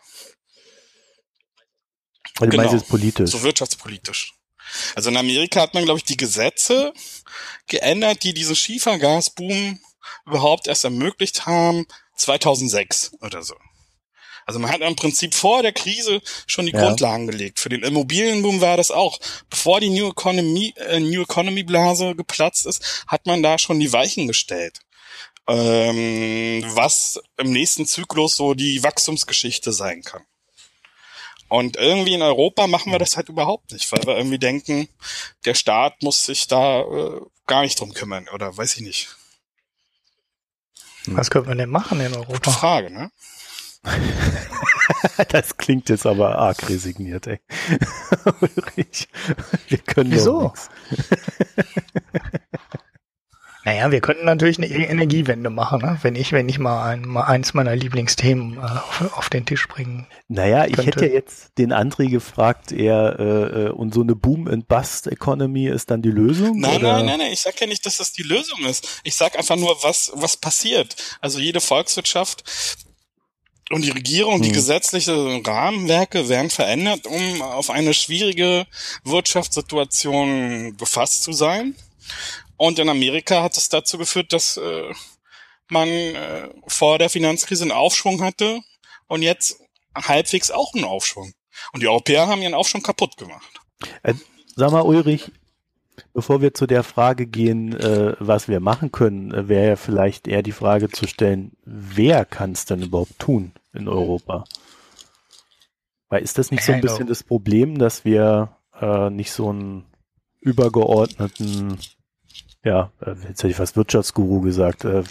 [2.39, 3.31] Also genau, meinst politisch.
[3.31, 4.35] So wirtschaftspolitisch.
[4.95, 6.93] Also in Amerika hat man, glaube ich, die Gesetze
[7.69, 9.79] geändert, die diesen Schiefergasboom
[10.27, 11.87] überhaupt erst ermöglicht haben,
[12.17, 13.55] 2006 oder so.
[14.47, 16.81] Also man hat im Prinzip vor der Krise schon die ja.
[16.81, 17.61] Grundlagen gelegt.
[17.61, 19.19] Für den Immobilienboom war das auch.
[19.51, 23.93] Bevor die New Economy, äh, New Economy Blase geplatzt ist, hat man da schon die
[23.93, 24.81] Weichen gestellt.
[25.47, 30.23] Ähm, was im nächsten Zyklus so die Wachstumsgeschichte sein kann.
[31.49, 34.89] Und irgendwie in Europa machen wir das halt überhaupt nicht, weil wir irgendwie denken,
[35.45, 39.17] der Staat muss sich da äh, gar nicht drum kümmern oder weiß ich nicht.
[41.07, 42.33] Was könnte man denn machen in Europa?
[42.33, 43.11] Gute Frage, ne?
[45.29, 47.41] das klingt jetzt aber arg resigniert, ey.
[48.41, 49.09] Ulrich,
[49.69, 50.53] wir können Wieso?
[53.65, 55.99] Naja, wir könnten natürlich eine e- Energiewende machen, ne?
[56.03, 59.67] wenn ich, wenn ich mal, ein, mal eins meiner Lieblingsthemen äh, auf, auf, den Tisch
[59.69, 60.07] bringen.
[60.29, 60.81] Naja, könnte.
[60.81, 65.91] ich hätte ja jetzt den André gefragt, eher äh, äh, und so eine Boom-and-Bust-Economy ist
[65.91, 66.61] dann die Lösung?
[66.61, 66.97] Nein, oder?
[66.97, 69.01] nein, nein, nein, ich sag ja nicht, dass das die Lösung ist.
[69.03, 70.97] Ich sag einfach nur, was, was passiert.
[71.23, 72.45] Also jede Volkswirtschaft
[73.75, 74.55] und die Regierung, die hm.
[74.55, 78.69] gesetzliche Rahmenwerke werden verändert, um auf eine schwierige
[79.03, 81.75] Wirtschaftssituation gefasst zu sein.
[82.57, 84.93] Und in Amerika hat es dazu geführt, dass äh,
[85.69, 88.61] man äh, vor der Finanzkrise einen Aufschwung hatte
[89.09, 89.59] und jetzt
[89.97, 91.33] halbwegs auch einen Aufschwung.
[91.73, 93.61] Und die Europäer haben ihren Aufschwung kaputt gemacht.
[94.05, 94.15] Äh,
[94.55, 95.33] sag mal, Ulrich,
[96.13, 100.29] bevor wir zu der Frage gehen, äh, was wir machen können, äh, wäre ja vielleicht
[100.29, 104.45] eher die Frage zu stellen, wer kann es denn überhaupt tun in Europa?
[106.09, 109.85] Weil ist das nicht so ein bisschen das Problem, dass wir äh, nicht so einen
[110.41, 111.79] übergeordneten
[112.65, 115.05] ja, äh, jetzt hätte ich fast Wirtschaftsguru gesagt, äh,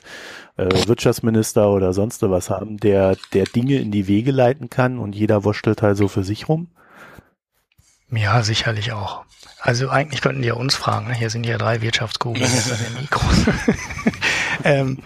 [0.57, 5.13] äh, Wirtschaftsminister oder sonst was haben, der, der Dinge in die Wege leiten kann und
[5.13, 6.67] jeder wurschtelt halt so für sich rum?
[8.09, 9.23] Ja, sicherlich auch.
[9.63, 11.13] Also eigentlich könnten die ja uns fragen, ne?
[11.13, 13.45] hier sind ja drei Wirtschaftsgurus, das ist ja nie groß.
[14.65, 14.97] ähm,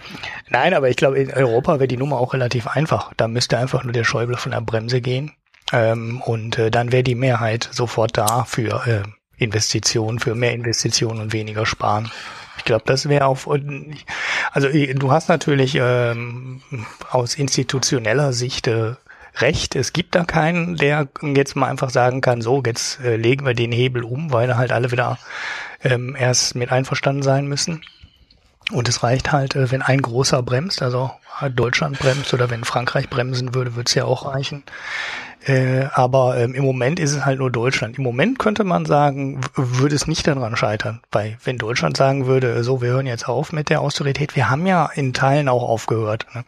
[0.48, 3.12] nein, aber ich glaube, in Europa wäre die Nummer auch relativ einfach.
[3.16, 5.30] Da müsste einfach nur der Schäuble von der Bremse gehen.
[5.72, 9.02] Ähm, und äh, dann wäre die Mehrheit sofort da für äh,
[9.36, 12.10] Investitionen, für mehr Investitionen und weniger Sparen.
[12.56, 16.62] Ich glaube, das wäre auf, also du hast natürlich ähm,
[17.10, 18.94] aus institutioneller Sicht äh,
[19.40, 19.76] recht.
[19.76, 23.54] Es gibt da keinen, der jetzt mal einfach sagen kann, so, jetzt äh, legen wir
[23.54, 25.18] den Hebel um, weil halt alle wieder
[25.82, 27.82] ähm, erst mit einverstanden sein müssen.
[28.70, 31.10] Und es reicht halt, äh, wenn ein großer bremst, also
[31.54, 34.64] Deutschland bremst oder wenn Frankreich bremsen würde, würde es ja auch reichen.
[35.48, 37.96] Äh, aber ähm, im Moment ist es halt nur Deutschland.
[37.96, 41.00] Im Moment könnte man sagen, würde es nicht daran scheitern.
[41.10, 44.66] Weil wenn Deutschland sagen würde, so, wir hören jetzt auf mit der Austerität, wir haben
[44.66, 46.26] ja in Teilen auch aufgehört.
[46.34, 46.44] Ne?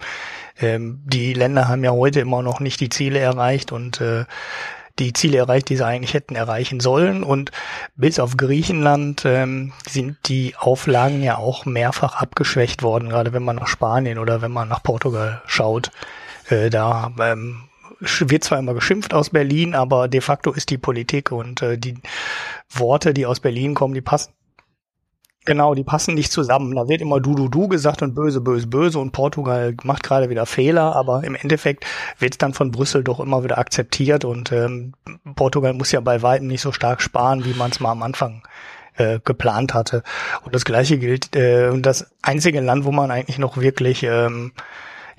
[0.61, 4.27] Ähm, die Länder haben ja heute immer noch nicht die Ziele erreicht und äh,
[4.99, 7.23] die Ziele erreicht, die sie eigentlich hätten erreichen sollen.
[7.23, 7.53] Und
[7.97, 13.57] bis auf Griechenland ähm, sind die Auflagen ja auch mehrfach abgeschwächt worden, gerade wenn man
[13.57, 15.91] nach Spanien oder wenn man nach Portugal schaut.
[16.51, 17.63] Äh, da ähm,
[18.01, 21.95] wird zwar immer geschimpft aus Berlin, aber de facto ist die Politik und äh, die
[22.71, 24.33] Worte, die aus Berlin kommen, die passen.
[25.47, 26.77] Genau, die passen nicht zusammen.
[26.77, 30.29] Da wird immer du, du, du gesagt und böse, böse, böse und Portugal macht gerade
[30.29, 31.87] wieder Fehler, aber im Endeffekt
[32.19, 34.93] wird es dann von Brüssel doch immer wieder akzeptiert und ähm,
[35.37, 38.43] Portugal muss ja bei weitem nicht so stark sparen, wie man es mal am Anfang
[38.97, 40.03] äh, geplant hatte.
[40.45, 44.53] Und das gleiche gilt, äh, das einzige Land, wo man eigentlich noch wirklich ähm,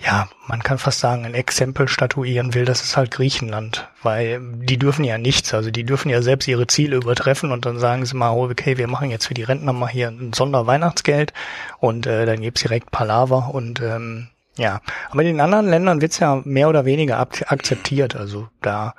[0.04, 4.78] ja, man kann fast sagen, ein Exempel statuieren will, das ist halt Griechenland, weil die
[4.78, 8.16] dürfen ja nichts, also die dürfen ja selbst ihre Ziele übertreffen und dann sagen sie
[8.16, 11.34] mal, okay, wir machen jetzt für die Rentner mal hier ein Sonderweihnachtsgeld
[11.80, 16.20] und äh, dann gibt's direkt Palaver und ähm, ja, aber in den anderen Ländern wird's
[16.20, 18.96] ja mehr oder weniger akzeptiert, also da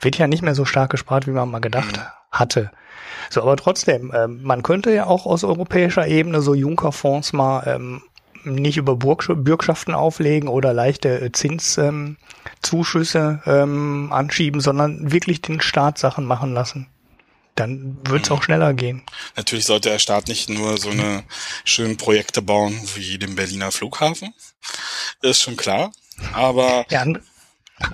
[0.00, 2.02] wird ja nicht mehr so stark gespart, wie man mal gedacht mhm.
[2.30, 2.70] hatte.
[3.30, 8.02] So, aber trotzdem, ähm, man könnte ja auch aus europäischer Ebene so Juncker-Fonds mal ähm,
[8.44, 15.98] nicht über Burg Bürgschaften auflegen oder leichte äh, Zinszuschüsse ähm, anschieben, sondern wirklich den Staat
[15.98, 16.88] Sachen machen lassen.
[17.54, 19.02] Dann wird es auch schneller gehen.
[19.36, 21.22] Natürlich sollte der Staat nicht nur so eine
[21.64, 24.34] schönen Projekte bauen wie den Berliner Flughafen.
[25.22, 25.92] Das ist schon klar.
[26.32, 27.04] Aber ja,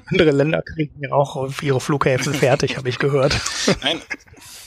[0.06, 3.38] andere Länder kriegen ja auch ihre Flughäfen fertig, habe ich gehört.
[3.82, 4.00] Nein.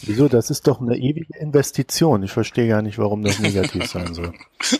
[0.03, 0.27] Wieso?
[0.27, 2.23] Das ist doch eine ewige Investition.
[2.23, 4.33] Ich verstehe gar nicht, warum das negativ sein soll.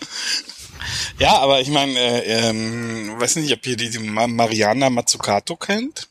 [1.19, 6.10] Ja, aber ich meine, äh, ähm, weiß nicht, ob ihr die Mariana Mazzucato kennt.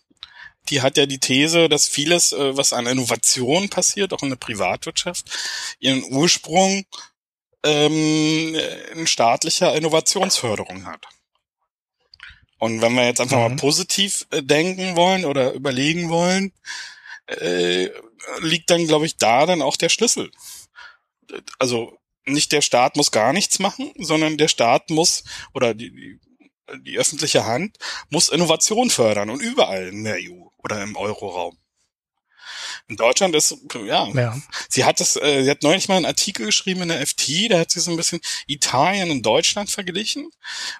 [0.68, 4.36] Die hat ja die These, dass vieles, äh, was an Innovation passiert, auch in der
[4.36, 5.26] Privatwirtschaft,
[5.80, 6.84] ihren Ursprung
[7.64, 8.56] ähm,
[8.94, 11.04] in staatlicher Innovationsförderung hat.
[12.58, 13.54] Und wenn wir jetzt einfach mhm.
[13.54, 16.52] mal positiv äh, denken wollen oder überlegen wollen,
[17.26, 17.88] äh,
[18.40, 20.30] liegt dann, glaube ich, da dann auch der Schlüssel.
[21.58, 25.24] Also nicht der Staat muss gar nichts machen, sondern der Staat muss
[25.54, 26.20] oder die, die,
[26.82, 27.78] die öffentliche Hand
[28.10, 31.58] muss Innovation fördern und überall in der EU oder im Euroraum.
[32.88, 34.36] In Deutschland ist, ja, ja.
[34.68, 37.58] sie hat das, äh, sie hat neulich mal einen Artikel geschrieben in der FT, da
[37.58, 40.30] hat sie so ein bisschen Italien und Deutschland verglichen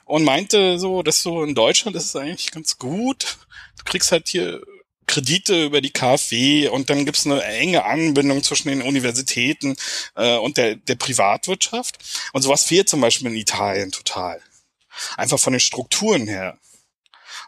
[0.05, 3.39] und meinte so, dass so in Deutschland ist es eigentlich ganz gut.
[3.78, 4.62] Du kriegst halt hier
[5.07, 9.77] Kredite über die KfW und dann gibt's eine enge Anbindung zwischen den Universitäten
[10.15, 11.99] äh, und der, der Privatwirtschaft.
[12.33, 14.41] Und sowas fehlt zum Beispiel in Italien total.
[15.16, 16.59] Einfach von den Strukturen her.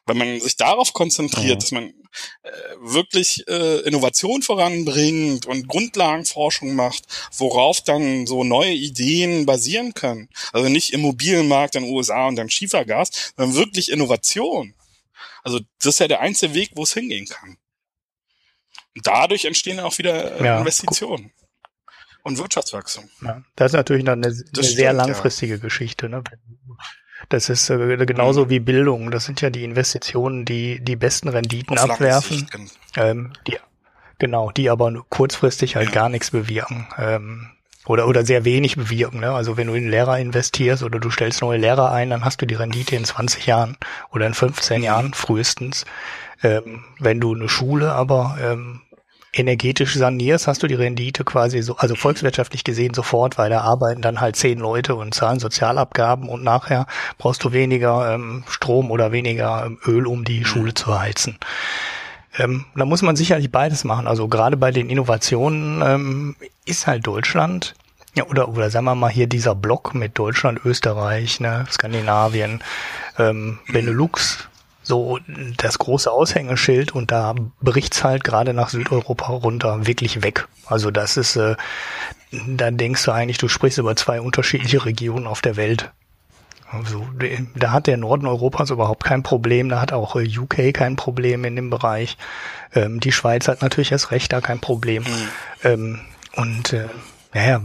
[0.06, 1.55] Wenn man sich darauf konzentriert, ja.
[1.55, 1.94] dass man
[2.43, 2.51] äh,
[2.81, 7.05] wirklich äh, Innovation voranbringt und Grundlagenforschung macht,
[7.36, 10.28] worauf dann so neue Ideen basieren können.
[10.52, 14.74] Also nicht Immobilienmarkt in den USA und dann Schiefergas, sondern wirklich Innovation.
[15.42, 17.59] Also das ist ja der einzige Weg, wo es hingehen kann.
[18.96, 21.32] Und dadurch entstehen auch wieder äh, ja, Investitionen
[22.22, 23.09] und Wirtschaftswachstum.
[23.22, 25.60] Ja, das ist natürlich eine, eine stimmt, sehr langfristige ja.
[25.60, 26.09] Geschichte.
[26.09, 26.22] Ne?
[27.28, 28.51] Das ist äh, genauso mhm.
[28.51, 29.10] wie Bildung.
[29.10, 32.48] Das sind ja die Investitionen, die die besten Renditen Auf abwerfen.
[32.96, 33.59] Ähm, die,
[34.18, 35.94] genau, die aber kurzfristig halt ja.
[35.94, 36.88] gar nichts bewirken.
[36.98, 37.51] Ähm,
[37.86, 39.20] oder, oder sehr wenig bewirken.
[39.20, 39.31] Ne?
[39.31, 42.47] Also wenn du in Lehrer investierst oder du stellst neue Lehrer ein, dann hast du
[42.47, 43.77] die Rendite in 20 Jahren
[44.11, 44.85] oder in 15 mhm.
[44.85, 45.85] Jahren frühestens.
[46.43, 48.81] Ähm, wenn du eine Schule aber ähm,
[49.32, 54.02] energetisch sanierst, hast du die Rendite quasi so, also volkswirtschaftlich gesehen sofort, weil da arbeiten
[54.02, 56.86] dann halt zehn Leute und zahlen Sozialabgaben und nachher
[57.19, 60.44] brauchst du weniger ähm, Strom oder weniger ähm, Öl, um die mhm.
[60.44, 61.39] Schule zu heizen.
[62.36, 64.06] Ähm, da muss man sicherlich beides machen.
[64.06, 67.74] Also gerade bei den Innovationen ähm, ist halt Deutschland,
[68.15, 72.62] ja, oder, oder sagen wir mal hier dieser Block mit Deutschland, Österreich, ne, Skandinavien,
[73.19, 74.48] ähm, Benelux,
[74.82, 75.19] so
[75.56, 80.47] das große Aushängeschild und da bricht's halt gerade nach Südeuropa runter wirklich weg.
[80.66, 81.56] Also das ist, äh,
[82.31, 85.90] da denkst du eigentlich, du sprichst über zwei unterschiedliche Regionen auf der Welt.
[86.70, 87.06] Also
[87.54, 91.44] da hat der Norden Europas überhaupt kein Problem, da hat auch äh, UK kein Problem
[91.44, 92.16] in dem Bereich.
[92.74, 95.02] Ähm, die Schweiz hat natürlich erst recht da kein Problem.
[95.04, 95.28] Mhm.
[95.62, 96.00] Ähm,
[96.36, 96.88] und äh,
[97.32, 97.62] naja,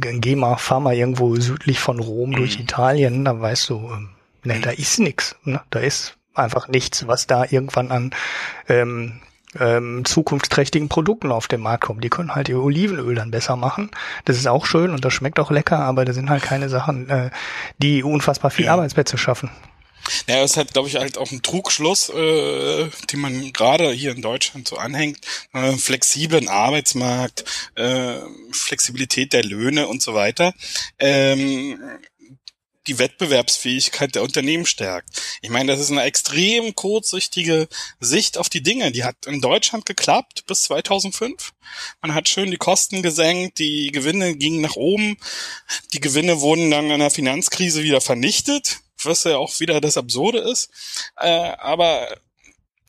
[0.00, 2.36] geh mal, fahr mal irgendwo südlich von Rom mhm.
[2.36, 4.10] durch Italien, da weißt du, ähm,
[4.44, 5.36] ne, da ist nix.
[5.44, 5.60] Ne?
[5.70, 8.10] Da ist einfach nichts, was da irgendwann an
[8.68, 9.20] ähm,
[9.60, 12.00] ähm, zukunftsträchtigen Produkten auf den Markt kommen.
[12.00, 13.90] Die können halt ihr Olivenöl dann besser machen.
[14.24, 17.08] Das ist auch schön und das schmeckt auch lecker, aber das sind halt keine Sachen,
[17.08, 17.30] äh,
[17.78, 18.72] die unfassbar viel ja.
[18.72, 19.50] Arbeitsplätze schaffen.
[20.28, 24.12] Ja, das ist halt, glaube ich, halt auch ein Trugschluss, äh, den man gerade hier
[24.12, 25.18] in Deutschland so anhängt.
[25.52, 28.14] Äh, flexiblen Arbeitsmarkt, äh,
[28.52, 30.54] Flexibilität der Löhne und so weiter.
[30.98, 31.80] Ähm,
[32.86, 35.08] die Wettbewerbsfähigkeit der Unternehmen stärkt.
[35.42, 37.68] Ich meine, das ist eine extrem kurzsichtige
[38.00, 38.92] Sicht auf die Dinge.
[38.92, 41.52] Die hat in Deutschland geklappt bis 2005.
[42.02, 45.16] Man hat schön die Kosten gesenkt, die Gewinne gingen nach oben,
[45.92, 50.38] die Gewinne wurden dann in der Finanzkrise wieder vernichtet, was ja auch wieder das Absurde
[50.38, 50.70] ist.
[51.16, 52.18] Äh, aber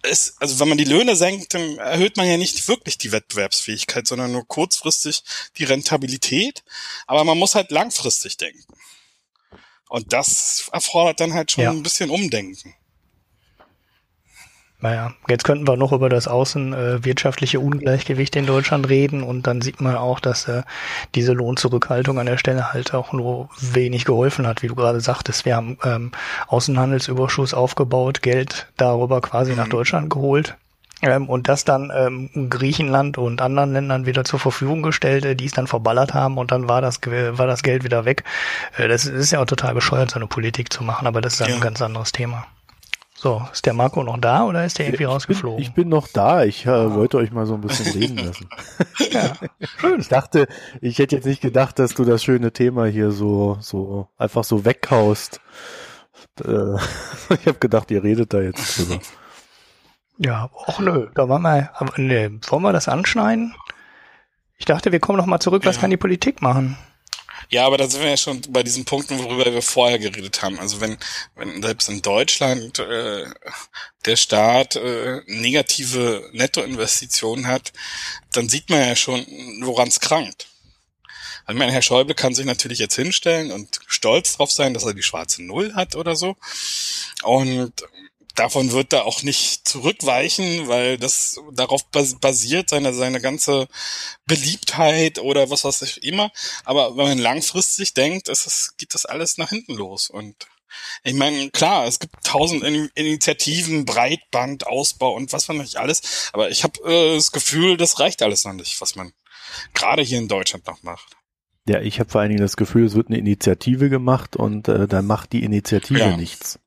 [0.04, 4.08] es, also wenn man die Löhne senkt, dann erhöht man ja nicht wirklich die Wettbewerbsfähigkeit,
[4.08, 5.24] sondern nur kurzfristig
[5.58, 6.64] die Rentabilität.
[7.08, 8.67] Aber man muss halt langfristig denken.
[9.90, 11.72] Und das erfordert dann halt schon ja.
[11.72, 12.74] ein bisschen Umdenken.
[14.80, 19.62] Naja, jetzt könnten wir noch über das außenwirtschaftliche äh, Ungleichgewicht in Deutschland reden und dann
[19.62, 20.62] sieht man auch, dass äh,
[21.16, 25.46] diese Lohnzurückhaltung an der Stelle halt auch nur wenig geholfen hat, wie du gerade sagtest.
[25.46, 26.12] Wir haben ähm,
[26.48, 29.58] Außenhandelsüberschuss aufgebaut, Geld darüber quasi mhm.
[29.58, 30.56] nach Deutschland geholt
[31.02, 35.46] ähm, und das dann ähm, Griechenland und anderen Ländern wieder zur Verfügung gestellt, äh, die
[35.46, 38.24] es dann verballert haben und dann war das, war das Geld wieder weg.
[38.78, 41.48] Äh, das ist ja auch total bescheuert, so eine Politik zu machen, aber das ist
[41.48, 41.54] ja.
[41.54, 42.48] ein ganz anderes Thema.
[43.20, 45.58] So, ist der Marco noch da oder ist der irgendwie ich rausgeflogen?
[45.58, 46.44] Bin, ich bin noch da.
[46.44, 48.48] Ich äh, wollte euch mal so ein bisschen reden lassen.
[49.12, 49.34] ja,
[49.80, 50.00] schön.
[50.00, 50.48] Ich dachte,
[50.82, 54.66] ich hätte jetzt nicht gedacht, dass du das schöne Thema hier so, so einfach so
[54.66, 55.42] weghaust.
[56.46, 56.50] Äh,
[57.34, 59.00] ich habe gedacht, ihr redet da jetzt drüber.
[60.20, 63.54] Ja, och nö, da waren wir, aber nee, wollen wir das anschneiden?
[64.58, 65.82] Ich dachte, wir kommen noch mal zurück, was Ja.
[65.82, 66.78] kann die Politik machen?
[67.50, 70.60] Ja, aber da sind wir ja schon bei diesen Punkten, worüber wir vorher geredet haben.
[70.60, 70.98] Also wenn,
[71.36, 73.26] wenn selbst in Deutschland äh,
[74.06, 77.72] der Staat äh, negative Nettoinvestitionen hat,
[78.34, 79.26] dann sieht man ja schon,
[79.62, 80.48] woran es krankt.
[81.46, 84.84] Also Ich meine, Herr Schäuble kann sich natürlich jetzt hinstellen und stolz drauf sein, dass
[84.84, 86.36] er die schwarze Null hat oder so.
[87.24, 87.72] Und
[88.38, 93.68] davon wird er auch nicht zurückweichen, weil das darauf bas- basiert seine, seine ganze
[94.26, 96.32] Beliebtheit oder was weiß ich immer.
[96.64, 100.10] Aber wenn man langfristig denkt, ist es, geht das alles nach hinten los.
[100.10, 100.36] Und
[101.04, 106.30] ich meine, klar, es gibt tausend In Initiativen, Breitbandausbau und was man nicht alles.
[106.34, 109.14] Aber ich habe äh, das Gefühl, das reicht alles noch nicht, was man
[109.74, 111.16] gerade hier in Deutschland noch macht.
[111.68, 114.88] Ja, ich habe vor allen Dingen das Gefühl, es wird eine Initiative gemacht und äh,
[114.88, 116.16] dann macht die Initiative Ja.
[116.18, 116.60] nichts.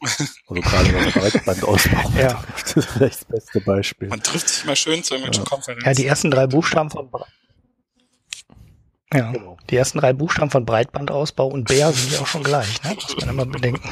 [0.00, 2.34] Also gerade was Breitbandausbau Ja.
[2.34, 2.62] betrifft.
[2.66, 4.08] Das ist vielleicht das beste Beispiel.
[4.08, 5.86] Man trifft sich mal schön zu irgendwelchen Konferenzen.
[5.86, 7.26] Ja, die ersten drei Buchstaben von Bre
[9.14, 9.56] ja, Genau.
[9.70, 12.94] die ersten drei Buchstaben von Breitbandausbau und Bär sind ja auch schon gleich, ne?
[12.94, 13.88] Muss man immer bedenken.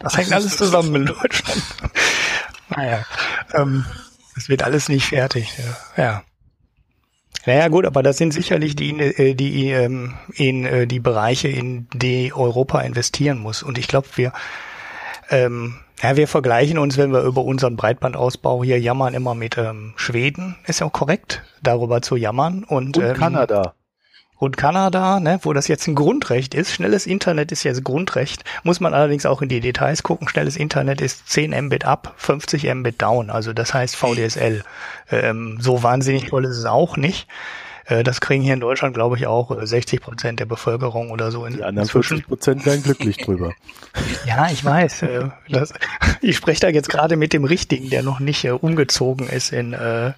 [0.00, 1.62] Das hängt alles zusammen in Deutschland.
[2.68, 3.04] Naja,
[3.54, 3.84] ähm,
[4.36, 5.52] es wird alles nicht fertig.
[5.96, 6.02] Ja.
[6.02, 6.22] ja.
[7.46, 11.88] Naja gut, aber das sind sicherlich die, äh, die, ähm, in äh, die Bereiche, in
[11.94, 13.62] die Europa investieren muss.
[13.62, 14.32] Und ich glaube, wir,
[15.30, 19.94] ähm, ja, wir vergleichen uns, wenn wir über unseren Breitbandausbau hier jammern, immer mit ähm,
[19.96, 20.56] Schweden.
[20.66, 22.64] Ist ja auch korrekt, darüber zu jammern.
[22.64, 23.74] Und, Und ähm, Kanada.
[24.38, 26.72] und Kanada, ne, wo das jetzt ein Grundrecht ist.
[26.72, 28.44] Schnelles Internet ist jetzt Grundrecht.
[28.62, 30.28] Muss man allerdings auch in die Details gucken.
[30.28, 33.30] Schnelles Internet ist 10 Mbit up, 50 Mbit down.
[33.30, 34.64] Also das heißt VDSL.
[35.10, 37.26] Ähm, so wahnsinnig toll ist es auch nicht.
[37.86, 41.30] Äh, das kriegen hier in Deutschland, glaube ich, auch äh, 60 Prozent der Bevölkerung oder
[41.30, 42.16] so in, Die anderen inzwischen.
[42.18, 43.52] 40 Prozent wären glücklich drüber.
[44.26, 45.02] Ja, ich weiß.
[45.02, 45.72] Äh, das,
[46.20, 49.72] ich spreche da jetzt gerade mit dem Richtigen, der noch nicht äh, umgezogen ist in,
[49.72, 50.12] äh,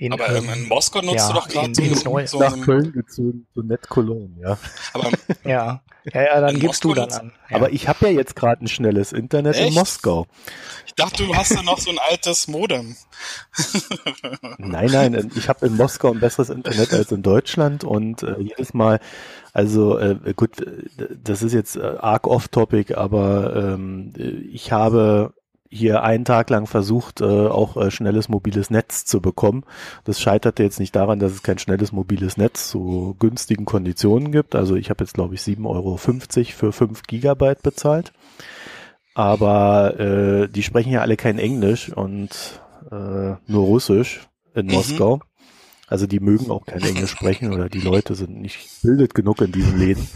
[0.00, 2.58] in, aber ähm, in Moskau nutzt ja, du doch gerade in- so, eine- so Nach
[2.62, 4.58] Köln gezogen zu Net Cologne, ja.
[4.94, 5.10] aber
[5.44, 5.82] ja,
[6.14, 7.32] ja, ja, dann In gibst du Moskau dann nutzt- an.
[7.50, 7.56] Ja.
[7.56, 9.74] Aber ich habe ja jetzt gerade ein schnelles Internet in Echt?
[9.76, 10.26] Moskau.
[10.86, 12.96] ich dachte, du hast ja noch so ein altes Modem.
[14.58, 18.72] Nein, nein, ich habe in Moskau ein besseres Internet als in Deutschland und äh, jedes
[18.74, 19.00] Mal,
[19.52, 20.50] also äh, gut,
[21.22, 25.34] das ist jetzt äh, arg off-topic, aber ähm, äh, ich habe
[25.70, 29.64] hier einen Tag lang versucht, äh, auch äh, schnelles mobiles Netz zu bekommen.
[30.04, 34.56] Das scheiterte jetzt nicht daran, dass es kein schnelles mobiles Netz zu günstigen Konditionen gibt.
[34.56, 38.12] Also ich habe jetzt, glaube ich, 7,50 Euro für 5 Gigabyte bezahlt.
[39.14, 42.60] Aber äh, die sprechen ja alle kein Englisch und
[42.90, 44.72] äh, nur Russisch in Mhm.
[44.72, 45.20] Moskau.
[45.86, 49.52] Also die mögen auch kein Englisch sprechen oder die Leute sind nicht bildet genug in
[49.52, 50.06] diesen Läden.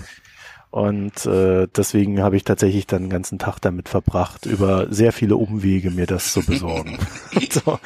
[0.74, 5.36] Und äh, deswegen habe ich tatsächlich dann den ganzen Tag damit verbracht, über sehr viele
[5.36, 6.98] Umwege mir das zu besorgen.
[7.52, 7.78] so,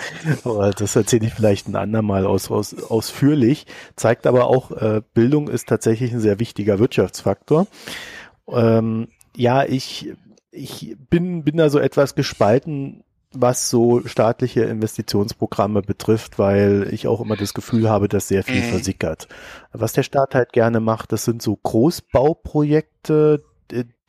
[0.42, 3.66] aber das erzähle ich vielleicht ein andermal aus, aus, ausführlich.
[3.94, 7.66] Zeigt aber auch, äh, Bildung ist tatsächlich ein sehr wichtiger Wirtschaftsfaktor.
[8.48, 10.14] Ähm, ja, ich,
[10.50, 17.20] ich bin, bin da so etwas gespalten, was so staatliche Investitionsprogramme betrifft, weil ich auch
[17.20, 18.66] immer das Gefühl habe, dass sehr viel Mhm.
[18.66, 19.28] versickert.
[19.72, 23.42] Was der Staat halt gerne macht, das sind so Großbauprojekte,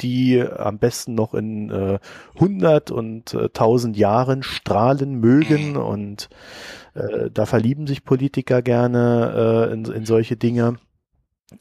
[0.01, 1.99] die am besten noch in äh,
[2.35, 5.77] 100 und äh, 1000 Jahren strahlen mögen Mhm.
[5.77, 6.29] und
[6.93, 10.77] äh, da verlieben sich Politiker gerne äh, in, in solche Dinge.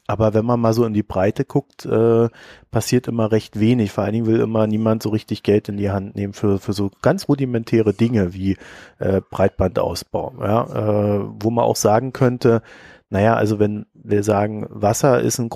[0.07, 2.29] Aber wenn man mal so in die Breite guckt, äh,
[2.71, 3.91] passiert immer recht wenig.
[3.91, 6.73] Vor allen Dingen will immer niemand so richtig Geld in die Hand nehmen für, für
[6.73, 8.57] so ganz rudimentäre Dinge wie
[8.99, 10.33] äh, Breitbandausbau.
[10.39, 10.63] Ja?
[10.63, 12.61] Äh, wo man auch sagen könnte,
[13.09, 15.49] naja, also wenn wir sagen, Wasser ist ein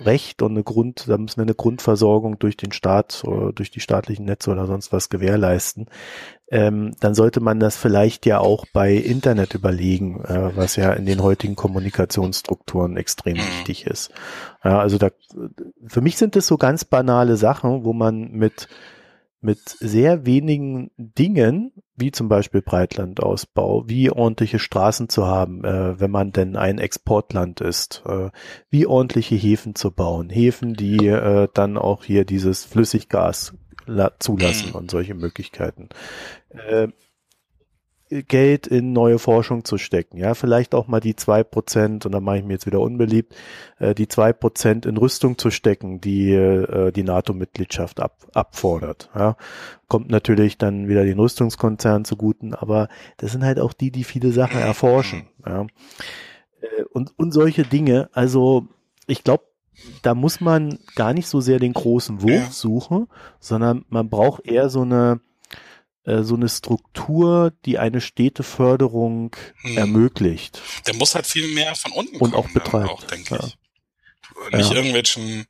[0.00, 3.80] Grundrecht und eine Grund, da müssen wir eine Grundversorgung durch den Staat oder durch die
[3.80, 5.86] staatlichen Netze oder sonst was gewährleisten,
[6.50, 11.06] ähm, dann sollte man das vielleicht ja auch bei Internet überlegen, äh, was ja in
[11.06, 14.10] den heutigen Kommunikationsstrukturen extrem wichtig ist.
[14.64, 15.10] Ja, also da,
[15.86, 18.68] für mich sind es so ganz banale Sachen, wo man mit
[19.42, 26.10] mit sehr wenigen Dingen, wie zum Beispiel Breitlandausbau, wie ordentliche Straßen zu haben, äh, wenn
[26.10, 28.30] man denn ein Exportland ist, äh,
[28.68, 33.54] wie ordentliche Häfen zu bauen, Häfen, die äh, dann auch hier dieses Flüssiggas
[33.86, 34.74] la- zulassen Mhm.
[34.76, 35.88] und solche Möglichkeiten.
[38.10, 40.18] Geld in neue Forschung zu stecken.
[40.18, 43.36] Ja, vielleicht auch mal die zwei Prozent, und da mache ich mir jetzt wieder unbeliebt,
[43.78, 49.10] äh, die zwei Prozent in Rüstung zu stecken, die äh, die NATO-Mitgliedschaft ab, abfordert.
[49.14, 49.36] Ja,
[49.86, 54.32] kommt natürlich dann wieder den Rüstungskonzernen zuguten, aber das sind halt auch die, die viele
[54.32, 55.28] Sachen erforschen.
[55.46, 55.66] Ja.
[56.60, 58.66] Äh, und, und solche Dinge, also
[59.06, 59.44] ich glaube,
[60.02, 63.06] da muss man gar nicht so sehr den großen Wurf suchen,
[63.38, 65.20] sondern man braucht eher so eine
[66.04, 69.76] so eine Struktur, die eine Städteförderung hm.
[69.76, 70.60] ermöglicht.
[70.86, 73.44] Der muss halt viel mehr von unten und kommen, auch betreibt, auch, denke ja.
[73.44, 73.56] ich.
[74.52, 74.76] Nicht ja.
[74.76, 75.46] irgendwelchen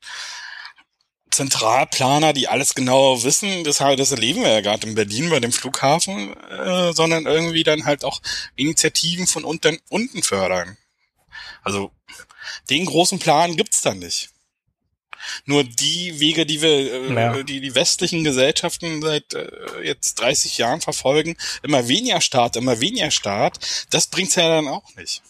[1.31, 5.52] Zentralplaner, die alles genau wissen, das, das erleben wir ja gerade in Berlin bei dem
[5.52, 8.20] Flughafen, äh, sondern irgendwie dann halt auch
[8.56, 10.77] Initiativen von unten, unten fördern.
[11.62, 11.93] Also
[12.68, 14.31] den großen Plan gibt's da nicht.
[15.45, 17.43] Nur die Wege, die wir, äh, ja.
[17.43, 19.49] die die westlichen Gesellschaften seit äh,
[19.83, 23.59] jetzt 30 Jahren verfolgen, immer weniger Staat, immer weniger Staat,
[23.91, 25.23] das bringt's ja dann auch nicht.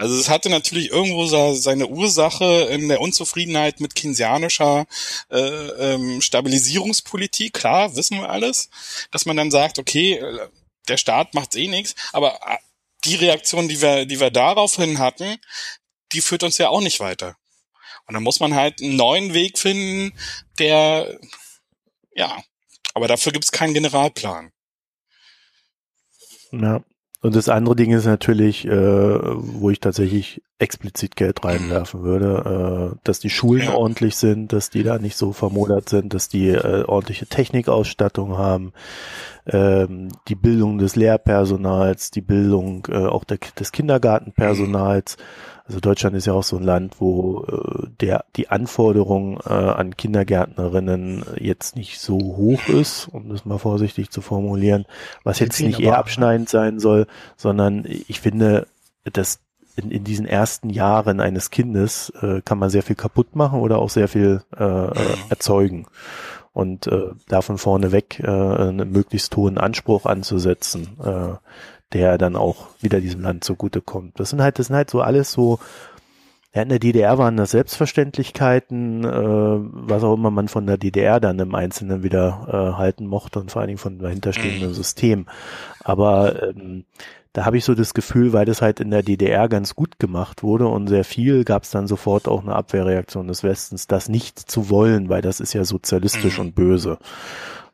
[0.00, 4.86] Also es hatte natürlich irgendwo seine Ursache in der Unzufriedenheit mit keynesianischer
[5.30, 7.52] äh, ähm, Stabilisierungspolitik.
[7.52, 8.70] Klar, wissen wir alles,
[9.10, 10.48] dass man dann sagt, okay, äh,
[10.88, 12.56] der Staat macht eh nichts, aber äh,
[13.04, 15.36] die Reaktion, die wir, die wir daraufhin hatten,
[16.12, 17.36] die führt uns ja auch nicht weiter.
[18.10, 20.12] Und dann muss man halt einen neuen Weg finden,
[20.58, 21.16] der,
[22.12, 22.36] ja,
[22.92, 24.50] aber dafür gibt es keinen Generalplan.
[26.50, 26.82] Ja.
[27.22, 32.98] Und das andere Ding ist natürlich, äh, wo ich tatsächlich explizit Geld reinwerfen würde, äh,
[33.04, 33.74] dass die Schulen ja.
[33.74, 38.72] ordentlich sind, dass die da nicht so vermodert sind, dass die äh, ordentliche Technikausstattung haben,
[39.46, 45.16] ähm, die Bildung des Lehrpersonals, die Bildung äh, auch der, des Kindergartenpersonals.
[45.16, 45.22] Mhm
[45.70, 49.96] also Deutschland ist ja auch so ein Land, wo äh, der die Anforderung äh, an
[49.96, 54.84] Kindergärtnerinnen jetzt nicht so hoch ist, um das mal vorsichtig zu formulieren,
[55.22, 57.06] was jetzt nicht eher abschneidend sein soll,
[57.36, 58.66] sondern ich finde,
[59.04, 59.38] dass
[59.76, 63.78] in, in diesen ersten Jahren eines Kindes äh, kann man sehr viel kaputt machen oder
[63.78, 64.92] auch sehr viel äh, äh,
[65.28, 65.86] erzeugen.
[66.52, 71.34] Und äh, davon vorneweg äh, einen möglichst hohen Anspruch anzusetzen, äh,
[71.92, 74.18] der dann auch wieder diesem Land zugutekommt.
[74.18, 75.58] Das sind halt, das sind halt so alles so,
[76.54, 81.20] ja, in der DDR waren das Selbstverständlichkeiten, äh, was auch immer man von der DDR
[81.20, 84.74] dann im Einzelnen wieder äh, halten mochte und vor allen Dingen von dahinterstehenden.
[84.74, 85.26] System.
[85.84, 86.84] Aber ähm,
[87.32, 90.42] da habe ich so das Gefühl, weil das halt in der DDR ganz gut gemacht
[90.42, 94.38] wurde und sehr viel, gab es dann sofort auch eine Abwehrreaktion des Westens, das nicht
[94.38, 96.46] zu wollen, weil das ist ja sozialistisch mhm.
[96.46, 96.98] und böse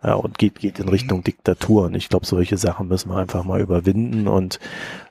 [0.07, 1.87] ja, und geht, geht in Richtung Diktatur.
[1.87, 4.29] Und ich glaube, solche Sachen müssen wir einfach mal überwinden.
[4.29, 4.61] Und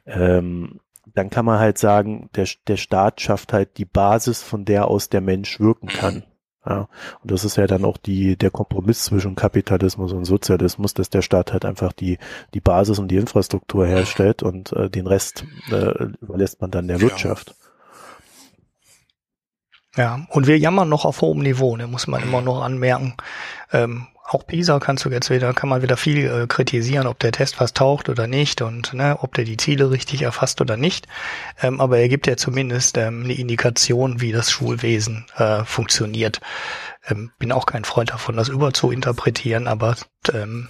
[0.05, 0.79] ähm,
[1.13, 5.09] dann kann man halt sagen, der, der Staat schafft halt die Basis, von der aus
[5.09, 6.23] der Mensch wirken kann.
[6.65, 6.87] Ja,
[7.21, 11.21] und das ist ja dann auch die, der Kompromiss zwischen Kapitalismus und Sozialismus, dass der
[11.21, 12.17] Staat halt einfach die,
[12.53, 17.01] die Basis und die Infrastruktur herstellt und äh, den Rest äh, überlässt man dann der
[17.01, 17.53] Wirtschaft.
[19.95, 23.15] Ja, und wir jammern noch auf hohem Niveau, ne, muss man immer noch anmerken.
[23.71, 27.31] Ähm, auch PISA kannst du jetzt wieder, kann man wieder viel äh, kritisieren, ob der
[27.31, 31.07] Test was taucht oder nicht und ne, ob der die Ziele richtig erfasst oder nicht.
[31.61, 36.41] Ähm, aber er gibt ja zumindest ähm, eine Indikation, wie das Schulwesen äh, funktioniert.
[37.07, 39.95] Ähm, bin auch kein Freund davon, das überzuinterpretieren, aber
[40.33, 40.69] ähm,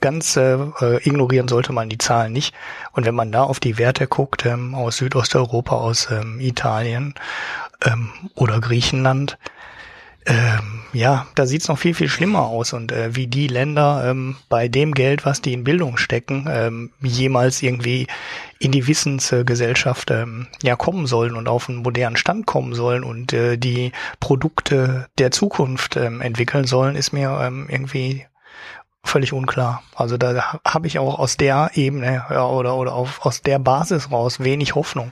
[0.00, 2.54] ganz äh, äh, ignorieren sollte man die Zahlen nicht.
[2.92, 7.14] Und wenn man da auf die Werte guckt, ähm, aus Südosteuropa, aus ähm, Italien
[7.84, 9.38] ähm, oder Griechenland,
[10.26, 14.36] ähm, ja, da sieht's noch viel, viel schlimmer aus und äh, wie die Länder ähm,
[14.48, 18.06] bei dem Geld, was die in Bildung stecken, ähm, jemals irgendwie
[18.58, 23.32] in die Wissensgesellschaft ähm, ja kommen sollen und auf einen modernen Stand kommen sollen und
[23.32, 28.26] äh, die Produkte der Zukunft ähm, entwickeln sollen, ist mir ähm, irgendwie
[29.02, 29.82] völlig unklar.
[29.96, 34.12] Also da habe ich auch aus der Ebene ja, oder oder auf, aus der Basis
[34.12, 35.10] raus wenig Hoffnung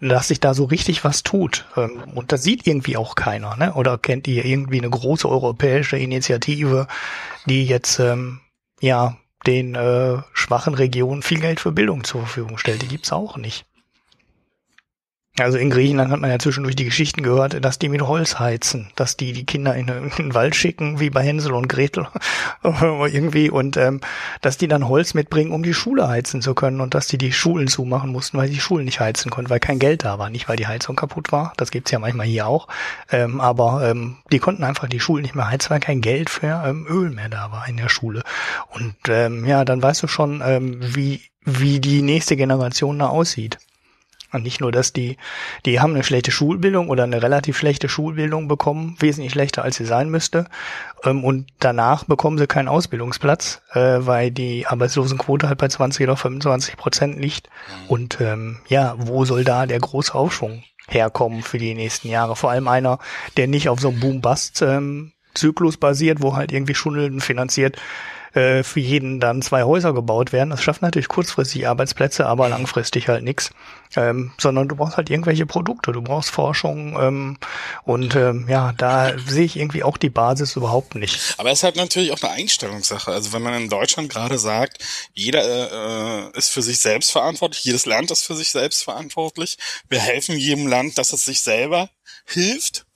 [0.00, 1.66] dass sich da so richtig was tut.
[1.76, 3.74] Ähm, und das sieht irgendwie auch keiner, ne?
[3.74, 6.86] Oder kennt ihr irgendwie eine große europäische Initiative,
[7.46, 8.40] die jetzt ähm,
[8.80, 9.16] ja
[9.46, 12.82] den äh, schwachen Regionen viel Geld für Bildung zur Verfügung stellt?
[12.82, 13.66] Die gibt's auch nicht.
[15.40, 18.90] Also in Griechenland hat man ja zwischendurch die Geschichten gehört, dass die mit Holz heizen,
[18.96, 22.06] dass die die Kinder in, in den Wald schicken, wie bei Hänsel und Gretel
[22.62, 24.00] irgendwie und ähm,
[24.40, 27.32] dass die dann Holz mitbringen, um die Schule heizen zu können und dass die die
[27.32, 30.48] Schulen zumachen mussten, weil die Schulen nicht heizen konnten, weil kein Geld da war, nicht
[30.48, 31.52] weil die Heizung kaputt war.
[31.56, 32.68] Das gibt's ja manchmal hier auch,
[33.10, 36.62] ähm, aber ähm, die konnten einfach die Schulen nicht mehr heizen, weil kein Geld für
[36.66, 38.22] ähm, Öl mehr da war in der Schule.
[38.70, 43.58] Und ähm, ja, dann weißt du schon, ähm, wie wie die nächste Generation da aussieht.
[44.32, 45.16] Und nicht nur, dass die,
[45.66, 49.84] die haben eine schlechte Schulbildung oder eine relativ schlechte Schulbildung bekommen, wesentlich schlechter als sie
[49.84, 50.46] sein müsste.
[51.04, 56.16] Ähm, und danach bekommen sie keinen Ausbildungsplatz, äh, weil die Arbeitslosenquote halt bei 20 oder
[56.16, 57.48] 25 Prozent liegt.
[57.88, 62.36] Und ähm, ja, wo soll da der große Aufschwung herkommen für die nächsten Jahre?
[62.36, 62.98] Vor allem einer,
[63.36, 67.76] der nicht auf so einem Boom-Bust-Zyklus ähm, basiert, wo halt irgendwie Schulden finanziert
[68.34, 70.50] äh, für jeden dann zwei Häuser gebaut werden.
[70.50, 73.50] Das schafft natürlich kurzfristig Arbeitsplätze, aber langfristig halt nichts.
[73.96, 77.38] Ähm, sondern du brauchst halt irgendwelche Produkte, du brauchst Forschung ähm,
[77.82, 81.34] und ähm, ja, da sehe ich irgendwie auch die Basis überhaupt nicht.
[81.38, 83.10] Aber es ist halt natürlich auch eine Einstellungssache.
[83.10, 84.78] Also wenn man in Deutschland gerade sagt,
[85.12, 89.58] jeder äh, ist für sich selbst verantwortlich, jedes Land ist für sich selbst verantwortlich,
[89.88, 91.90] wir helfen jedem Land, dass es sich selber
[92.26, 92.86] hilft,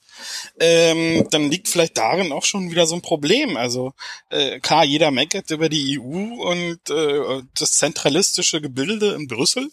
[0.58, 3.56] ähm, dann liegt vielleicht darin auch schon wieder so ein Problem.
[3.56, 3.92] Also
[4.30, 9.70] äh, klar, jeder meckert über die EU und äh, das zentralistische Gebilde in Brüssel,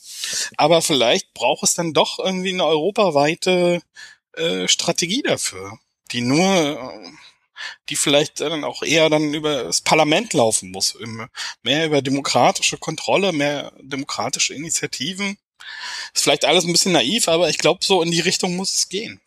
[0.57, 3.81] aber vielleicht braucht es dann doch irgendwie eine europaweite
[4.33, 5.79] äh, Strategie dafür,
[6.11, 7.11] die nur äh,
[7.89, 10.97] die vielleicht dann auch eher dann über das Parlament laufen muss,
[11.63, 15.37] mehr über demokratische Kontrolle, mehr demokratische Initiativen.
[16.13, 18.89] Ist vielleicht alles ein bisschen naiv, aber ich glaube, so in die Richtung muss es
[18.89, 19.20] gehen.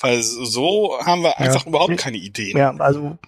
[0.00, 1.68] Weil so haben wir einfach ja.
[1.68, 2.56] überhaupt keine Ideen.
[2.56, 3.18] Ja, also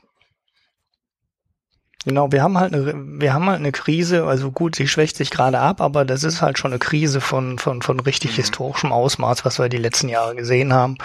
[2.07, 5.31] Genau, wir haben halt eine, wir haben halt eine Krise, also gut, sie schwächt sich
[5.31, 8.37] gerade ab, aber das ist halt schon eine Krise von, von, von richtig mhm.
[8.37, 10.97] historischem Ausmaß, was wir die letzten Jahre gesehen haben.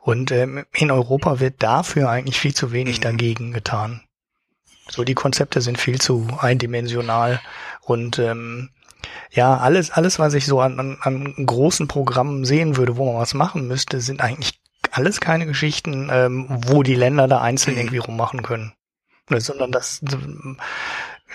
[0.00, 3.02] Und ähm, in Europa wird dafür eigentlich viel zu wenig mhm.
[3.02, 4.02] dagegen getan.
[4.88, 7.40] So, die Konzepte sind viel zu eindimensional
[7.82, 8.70] und ähm,
[9.30, 13.22] ja, alles, alles, was ich so an, an, an großen Programmen sehen würde, wo man
[13.22, 14.59] was machen müsste, sind eigentlich
[14.90, 18.72] alles keine Geschichten, ähm, wo die Länder da einzeln irgendwie rummachen können.
[19.28, 20.00] Ne, sondern das,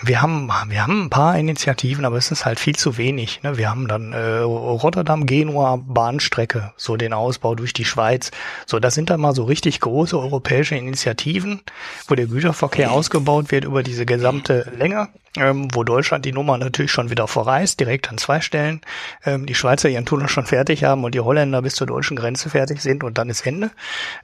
[0.02, 3.42] wir haben, wir haben ein paar Initiativen, aber es ist halt viel zu wenig.
[3.42, 3.56] Ne?
[3.56, 8.30] Wir haben dann äh, Rotterdam-Genua Bahnstrecke, so den Ausbau durch die Schweiz.
[8.66, 11.62] So, das sind dann mal so richtig große europäische Initiativen,
[12.08, 16.90] wo der Güterverkehr ausgebaut wird über diese gesamte Länge ähm, wo Deutschland die Nummer natürlich
[16.90, 18.80] schon wieder verreist, direkt an zwei Stellen.
[19.24, 22.50] Ähm, die Schweizer ihren Tunnel schon fertig haben und die Holländer bis zur deutschen Grenze
[22.50, 23.70] fertig sind und dann ist Ende.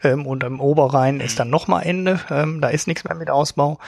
[0.02, 2.20] Ähm, und im Oberrhein ist dann nochmal Ende.
[2.30, 3.78] Ähm, da ist nichts mehr mit Ausbau.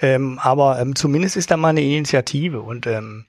[0.00, 3.24] Ähm, aber ähm, zumindest ist da mal eine Initiative und ähm,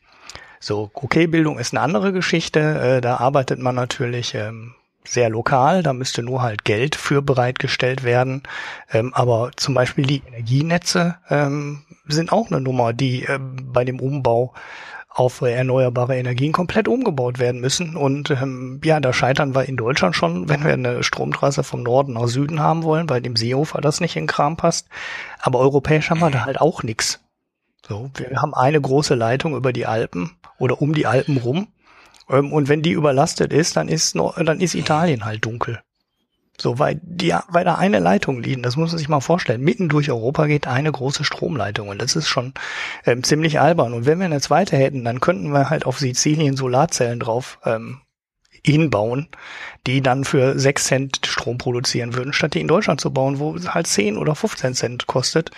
[0.60, 2.60] so, okay, Bildung ist eine andere Geschichte.
[2.60, 4.76] Äh, da arbeitet man natürlich ähm,
[5.06, 8.44] sehr lokal, da müsste nur halt Geld für bereitgestellt werden.
[8.92, 14.00] Ähm, aber zum Beispiel die Energienetze ähm, sind auch eine Nummer, die äh, bei dem
[14.00, 14.54] Umbau
[15.10, 17.96] auf erneuerbare Energien komplett umgebaut werden müssen.
[17.96, 22.14] Und ähm, ja, da scheitern wir in Deutschland schon, wenn wir eine Stromtrasse vom Norden
[22.14, 24.88] nach Süden haben wollen, weil dem Seehofer das nicht in Kram passt.
[25.40, 27.20] Aber europäisch haben wir da halt auch nichts.
[27.88, 31.68] So, wir haben eine große Leitung über die Alpen oder um die Alpen rum.
[32.30, 35.82] Ähm, und wenn die überlastet ist, dann ist, noch, dann ist Italien halt dunkel.
[36.60, 39.62] So, weil, die, weil da eine Leitung liegen, das muss man sich mal vorstellen.
[39.62, 42.54] Mitten durch Europa geht eine große Stromleitung und das ist schon
[43.06, 43.94] ähm, ziemlich albern.
[43.94, 48.02] Und wenn wir eine zweite hätten, dann könnten wir halt auf Sizilien Solarzellen drauf ähm,
[48.66, 49.28] hinbauen,
[49.88, 53.56] die dann für sechs Cent Strom produzieren würden, statt die in Deutschland zu bauen, wo
[53.56, 55.52] es halt zehn oder 15 Cent kostet,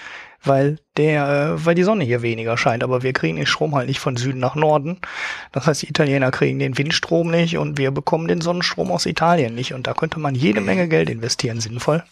[0.45, 2.83] weil der, äh, weil die Sonne hier weniger scheint.
[2.83, 4.99] Aber wir kriegen den Strom halt nicht von Süden nach Norden.
[5.51, 9.55] Das heißt, die Italiener kriegen den Windstrom nicht und wir bekommen den Sonnenstrom aus Italien
[9.55, 9.73] nicht.
[9.73, 12.03] Und da könnte man jede Menge Geld investieren, sinnvoll.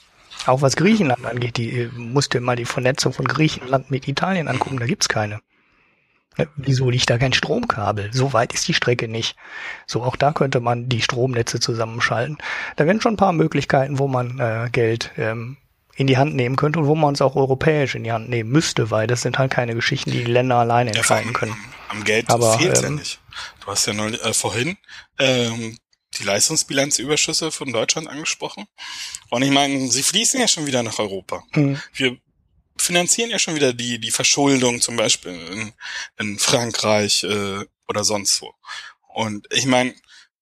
[0.45, 4.79] Auch was Griechenland angeht, die äh, musste mal die Vernetzung von Griechenland mit Italien angucken,
[4.79, 5.39] da gibt's keine.
[6.37, 8.09] Ne, wieso liegt da kein Stromkabel?
[8.11, 9.35] So weit ist die Strecke nicht.
[9.85, 12.37] So, auch da könnte man die Stromnetze zusammenschalten.
[12.75, 15.57] Da wären schon ein paar Möglichkeiten, wo man äh, Geld ähm,
[15.95, 18.49] in die Hand nehmen könnte und wo man es auch europäisch in die Hand nehmen
[18.49, 21.55] müsste, weil das sind halt keine Geschichten, die die Länder alleine ja, entscheiden können.
[21.89, 23.19] Am Geld Aber, fehlt ähm, ja nicht.
[23.61, 24.77] Du hast ja neulich, äh, vorhin
[25.19, 25.77] ähm,
[26.17, 28.65] die Leistungsbilanzüberschüsse von Deutschland angesprochen.
[29.29, 31.43] Und ich meine, sie fließen ja schon wieder nach Europa.
[31.53, 31.79] Mhm.
[31.93, 32.17] Wir
[32.77, 35.73] finanzieren ja schon wieder die, die Verschuldung zum Beispiel in,
[36.19, 38.53] in Frankreich äh, oder sonst wo.
[39.13, 39.93] Und ich meine,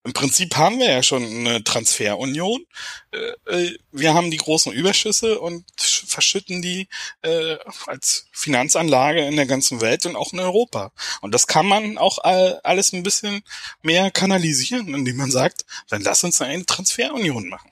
[0.04, 2.66] im Prinzip haben wir ja schon eine Transferunion.
[3.12, 6.88] Äh, äh, wir haben die großen Überschüsse und verschütten die
[7.22, 10.92] äh, als Finanzanlage in der ganzen Welt und auch in Europa.
[11.22, 13.44] Und das kann man auch alles ein bisschen
[13.84, 17.70] mehr kanalisieren, indem man sagt, dann lass uns eine Transferunion machen.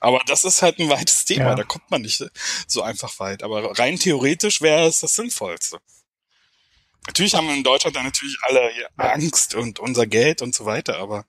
[0.00, 1.54] Aber das ist halt ein weites Thema, ja.
[1.54, 2.22] da kommt man nicht
[2.66, 3.42] so einfach weit.
[3.42, 5.78] Aber rein theoretisch wäre es das Sinnvollste.
[7.06, 10.98] Natürlich haben wir in Deutschland dann natürlich alle Angst und unser Geld und so weiter,
[10.98, 11.24] aber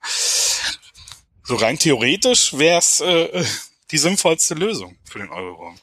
[1.42, 3.44] so rein theoretisch wäre es äh,
[3.90, 5.74] die sinnvollste Lösung für den Euro.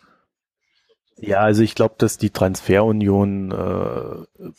[1.18, 4.52] Ja, also ich glaube, dass die Transferunion äh,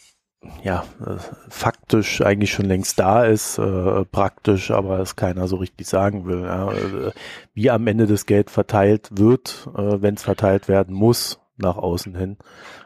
[0.62, 1.16] ja, äh,
[1.48, 6.42] faktisch eigentlich schon längst da ist, äh, praktisch, aber es keiner so richtig sagen will.
[6.42, 7.12] Ja.
[7.54, 12.16] Wie am Ende das Geld verteilt wird, äh, wenn es verteilt werden muss, nach außen
[12.16, 12.38] hin,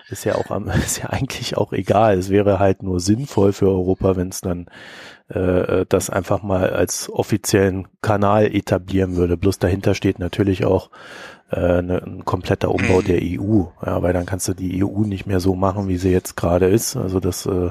[0.08, 2.18] ist ja auch am, ist ja eigentlich auch egal.
[2.18, 4.66] Es wäre halt nur sinnvoll für Europa, wenn es dann
[5.28, 9.36] äh, das einfach mal als offiziellen Kanal etablieren würde.
[9.36, 10.90] Bloß dahinter steht natürlich auch
[11.50, 15.26] äh, ne, ein kompletter Umbau der EU, ja, weil dann kannst du die EU nicht
[15.26, 16.96] mehr so machen, wie sie jetzt gerade ist.
[16.96, 17.70] Also das, äh,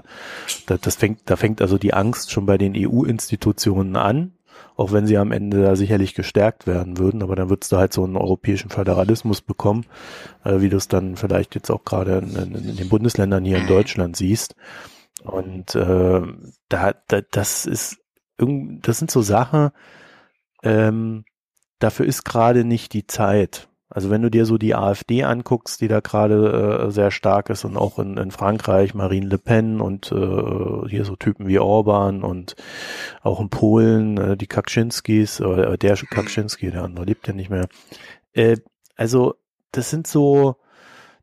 [0.66, 4.32] das, das fängt, da fängt also die Angst schon bei den EU-Institutionen an,
[4.76, 7.93] auch wenn sie am Ende da sicherlich gestärkt werden würden, aber dann würdest du halt
[7.93, 9.85] so einen europäischen Föderalismus bekommen,
[10.43, 13.57] äh, wie du es dann vielleicht jetzt auch gerade in, in, in, den Bundesländern hier
[13.57, 14.56] in Deutschland siehst.
[15.23, 16.22] Und äh,
[16.69, 17.97] da, da das ist
[18.38, 19.72] das sind so Sachen,
[20.61, 21.23] ähm,
[21.80, 23.69] dafür ist gerade nicht die Zeit.
[23.96, 27.64] Also wenn du dir so die AfD anguckst, die da gerade äh, sehr stark ist
[27.64, 32.22] und auch in, in Frankreich Marine Le Pen und äh, hier so Typen wie Orban
[32.22, 32.58] und
[33.22, 37.70] auch in Polen äh, die Kaczynskis, äh, der Kaczynski, der andere lebt ja nicht mehr.
[38.34, 38.58] Äh,
[38.98, 39.36] also
[39.72, 40.58] das sind so,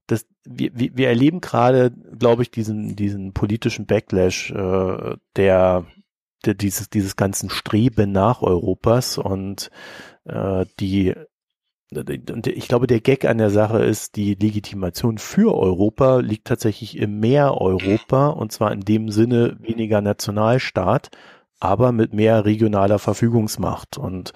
[0.06, 5.84] das, wir, wir erleben gerade, glaube ich, diesen, diesen politischen Backlash, äh, der,
[6.46, 9.70] der dieses, dieses ganzen Streben nach Europas und
[10.24, 11.14] äh, die
[11.96, 16.98] und ich glaube, der Gag an der Sache ist, die Legitimation für Europa liegt tatsächlich
[16.98, 21.10] im mehr Europa und zwar in dem Sinne weniger Nationalstaat,
[21.60, 23.98] aber mit mehr regionaler Verfügungsmacht.
[23.98, 24.32] Und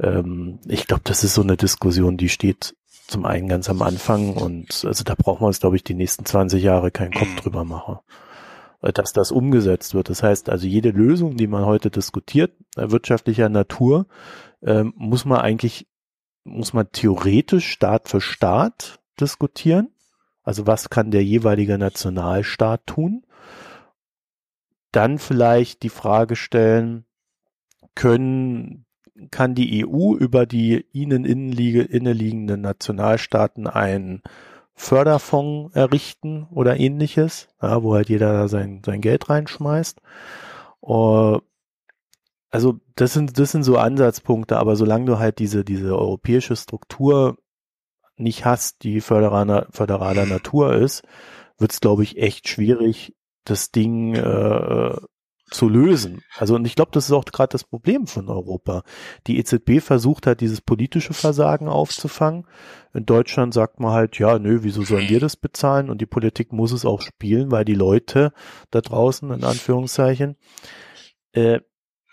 [0.00, 2.74] ähm, ich glaube, das ist so eine Diskussion, die steht
[3.06, 6.26] zum einen ganz am Anfang und also da brauchen wir uns, glaube ich, die nächsten
[6.26, 7.98] 20 Jahre keinen Kopf drüber machen
[8.80, 10.08] dass das umgesetzt wird.
[10.08, 14.06] Das heißt also, jede Lösung, die man heute diskutiert, äh, wirtschaftlicher Natur,
[14.62, 15.86] ähm, muss man eigentlich,
[16.50, 19.90] muss man theoretisch Staat für Staat diskutieren.
[20.42, 23.24] Also was kann der jeweilige Nationalstaat tun?
[24.92, 27.04] Dann vielleicht die Frage stellen,
[27.94, 28.86] können,
[29.30, 34.22] kann die EU über die ihnen innenliegenden Nationalstaaten einen
[34.74, 40.00] Förderfonds errichten oder ähnliches, ja, wo halt jeder sein, sein Geld reinschmeißt.
[40.80, 41.40] Uh,
[42.50, 47.36] also das sind, das sind so Ansatzpunkte, aber solange du halt diese, diese europäische Struktur
[48.16, 51.02] nicht hast, die föderaler, föderaler Natur ist,
[51.58, 53.14] wird es, glaube ich, echt schwierig,
[53.44, 54.96] das Ding äh,
[55.50, 56.22] zu lösen.
[56.36, 58.82] Also und ich glaube, das ist auch gerade das Problem von Europa.
[59.26, 62.46] Die EZB versucht halt dieses politische Versagen aufzufangen.
[62.92, 65.90] In Deutschland sagt man halt, ja, nö, wieso sollen wir das bezahlen?
[65.90, 68.32] Und die Politik muss es auch spielen, weil die Leute
[68.70, 70.36] da draußen, in Anführungszeichen,
[71.32, 71.60] äh,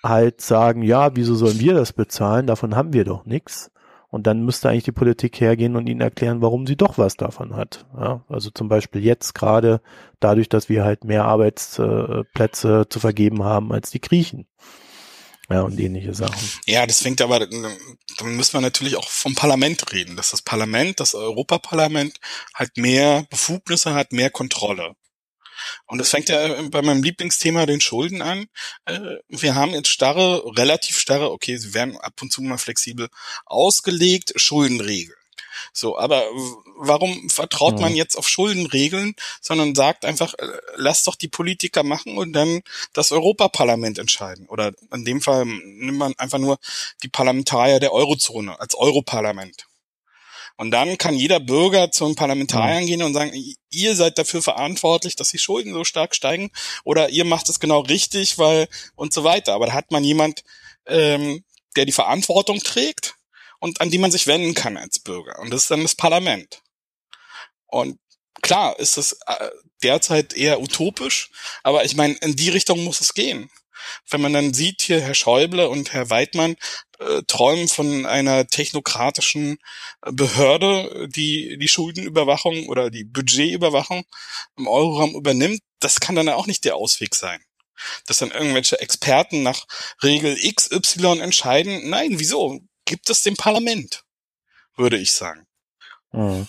[0.07, 2.48] halt sagen, ja, wieso sollen wir das bezahlen?
[2.48, 3.72] Davon haben wir doch nichts.
[4.10, 7.56] Und dann müsste eigentlich die Politik hergehen und ihnen erklären, warum sie doch was davon
[7.56, 7.86] hat.
[7.99, 9.82] Ja, also zum Beispiel jetzt gerade
[10.22, 14.48] dadurch, dass wir halt mehr Arbeitsplätze zu vergeben haben als die Griechen.
[15.49, 16.49] Ja, und ähnliche Sachen.
[16.65, 20.99] Ja, das fängt aber, dann müssen wir natürlich auch vom Parlament reden, dass das Parlament,
[20.99, 22.19] das Europaparlament
[22.53, 24.95] halt mehr Befugnisse hat, mehr Kontrolle.
[25.86, 28.48] Und das fängt ja bei meinem Lieblingsthema den Schulden an.
[28.86, 33.10] Äh, wir haben jetzt starre, relativ starre, okay, sie werden ab und zu mal flexibel
[33.46, 35.18] ausgelegt, Schuldenregeln.
[35.74, 36.24] So, aber
[36.78, 42.18] warum vertraut man jetzt auf Schuldenregeln, sondern sagt einfach, äh, lass doch die Politiker machen
[42.18, 42.62] und dann
[42.94, 44.48] das Europaparlament entscheiden.
[44.48, 46.58] Oder in dem Fall nimmt man einfach nur
[47.04, 49.68] die Parlamentarier der Eurozone als Europarlament.
[50.57, 52.88] Und dann kann jeder Bürger zum Parlamentariern mhm.
[52.88, 53.34] gehen und sagen,
[53.69, 56.49] ihr seid dafür verantwortlich, dass die Schulden so stark steigen
[56.84, 59.53] oder ihr macht es genau richtig, weil und so weiter.
[59.53, 60.44] Aber da hat man jemand,
[60.86, 61.44] ähm,
[61.76, 63.15] der die Verantwortung trägt
[63.60, 65.40] und an die man sich wenden kann als Bürger.
[65.40, 66.61] Und das ist dann das Parlament.
[67.68, 67.99] Und
[68.41, 69.49] klar ist es äh,
[69.84, 71.32] derzeit eher utopisch,
[71.64, 73.49] aber ich meine, in die Richtung muss es gehen
[74.10, 76.56] wenn man dann sieht, hier Herr Schäuble und Herr Weidmann
[76.99, 79.57] äh, träumen von einer technokratischen
[80.01, 84.05] äh, Behörde, die die Schuldenüberwachung oder die Budgetüberwachung
[84.57, 87.39] im Euroraum übernimmt, das kann dann auch nicht der Ausweg sein.
[88.07, 89.65] Dass dann irgendwelche Experten nach
[90.01, 91.89] Regel XY entscheiden.
[91.89, 92.59] Nein, wieso?
[92.85, 94.03] Gibt es dem Parlament,
[94.76, 95.45] würde ich sagen.
[96.11, 96.47] Mhm.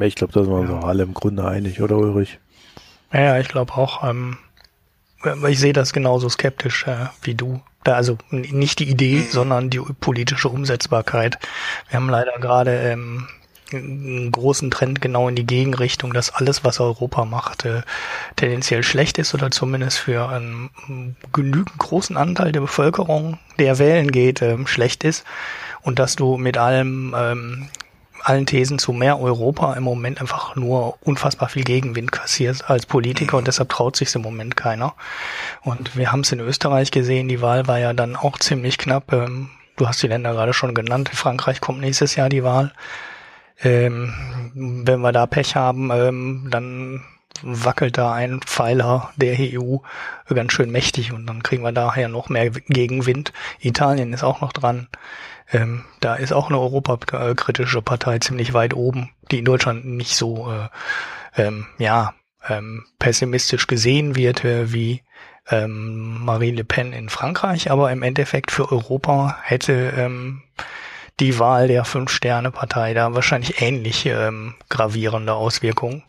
[0.00, 2.38] Ich glaube, da sind wir uns auch alle im Grunde einig, oder Ulrich?
[3.12, 4.02] Ja, ich glaube auch.
[4.08, 4.38] Ähm,
[5.48, 7.60] ich sehe das genauso skeptisch äh, wie du.
[7.84, 9.30] Da also nicht die Idee, mhm.
[9.30, 11.38] sondern die politische Umsetzbarkeit.
[11.88, 13.26] Wir haben leider gerade ähm,
[13.72, 17.82] einen großen Trend genau in die Gegenrichtung, dass alles, was Europa macht, äh,
[18.36, 20.70] tendenziell schlecht ist oder zumindest für einen
[21.32, 25.24] genügend großen Anteil der Bevölkerung, der wählen geht, äh, schlecht ist
[25.82, 27.68] und dass du mit allem ähm,
[28.22, 33.36] allen Thesen zu mehr Europa im Moment einfach nur unfassbar viel Gegenwind kassiert als Politiker
[33.36, 34.94] und deshalb traut sich im Moment keiner.
[35.62, 39.12] Und wir haben es in Österreich gesehen, die Wahl war ja dann auch ziemlich knapp.
[39.12, 41.10] Ähm, du hast die Länder gerade schon genannt.
[41.10, 42.72] In Frankreich kommt nächstes Jahr die Wahl.
[43.62, 44.12] Ähm,
[44.54, 47.02] wenn wir da Pech haben, ähm, dann
[47.42, 49.78] wackelt da ein Pfeiler der EU
[50.28, 53.32] ganz schön mächtig und dann kriegen wir daher noch mehr Gegenwind.
[53.60, 54.88] Italien ist auch noch dran.
[55.52, 60.50] Ähm, da ist auch eine europakritische Partei ziemlich weit oben, die in Deutschland nicht so
[60.50, 60.68] äh,
[61.40, 62.14] ähm, ja
[62.48, 65.02] ähm, pessimistisch gesehen wird äh, wie
[65.50, 70.42] ähm, Marine Le Pen in Frankreich, aber im Endeffekt für Europa hätte ähm,
[71.20, 76.02] die Wahl der Fünf-Sterne-Partei da wahrscheinlich ähnlich ähm, gravierende Auswirkungen.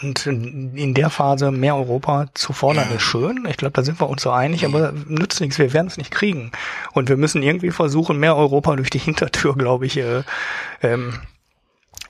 [0.00, 3.46] Und in der Phase mehr Europa zu fordern ist schön.
[3.48, 5.58] Ich glaube, da sind wir uns so einig, aber nützt nichts.
[5.58, 6.50] Wir werden es nicht kriegen.
[6.92, 10.22] Und wir müssen irgendwie versuchen, mehr Europa durch die Hintertür, glaube ich, äh,
[10.82, 11.14] ähm,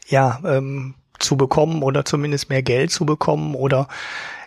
[0.06, 3.88] ja, ähm, zu bekommen oder zumindest mehr Geld zu bekommen oder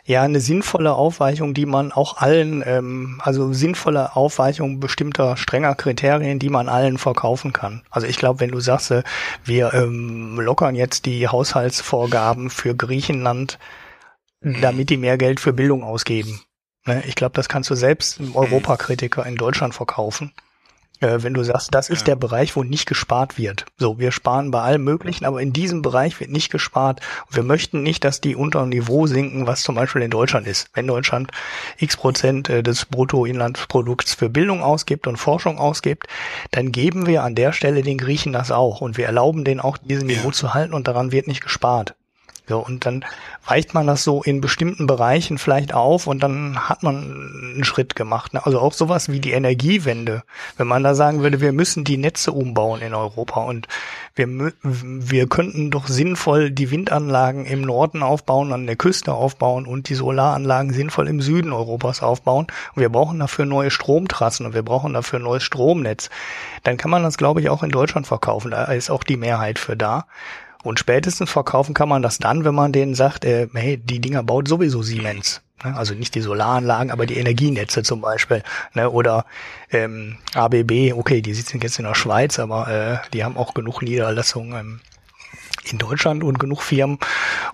[0.05, 6.37] ja eine sinnvolle Aufweichung, die man auch allen, ähm, also sinnvolle Aufweichung bestimmter strenger Kriterien,
[6.37, 7.81] die man allen verkaufen kann.
[7.89, 9.03] Also ich glaube, wenn du sagst, äh,
[9.43, 13.57] wir ähm, lockern jetzt die Haushaltsvorgaben für Griechenland,
[14.41, 14.61] mhm.
[14.61, 16.41] damit die mehr Geld für Bildung ausgeben.
[16.85, 17.03] Ne?
[17.07, 18.35] Ich glaube, das kannst du selbst einem.
[18.35, 20.31] Europakritiker in Deutschland verkaufen
[21.05, 22.05] äh, wenn du sagst, das ist ja.
[22.05, 23.65] der Bereich, wo nicht gespart wird.
[23.77, 27.01] So, wir sparen bei allem Möglichen, aber in diesem Bereich wird nicht gespart.
[27.27, 30.47] Und wir möchten nicht, dass die unter dem Niveau sinken, was zum Beispiel in Deutschland
[30.47, 30.69] ist.
[30.73, 31.31] Wenn Deutschland
[31.77, 36.07] x Prozent äh, des Bruttoinlandsprodukts für Bildung ausgibt und Forschung ausgibt,
[36.51, 39.77] dann geben wir an der Stelle den Griechen das auch und wir erlauben denen auch
[39.77, 40.33] diesen Niveau ja.
[40.33, 41.95] zu halten und daran wird nicht gespart.
[42.47, 43.03] So, und dann
[43.47, 46.95] weicht man das so in bestimmten Bereichen vielleicht auf und dann hat man
[47.55, 48.33] einen Schritt gemacht.
[48.33, 48.45] Ne?
[48.45, 50.23] Also auch sowas wie die Energiewende.
[50.57, 53.67] Wenn man da sagen würde, wir müssen die Netze umbauen in Europa und
[54.13, 54.27] wir,
[54.61, 59.95] wir könnten doch sinnvoll die Windanlagen im Norden aufbauen, an der Küste aufbauen und die
[59.95, 62.47] Solaranlagen sinnvoll im Süden Europas aufbauen.
[62.75, 66.09] Und wir brauchen dafür neue Stromtrassen und wir brauchen dafür ein neues Stromnetz.
[66.63, 68.51] Dann kann man das, glaube ich, auch in Deutschland verkaufen.
[68.51, 70.05] Da ist auch die Mehrheit für da.
[70.65, 74.23] Und spätestens verkaufen kann man das dann, wenn man denen sagt, äh, hey, die Dinger
[74.23, 75.41] baut sowieso Siemens.
[75.63, 75.75] Ne?
[75.75, 78.41] Also nicht die Solaranlagen, aber die Energienetze zum Beispiel.
[78.73, 78.89] Ne?
[78.89, 79.25] Oder
[79.71, 83.83] ähm, ABB, okay, die sitzen jetzt in der Schweiz, aber äh, die haben auch genug
[83.83, 84.79] Niederlassungen ähm,
[85.69, 86.99] in Deutschland und genug Firmen.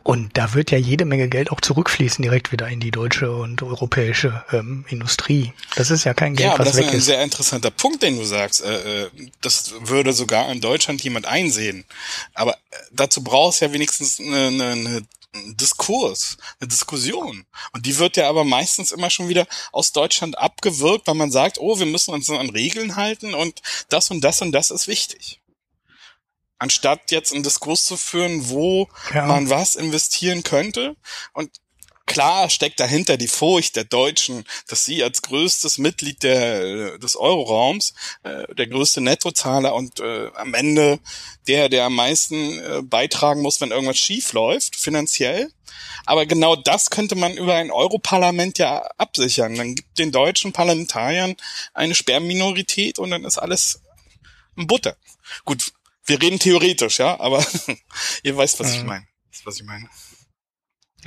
[0.03, 3.61] Und da wird ja jede Menge Geld auch zurückfließen direkt wieder in die deutsche und
[3.61, 5.53] europäische ähm, Industrie.
[5.75, 8.17] Das ist ja kein Geld, ja, was das weg ist ein sehr interessanter Punkt, den
[8.17, 8.63] du sagst.
[8.63, 9.09] Äh, äh,
[9.41, 11.85] das würde sogar in Deutschland jemand einsehen.
[12.33, 15.01] Aber äh, dazu brauchst du ja wenigstens eine, eine, eine
[15.55, 17.45] Diskurs, eine Diskussion.
[17.71, 21.57] Und die wird ja aber meistens immer schon wieder aus Deutschland abgewirkt, weil man sagt,
[21.59, 25.41] oh, wir müssen uns an Regeln halten und das und das und das ist wichtig
[26.61, 29.25] anstatt jetzt einen Diskurs zu führen, wo ja.
[29.25, 30.95] man was investieren könnte.
[31.33, 31.49] Und
[32.05, 37.95] klar steckt dahinter die Furcht der Deutschen, dass sie als größtes Mitglied der, des Euroraums,
[38.21, 40.99] äh, der größte Nettozahler und äh, am Ende
[41.47, 45.51] der, der am meisten äh, beitragen muss, wenn irgendwas schief läuft, finanziell.
[46.05, 49.55] Aber genau das könnte man über ein Europarlament ja absichern.
[49.55, 51.35] Dann gibt den deutschen Parlamentariern
[51.73, 53.81] eine Sperrminorität und dann ist alles
[54.55, 54.95] Butter.
[55.45, 55.71] Gut,
[56.05, 57.43] wir reden theoretisch, ja, aber
[58.23, 59.05] ihr weißt, was ich meine.
[59.45, 59.87] Was ich meine.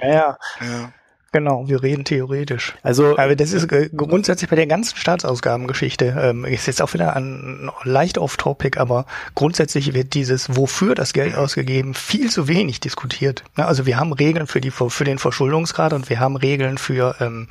[0.00, 0.92] Ja, ja.
[1.34, 2.76] Genau, wir reden theoretisch.
[2.84, 3.66] Also, aber das ist
[3.96, 9.04] grundsätzlich bei der ganzen Staatsausgabengeschichte, ähm, ist jetzt auch wieder ein leicht off-topic, aber
[9.34, 13.42] grundsätzlich wird dieses, wofür das Geld ausgegeben, viel zu wenig diskutiert.
[13.56, 17.48] Also wir haben Regeln für die für den Verschuldungsgrad und wir haben Regeln für ähm,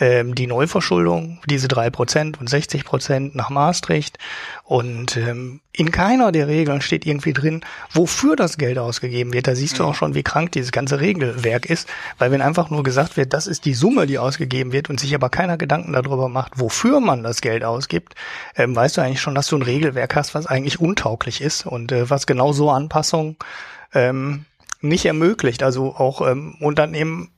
[0.00, 4.18] ähm, die Neuverschuldung, diese drei Prozent und 60 Prozent nach Maastricht.
[4.64, 7.60] Und ähm, in keiner der Regeln steht irgendwie drin,
[7.92, 9.46] wofür das Geld ausgegeben wird.
[9.46, 12.82] Da siehst du auch schon, wie krank dieses ganze Regelwerk ist, weil wenn einfach nur
[12.82, 16.28] gesagt wird, das ist die Summe, die ausgegeben wird und sich aber keiner Gedanken darüber
[16.28, 18.14] macht, wofür man das Geld ausgibt,
[18.56, 21.92] ähm, weißt du eigentlich schon, dass du ein Regelwerk hast, was eigentlich untauglich ist und
[21.92, 23.36] äh, was genau so Anpassungen
[23.92, 24.46] ähm,
[24.80, 25.62] nicht ermöglicht.
[25.62, 27.30] Also auch ähm, Unternehmen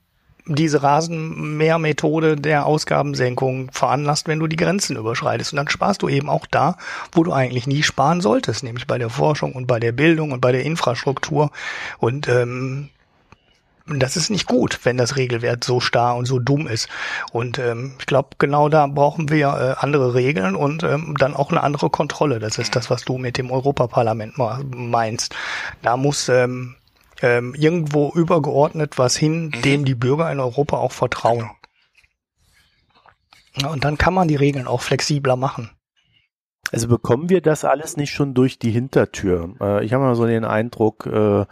[0.45, 5.53] diese Rasenmähermethode der Ausgabensenkung veranlasst, wenn du die Grenzen überschreitest.
[5.53, 6.77] Und dann sparst du eben auch da,
[7.11, 10.41] wo du eigentlich nie sparen solltest, nämlich bei der Forschung und bei der Bildung und
[10.41, 11.51] bei der Infrastruktur.
[11.99, 12.89] Und ähm,
[13.85, 16.87] das ist nicht gut, wenn das Regelwert so starr und so dumm ist.
[17.31, 21.51] Und ähm, ich glaube, genau da brauchen wir äh, andere Regeln und ähm, dann auch
[21.51, 22.39] eine andere Kontrolle.
[22.39, 25.35] Das ist das, was du mit dem Europaparlament meinst.
[25.81, 26.75] Da muss ähm,
[27.23, 29.61] ähm, irgendwo übergeordnet was hin, mhm.
[29.63, 31.49] dem die Bürger in Europa auch vertrauen.
[33.55, 35.71] Ja, und dann kann man die Regeln auch flexibler machen.
[36.71, 39.55] Also bekommen wir das alles nicht schon durch die Hintertür?
[39.61, 41.45] Äh, ich habe mal so den Eindruck, äh,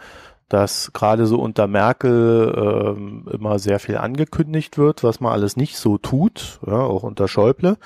[0.48, 5.76] dass gerade so unter Merkel äh, immer sehr viel angekündigt wird, was man alles nicht
[5.78, 7.78] so tut, ja, auch unter Schäuble.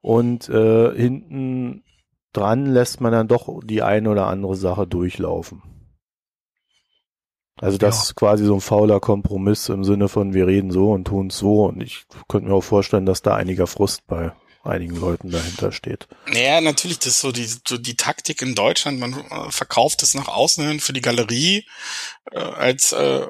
[0.00, 1.84] Und äh, hinten
[2.32, 5.62] dran lässt man dann doch die eine oder andere Sache durchlaufen.
[7.60, 8.02] Also das ja.
[8.02, 11.64] ist quasi so ein fauler Kompromiss im Sinne von wir reden so und tun so.
[11.64, 14.32] Und ich könnte mir auch vorstellen, dass da einiger Frust bei
[14.62, 16.06] einigen Leuten dahinter steht.
[16.26, 18.98] Naja, natürlich, das ist so die, so die Taktik in Deutschland.
[18.98, 21.66] Man äh, verkauft es nach außen hin für die Galerie
[22.30, 23.26] äh, als äh,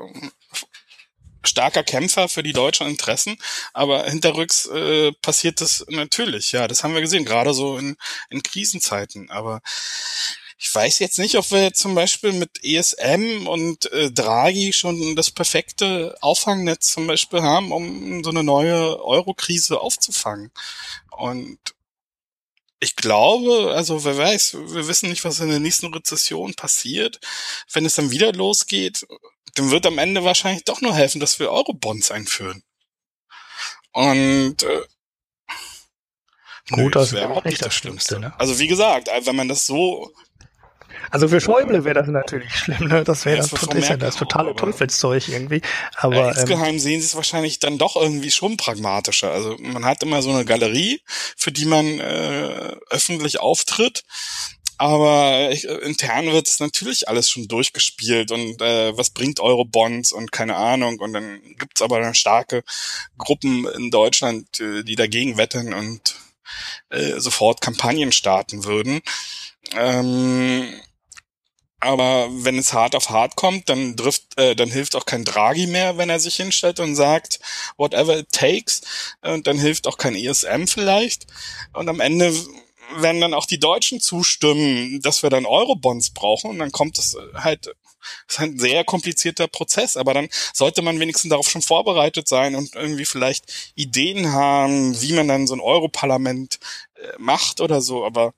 [1.45, 3.37] starker Kämpfer für die deutschen Interessen,
[3.73, 7.97] aber hinterrücks äh, passiert das natürlich, ja, das haben wir gesehen, gerade so in,
[8.29, 9.31] in Krisenzeiten.
[9.31, 9.63] Aber
[10.63, 15.31] ich weiß jetzt nicht, ob wir zum Beispiel mit ESM und äh, Draghi schon das
[15.31, 20.51] perfekte Auffangnetz zum Beispiel haben, um so eine neue Euro-Krise aufzufangen.
[21.17, 21.59] Und
[22.79, 27.21] ich glaube, also wer weiß, wir wissen nicht, was in der nächsten Rezession passiert.
[27.73, 29.07] Wenn es dann wieder losgeht,
[29.55, 32.63] dann wird am Ende wahrscheinlich doch nur helfen, dass wir Euro-Bonds einführen.
[33.93, 34.83] Und äh,
[36.71, 38.21] Gut, das wäre auch nicht das Schlimmste.
[38.21, 38.35] Ne?
[38.39, 40.13] Also wie gesagt, wenn man das so
[41.11, 43.05] also für Schäuble wäre das natürlich schlimm, ne?
[43.05, 45.63] Das wäre das, das, ist ja das totale Teufelszeug irgendwie.
[45.97, 49.31] Aber äh, insgeheim ähm, sehen sie es wahrscheinlich dann doch irgendwie schon pragmatischer.
[49.31, 51.01] Also man hat immer so eine Galerie,
[51.37, 54.05] für die man äh, öffentlich auftritt.
[54.79, 60.33] Aber ich, intern wird es natürlich alles schon durchgespielt und äh, was bringt Eurobonds und
[60.33, 61.01] keine Ahnung.
[61.01, 62.65] Und dann gibt's aber dann starke
[63.19, 66.17] Gruppen in Deutschland, äh, die dagegen wetten und
[66.89, 69.03] äh, sofort Kampagnen starten würden.
[69.77, 70.73] Ähm,
[71.81, 75.67] aber wenn es hart auf hart kommt, dann trifft, äh, dann hilft auch kein Draghi
[75.67, 77.41] mehr, wenn er sich hinstellt und sagt,
[77.79, 78.83] whatever it takes.
[79.23, 81.27] Und dann hilft auch kein ESM vielleicht.
[81.73, 82.35] Und am Ende
[82.97, 86.51] werden dann auch die Deutschen zustimmen, dass wir dann Eurobonds brauchen.
[86.51, 87.75] Und dann kommt es halt
[88.27, 92.55] das ist ein sehr komplizierter Prozess, aber dann sollte man wenigstens darauf schon vorbereitet sein
[92.55, 96.59] und irgendwie vielleicht Ideen haben, wie man dann so ein Europarlament
[96.97, 98.05] äh, macht oder so.
[98.05, 98.35] Aber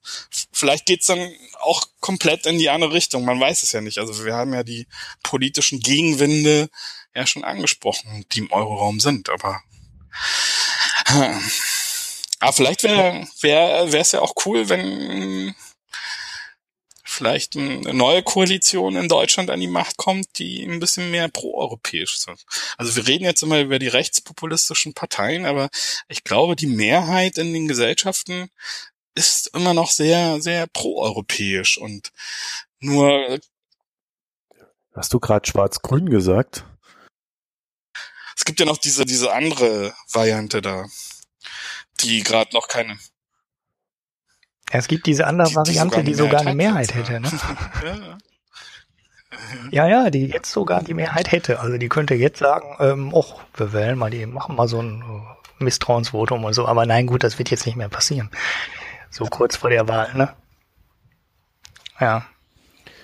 [0.53, 3.25] vielleicht geht's dann auch komplett in die andere Richtung.
[3.25, 3.99] Man weiß es ja nicht.
[3.99, 4.87] Also wir haben ja die
[5.23, 6.69] politischen Gegenwinde
[7.15, 9.29] ja schon angesprochen, die im Euroraum sind.
[9.29, 9.63] Aber
[11.09, 11.35] äh,
[12.41, 15.55] aber vielleicht wäre wäre wäre es ja auch cool, wenn
[17.13, 22.19] vielleicht eine neue Koalition in Deutschland an die Macht kommt, die ein bisschen mehr proeuropäisch
[22.19, 22.45] sind.
[22.77, 25.69] Also wir reden jetzt immer über die rechtspopulistischen Parteien, aber
[26.09, 28.51] ich glaube, die Mehrheit in den Gesellschaften
[29.15, 32.13] ist immer noch sehr, sehr proeuropäisch und
[32.81, 33.39] nur.
[34.95, 36.65] Hast du gerade schwarz-grün gesagt?
[38.37, 40.87] Es gibt ja noch diese, diese andere Variante da,
[42.01, 42.99] die gerade noch keine.
[44.75, 47.31] Es gibt diese andere die, Variante, die sogar, eine Mehrheit, hätte, ne?
[49.71, 49.87] ja.
[49.87, 51.61] ja, die jetzt sogar die Mehrheit hätte.
[51.61, 55.03] Also die könnte jetzt sagen, ähm, och, wir wählen mal die, machen mal so ein
[55.03, 56.67] äh, Misstrauensvotum und so.
[56.67, 58.31] Aber nein, gut, das wird jetzt nicht mehr passieren.
[59.11, 60.35] So kurz vor der Wahl, ne?
[62.01, 62.25] Ja.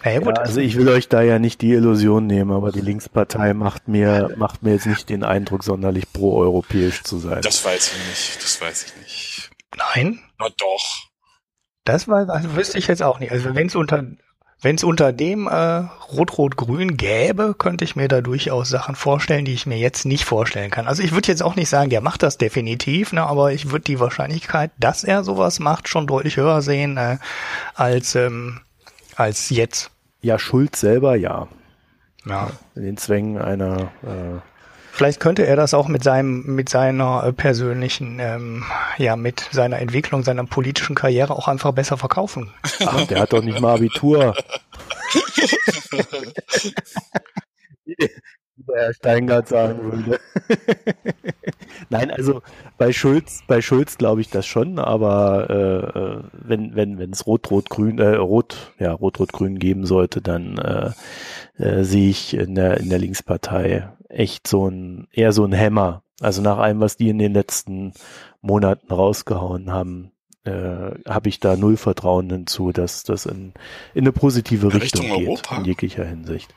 [0.04, 0.38] Ja, ja, gut.
[0.38, 3.88] Ja, also ich will euch da ja nicht die Illusion nehmen, aber die Linkspartei macht
[3.88, 7.42] mir, macht mir jetzt nicht den Eindruck, sonderlich proeuropäisch zu sein.
[7.42, 9.50] Das weiß ich nicht, das weiß ich nicht.
[9.76, 10.20] Nein?
[10.38, 11.07] Na doch.
[11.88, 13.32] Das war, also wüsste ich jetzt auch nicht.
[13.32, 14.04] Also wenn es unter
[14.60, 19.54] wenn es unter dem äh, Rot-Rot-Grün gäbe, könnte ich mir da durchaus Sachen vorstellen, die
[19.54, 20.86] ich mir jetzt nicht vorstellen kann.
[20.86, 23.84] Also ich würde jetzt auch nicht sagen, der macht das definitiv, ne, aber ich würde
[23.84, 27.18] die Wahrscheinlichkeit, dass er sowas macht, schon deutlich höher sehen äh,
[27.74, 28.60] als ähm,
[29.16, 29.90] als jetzt.
[30.20, 31.48] Ja, Schulz selber ja.
[32.26, 32.50] Ja.
[32.74, 34.40] In den Zwängen einer äh,
[34.98, 38.64] Vielleicht könnte er das auch mit seinem, mit seiner äh, persönlichen, ähm,
[38.96, 42.50] ja, mit seiner Entwicklung, seiner politischen Karriere auch einfach besser verkaufen.
[42.84, 44.34] Ach, der hat doch nicht mal Abitur.
[47.84, 47.94] Wie
[48.74, 50.18] Herr Steingart sagen würde.
[51.90, 52.42] Nein, also
[52.76, 57.24] bei Schulz, bei Schulz glaube ich das schon, aber äh, äh wenn wenn wenn es
[57.24, 60.90] rot-rot-grün, äh, rot ja rot-rot-grün geben sollte, dann äh,
[61.62, 66.02] äh, sehe ich in der in der Linkspartei echt so ein, eher so ein Hämmer.
[66.20, 67.92] Also nach allem, was die in den letzten
[68.40, 70.12] Monaten rausgehauen haben,
[70.44, 73.52] äh, habe ich da null Vertrauen hinzu, dass das in,
[73.94, 75.56] in eine positive Richtung, Richtung geht, Europa.
[75.58, 76.54] in jeglicher Hinsicht.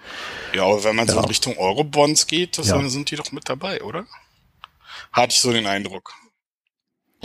[0.56, 1.14] Ja, aber wenn man ja.
[1.14, 2.90] so in Richtung Eurobonds geht, das ja.
[2.90, 4.06] sind die doch mit dabei, oder?
[5.12, 6.14] Hatte ich so den Eindruck.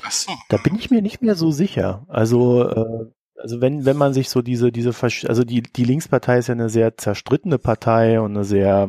[0.03, 0.32] Ach so.
[0.48, 2.05] Da bin ich mir nicht mehr so sicher.
[2.09, 3.07] Also äh,
[3.39, 6.70] also wenn, wenn man sich so diese, diese, also die, die Linkspartei ist ja eine
[6.70, 8.89] sehr zerstrittene Partei und eine sehr,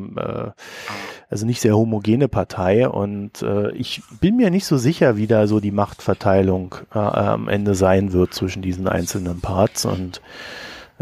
[1.30, 5.48] also nicht sehr homogene Partei und äh, ich bin mir nicht so sicher, wie da
[5.48, 10.22] so die Machtverteilung äh, am Ende sein wird zwischen diesen einzelnen Parts und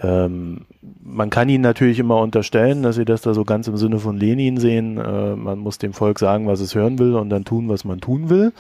[0.01, 0.65] ähm,
[1.03, 4.17] man kann ihnen natürlich immer unterstellen, dass sie das da so ganz im Sinne von
[4.17, 4.97] Lenin sehen.
[4.97, 8.01] Äh, man muss dem Volk sagen, was es hören will und dann tun, was man
[8.01, 8.51] tun will.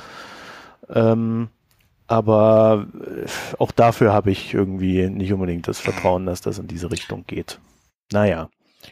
[0.89, 1.49] Ähm,
[2.07, 3.27] aber äh,
[3.57, 7.59] auch dafür habe ich irgendwie nicht unbedingt das Vertrauen, dass das in diese Richtung geht.
[8.11, 8.49] Naja.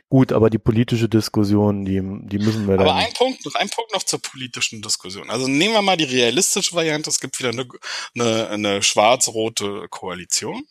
[0.10, 2.88] Gut, aber die politische Diskussion, die, die müssen wir dann.
[2.88, 5.30] Aber ein Punkt, noch ein Punkt noch zur politischen Diskussion.
[5.30, 7.68] Also nehmen wir mal die realistische Variante, es gibt wieder eine,
[8.16, 10.66] eine, eine schwarz-rote Koalition.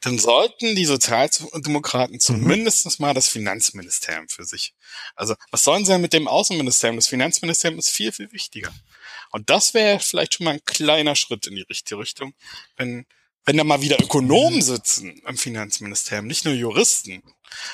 [0.00, 2.92] Dann sollten die Sozialdemokraten zumindest mhm.
[2.98, 4.74] mal das Finanzministerium für sich.
[5.14, 6.96] Also was sollen sie denn mit dem Außenministerium?
[6.96, 8.72] Das Finanzministerium ist viel, viel wichtiger.
[9.30, 12.34] Und das wäre vielleicht schon mal ein kleiner Schritt in die richtige Richtung,
[12.76, 13.06] wenn
[13.44, 17.22] wenn da mal wieder Ökonomen sitzen im Finanzministerium, nicht nur Juristen.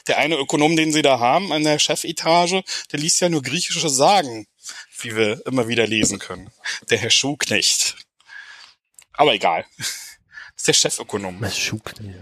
[0.07, 2.63] Der eine Ökonom, den sie da haben an der Chefetage,
[2.93, 4.47] der liest ja nur griechische Sagen,
[5.01, 6.51] wie wir immer wieder lesen können.
[6.91, 7.97] Der Herr Schuhknecht.
[9.13, 9.65] Aber egal.
[9.77, 9.89] Das
[10.57, 11.41] ist der Chefökonom.
[11.41, 12.19] Das Schuhknecht.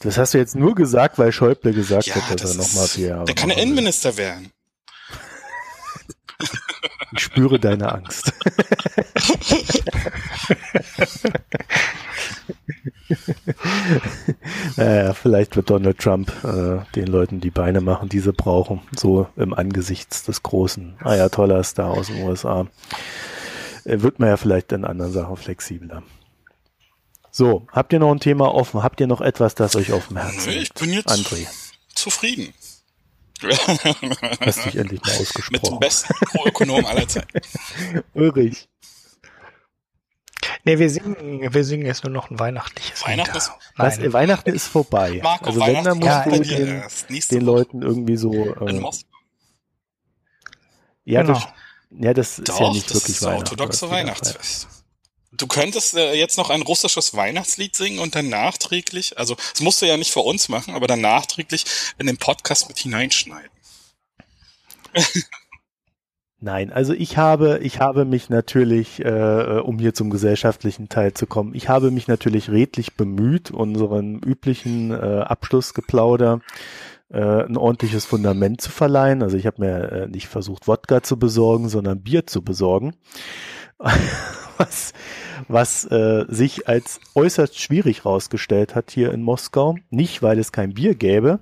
[0.00, 3.08] Das hast du jetzt nur gesagt, weil Schäuble gesagt ja, hat, dass er nochmal vier
[3.08, 3.24] Jahre.
[3.24, 4.52] Der kann der Innenminister werden.
[7.12, 8.32] Ich spüre deine Angst.
[14.76, 19.26] naja, vielleicht wird Donald Trump äh, den Leuten die Beine machen, die sie brauchen, so
[19.36, 22.66] im Angesichts des großen Ayatollahs da aus den USA.
[23.84, 26.02] Äh, wird man ja vielleicht in anderen Sachen flexibler.
[27.30, 28.82] So, habt ihr noch ein Thema offen?
[28.82, 30.62] Habt ihr noch etwas, das euch auf dem Herzen liegt?
[30.62, 31.46] Ich bin jetzt André.
[31.94, 32.54] zufrieden.
[33.42, 35.50] Hast dich endlich mal ausgesprochen.
[35.50, 37.40] Mit dem besten Pro-Ökonom aller Zeiten.
[38.14, 38.68] Ulrich.
[40.66, 44.66] Nee, wir singen, wir singen jetzt nur noch ein weihnachtliches Weihnachten ist, Was, Weihnachten ist
[44.66, 45.20] vorbei.
[45.22, 46.82] Marco, also wenn, dann musst ja, du den,
[47.30, 48.32] den Leuten irgendwie so...
[48.32, 48.82] Äh,
[51.04, 51.34] ja, genau.
[51.34, 51.48] das,
[51.90, 54.68] ja, das ist Doch, ja nicht das wirklich ist das orthodoxe Weihnachtsfest.
[55.32, 59.82] Du könntest äh, jetzt noch ein russisches Weihnachtslied singen und dann nachträglich, also das musst
[59.82, 61.64] du ja nicht für uns machen, aber dann nachträglich
[61.98, 63.50] in den Podcast mit hineinschneiden.
[66.44, 71.26] Nein, also ich habe, ich habe mich natürlich, äh, um hier zum gesellschaftlichen Teil zu
[71.26, 76.40] kommen, ich habe mich natürlich redlich bemüht, unseren üblichen äh, Abschlussgeplauder
[77.08, 79.22] äh, ein ordentliches Fundament zu verleihen.
[79.22, 82.94] Also ich habe mir äh, nicht versucht, Wodka zu besorgen, sondern Bier zu besorgen.
[84.58, 84.92] was
[85.48, 89.76] was äh, sich als äußerst schwierig rausgestellt hat hier in Moskau.
[89.88, 91.40] Nicht, weil es kein Bier gäbe,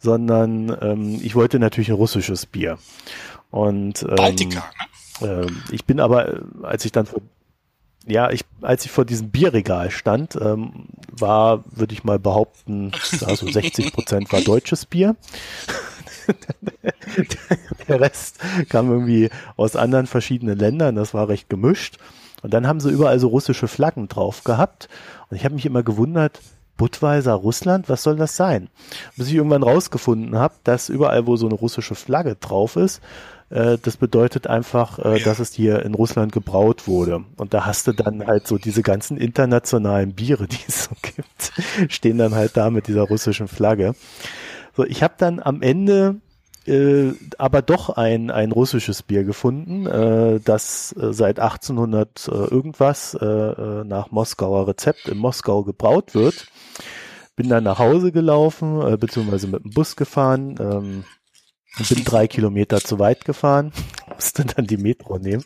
[0.00, 2.78] sondern ähm, ich wollte natürlich ein russisches Bier.
[3.50, 4.64] Und ähm, Baltica,
[5.20, 5.46] ne?
[5.46, 7.20] äh, ich bin aber, äh, als ich dann vor,
[8.06, 12.92] ja, ich, als ich vor diesem Bierregal stand, ähm, war, würde ich mal behaupten,
[13.26, 15.16] also 60 Prozent war deutsches Bier.
[17.88, 21.98] Der Rest kam irgendwie aus anderen verschiedenen Ländern, das war recht gemischt.
[22.42, 24.88] Und dann haben sie überall so russische Flaggen drauf gehabt.
[25.28, 26.40] Und ich habe mich immer gewundert,
[26.80, 28.70] Budweiser Russland, was soll das sein?
[29.14, 33.02] Bis ich irgendwann rausgefunden habe, dass überall, wo so eine russische Flagge drauf ist,
[33.50, 35.24] äh, das bedeutet einfach, äh, ja.
[35.26, 37.22] dass es hier in Russland gebraut wurde.
[37.36, 41.52] Und da hast du dann halt so diese ganzen internationalen Biere, die es so gibt,
[41.92, 43.94] stehen dann halt da mit dieser russischen Flagge.
[44.74, 46.16] So, ich habe dann am Ende
[46.66, 53.18] äh, aber doch ein, ein russisches Bier gefunden, äh, das äh, seit 1800 äh, irgendwas
[53.20, 56.46] nach Moskauer Rezept in Moskau gebraut wird.
[57.40, 61.04] Bin dann nach Hause gelaufen, äh, beziehungsweise mit dem Bus gefahren, ähm,
[61.88, 63.72] bin drei Kilometer zu weit gefahren,
[64.14, 65.42] musste dann die Metro nehmen,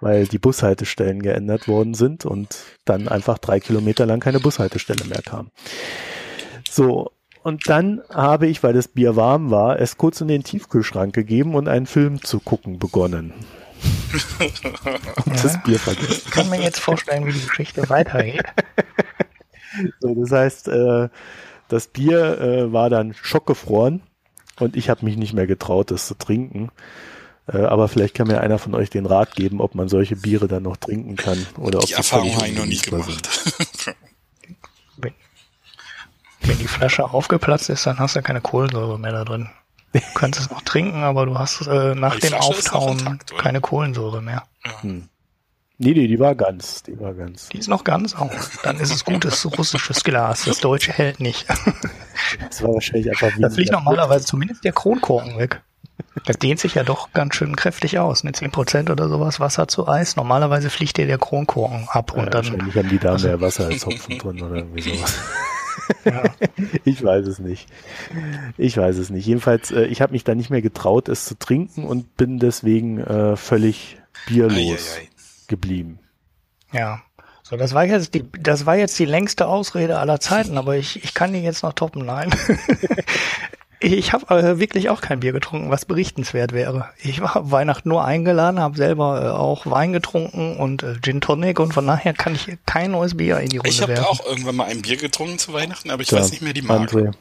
[0.00, 5.22] weil die Bushaltestellen geändert worden sind und dann einfach drei Kilometer lang keine Bushaltestelle mehr
[5.22, 5.52] kam.
[6.68, 7.12] So,
[7.44, 11.54] und dann habe ich, weil das Bier warm war, es kurz in den Tiefkühlschrank gegeben
[11.54, 13.32] und einen Film zu gucken begonnen.
[15.24, 16.22] und das Bier vergessen.
[16.26, 18.42] Ich kann mir jetzt vorstellen, wie die Geschichte weitergeht.
[20.00, 21.08] so, das heißt, äh,
[21.68, 24.02] das Bier äh, war dann schockgefroren
[24.58, 26.70] und ich habe mich nicht mehr getraut, das zu trinken.
[27.46, 30.48] Äh, aber vielleicht kann mir einer von euch den Rat geben, ob man solche Biere
[30.48, 33.28] dann noch trinken kann oder ob die Erfahrung habe ich noch nicht gemacht.
[36.42, 39.48] Wenn die Flasche aufgeplatzt ist, dann hast du keine Kohlensäure mehr da drin.
[39.92, 44.22] Du kannst es noch trinken, aber du hast äh, nach dem Auftauen intakt, keine Kohlensäure
[44.22, 44.44] mehr.
[44.64, 44.82] Ja.
[44.82, 45.08] Hm.
[45.78, 47.50] Nee, nee, die war ganz, die war ganz.
[47.50, 48.32] Die ist noch ganz auch.
[48.62, 50.44] Dann ist es gutes russisches Glas.
[50.44, 51.46] Das deutsche hält nicht.
[52.40, 53.30] Das war wahrscheinlich einfach.
[53.38, 55.60] Da fliegt normalerweise zumindest der Kronkorken weg.
[56.24, 58.24] Das dehnt sich ja doch ganz schön kräftig aus.
[58.24, 58.30] Ne?
[58.30, 60.16] 10% oder sowas Wasser zu Eis.
[60.16, 62.46] Normalerweise fliegt dir der Kronkorken ab ja, und dann.
[62.46, 65.14] Wahrscheinlich haben die da also, mehr Wasser als Hopfen drin oder irgendwie sowas.
[66.04, 66.22] Ja.
[66.84, 67.68] ich weiß es nicht.
[68.56, 69.26] Ich weiß es nicht.
[69.26, 72.98] Jedenfalls, äh, ich habe mich da nicht mehr getraut, es zu trinken und bin deswegen
[72.98, 75.08] äh, völlig bierlos ei, ei, ei.
[75.48, 75.98] Geblieben.
[76.72, 77.02] Ja.
[77.42, 81.04] So, das war jetzt die, das war jetzt die längste Ausrede aller Zeiten, aber ich,
[81.04, 82.04] ich kann die jetzt noch toppen.
[82.04, 82.34] Nein.
[83.78, 86.88] Ich habe äh, wirklich auch kein Bier getrunken, was berichtenswert wäre.
[87.02, 91.60] Ich war Weihnachten nur eingeladen, habe selber äh, auch Wein getrunken und äh, Gin Tonic
[91.60, 94.56] und von daher kann ich kein neues Bier in die Runde Ich habe auch irgendwann
[94.56, 96.96] mal ein Bier getrunken zu Weihnachten, aber ich ja, weiß nicht mehr die Marke.
[96.96, 97.14] André.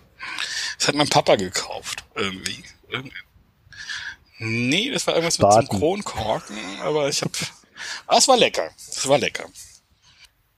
[0.78, 2.64] Das hat mein Papa gekauft, irgendwie.
[2.90, 3.18] irgendwie.
[4.40, 5.60] Nee, das war irgendwas Baden.
[5.60, 7.34] mit zum Kronkorken, aber ich habe...
[8.08, 8.70] Ah, es war lecker.
[8.78, 9.46] Es war lecker.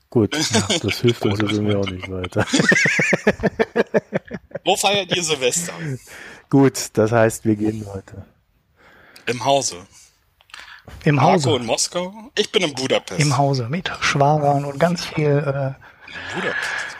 [0.10, 0.34] Gut,
[0.84, 2.46] das hilft uns irgendwie auch nicht weiter.
[4.64, 5.74] Wo feiert ihr Silvester?
[6.50, 8.26] Gut, das heißt, wir gehen heute.
[9.26, 9.86] Im Hause.
[11.04, 11.48] Im Hause.
[11.48, 12.32] Marco in Moskau.
[12.36, 13.20] Ich bin in Budapest.
[13.20, 15.26] Im Hause mit Schwagern und ganz viel.
[15.26, 15.74] Äh,
[16.08, 16.98] in Budapest.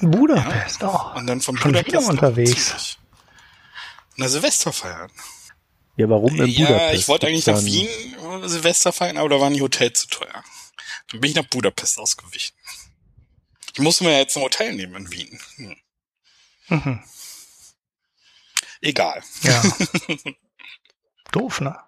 [0.00, 1.12] In Budapest, ja.
[1.14, 1.18] oh.
[1.18, 2.98] Und dann von Schon Budapest unterwegs.
[4.16, 5.10] Na Silvester feiern.
[5.96, 6.92] Ja, warum in ja, Budapest?
[6.92, 7.88] Ja, ich wollte eigentlich nach Wien
[8.48, 10.42] Silvester feiern, aber da waren die Hotels zu teuer.
[11.10, 12.56] Dann bin ich nach Budapest ausgewichen.
[13.74, 15.40] Ich muss mir jetzt ein Hotel nehmen in Wien.
[15.56, 15.76] Hm.
[16.68, 17.02] Mhm.
[18.80, 19.22] Egal.
[19.42, 19.62] Ja.
[21.32, 21.78] Doof, ne?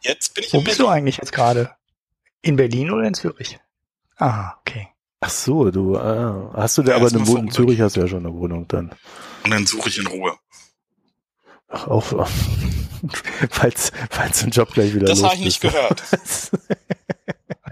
[0.00, 0.86] Jetzt bin ich Wo bist Berlin.
[0.86, 1.74] du eigentlich jetzt gerade?
[2.42, 3.58] In Berlin oder in Zürich?
[4.16, 4.88] Ah, okay.
[5.20, 8.00] Ach so, du, äh, hast du da ja, aber eine Wohnung in Zürich hast du
[8.00, 8.94] ja schon eine Wohnung dann.
[9.44, 10.36] Und dann suche ich in Ruhe.
[11.74, 12.04] Ach, auch,
[13.50, 16.02] falls, falls ein Job gleich wieder Das habe ich nicht gehört.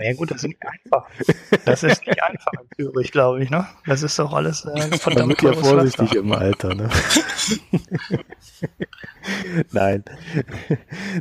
[0.00, 1.06] Ja gut, das ist nicht einfach.
[1.64, 3.68] Das ist nicht einfach in Zürich, glaube ich, ne?
[3.86, 6.18] Das ist doch alles äh, von Man wird ja vorsichtig Wasser.
[6.18, 6.88] im Alter, ne?
[9.70, 10.04] Nein.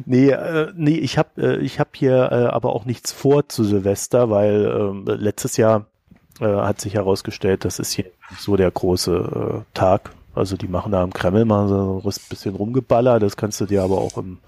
[0.05, 3.63] nee, äh, nee, ich habe äh, ich hab hier äh, aber auch nichts vor zu
[3.63, 4.65] Silvester, weil
[5.05, 5.85] äh, letztes Jahr
[6.39, 8.05] äh, hat sich herausgestellt, das ist hier
[8.39, 10.11] so der große äh, Tag.
[10.33, 13.83] Also die machen da am Kreml mal so ein bisschen rumgeballer, das kannst du dir
[13.83, 14.39] aber auch im,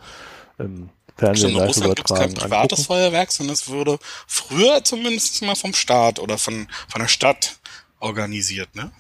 [0.58, 2.84] im Fernsehen in Russland gibt es kein privates angucken.
[2.84, 7.58] Feuerwerk, sondern es wurde früher zumindest mal vom Staat oder von, von der Stadt
[8.00, 8.92] organisiert, ne?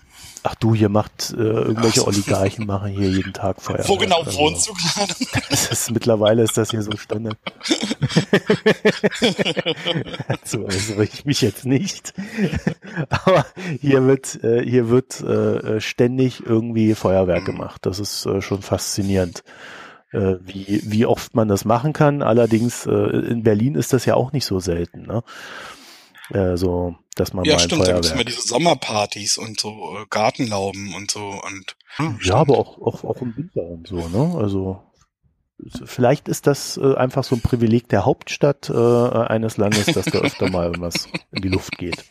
[0.43, 2.05] Ach du, hier macht äh, irgendwelche.
[2.05, 3.87] Oligarchen machen hier jeden Tag Feuerwerk.
[3.87, 5.13] Wo genau also, wohnst du gerade?
[5.49, 7.37] ist, mittlerweile ist das hier so Standard.
[10.43, 12.13] so äußere ich mich jetzt nicht.
[13.09, 13.45] Aber
[13.79, 17.85] hier wird äh, hier wird äh, ständig irgendwie Feuerwerk gemacht.
[17.85, 19.43] Das ist äh, schon faszinierend
[20.13, 22.21] äh, wie, wie oft man das machen kann.
[22.21, 25.07] Allerdings äh, in Berlin ist das ja auch nicht so selten.
[25.07, 25.23] Ne?
[26.29, 29.97] Äh, so, dass man ja, mal stimmt, da gibt es immer diese Sommerpartys und so
[29.97, 34.07] äh, Gartenlauben und so und hm, ja, aber auch, auch auch im Winter und so,
[34.07, 34.37] ne?
[34.37, 34.81] Also
[35.85, 40.19] vielleicht ist das äh, einfach so ein Privileg der Hauptstadt äh, eines Landes, dass da
[40.19, 42.03] öfter mal was in die Luft geht.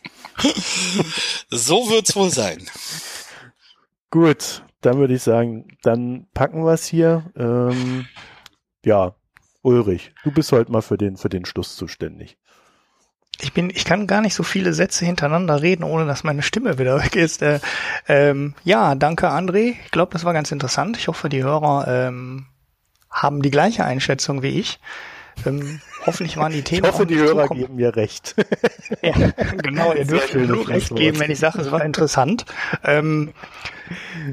[1.49, 2.67] So wird's wohl sein.
[4.09, 7.31] Gut, dann würde ich sagen, dann packen wir es hier.
[7.35, 8.07] Ähm,
[8.85, 9.15] ja,
[9.61, 12.37] Ulrich, du bist heute mal für den, für den Schluss zuständig.
[13.41, 16.77] Ich bin, ich kann gar nicht so viele Sätze hintereinander reden, ohne dass meine Stimme
[16.77, 17.41] wieder weg ist.
[17.41, 17.59] Äh,
[18.07, 19.75] ähm, ja, danke André.
[19.83, 20.97] Ich glaube, das war ganz interessant.
[20.97, 22.45] Ich hoffe, die Hörer ähm,
[23.09, 24.79] haben die gleiche Einschätzung wie ich.
[25.45, 26.85] Ähm, hoffentlich waren die Themen.
[26.85, 27.61] Ich hoffe, die Hörer zukommen.
[27.61, 28.35] geben mir recht.
[29.01, 29.13] ja,
[29.57, 32.45] genau, ihr dürft mir nur recht geben, wenn ich sage, es war interessant.
[32.83, 33.33] Ähm,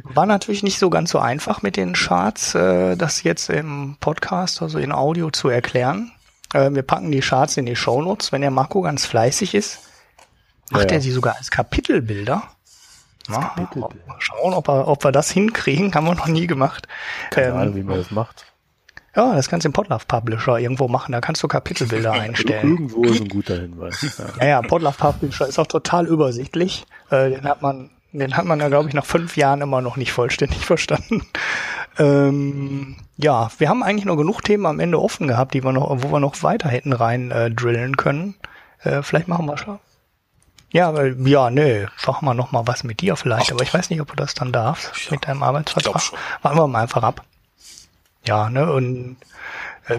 [0.05, 4.63] war natürlich nicht so ganz so einfach mit den Charts, äh, das jetzt im Podcast,
[4.63, 6.13] also in Audio zu erklären.
[6.53, 8.33] Äh, wir packen die Charts in die Shownotes.
[8.33, 9.81] Wenn der Marco ganz fleißig ist,
[10.71, 12.43] macht ja, er sie sogar als Kapitelbilder.
[13.29, 14.07] Ja, Kapitelbilder.
[14.07, 15.93] Mal schauen, ob, er, ob wir das hinkriegen.
[15.95, 16.89] Haben wir noch nie gemacht.
[17.31, 18.47] Keine ähm, Ahnung, wie man das macht.
[19.17, 21.13] Ja, das kannst du im Podlove Publisher irgendwo machen.
[21.13, 22.71] Da kannst du Kapitelbilder einstellen.
[22.71, 24.19] Irgendwo ist ein guter Hinweis.
[24.19, 26.87] Ja, ja, ja Podlove Publisher ist auch total übersichtlich.
[27.11, 29.97] Äh, den hat man, den hat man ja, glaube ich, nach fünf Jahren immer noch
[29.97, 31.27] nicht vollständig verstanden.
[31.99, 36.03] Ähm, ja, wir haben eigentlich noch genug Themen am Ende offen gehabt, die wir noch,
[36.03, 38.35] wo wir noch weiter hätten rein äh, drillen können.
[38.83, 39.79] Äh, vielleicht machen wir schon.
[40.73, 43.75] Ja, weil, ja, nee, machen wir noch mal was mit dir vielleicht, Ach, aber ich
[43.75, 46.13] weiß nicht, ob du das dann darfst ja, mit deinem Arbeitsvertrag.
[46.43, 47.25] Warten wir mal einfach ab.
[48.25, 49.17] Ja, ne, und
[49.89, 49.99] äh,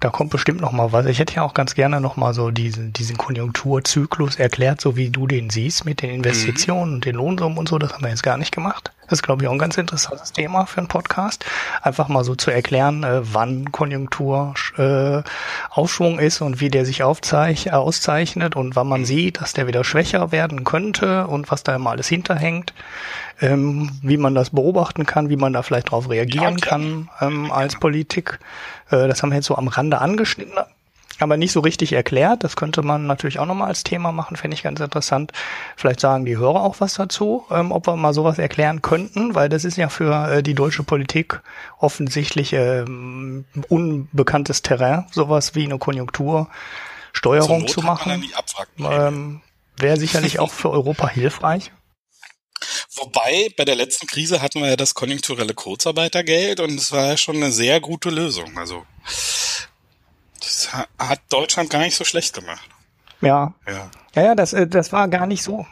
[0.00, 1.06] da kommt bestimmt noch mal was.
[1.06, 5.10] Ich hätte ja auch ganz gerne noch mal so diesen, diesen Konjunkturzyklus erklärt, so wie
[5.10, 6.94] du den siehst mit den Investitionen mhm.
[6.96, 7.78] und den Lohnsummen und so.
[7.78, 8.92] Das haben wir jetzt gar nicht gemacht.
[9.08, 11.44] Das ist, glaube ich, auch ein ganz interessantes Thema für einen Podcast.
[11.82, 15.22] Einfach mal so zu erklären, äh, wann Konjunktur äh,
[15.70, 19.66] Aufschwung ist und wie der sich aufzeich, äh, auszeichnet und wann man sieht, dass der
[19.66, 22.72] wieder schwächer werden könnte und was da immer alles hinterhängt
[23.40, 27.52] ähm, wie man das beobachten kann, wie man da vielleicht darauf reagieren ja, kann ähm,
[27.52, 28.38] als Politik.
[28.90, 30.58] Äh, das haben wir jetzt so am Rande angeschnitten.
[31.18, 32.44] Aber nicht so richtig erklärt.
[32.44, 35.32] Das könnte man natürlich auch nochmal als Thema machen, fände ich ganz interessant.
[35.76, 39.48] Vielleicht sagen die Hörer auch was dazu, ähm, ob wir mal sowas erklären könnten, weil
[39.48, 41.40] das ist ja für äh, die deutsche Politik
[41.78, 48.24] offensichtlich ähm, unbekanntes Terrain, sowas wie eine Konjunktursteuerung zu machen.
[48.78, 49.40] Ähm,
[49.78, 51.70] Wäre sicherlich auch für Europa hilfreich.
[52.94, 57.16] Wobei, bei der letzten Krise hatten wir ja das konjunkturelle Kurzarbeitergeld und es war ja
[57.16, 58.56] schon eine sehr gute Lösung.
[58.56, 58.86] Also
[60.40, 62.68] das hat Deutschland gar nicht so schlecht gemacht.
[63.20, 63.54] Ja.
[63.66, 65.66] Ja, ja, ja das, äh, das war gar nicht so.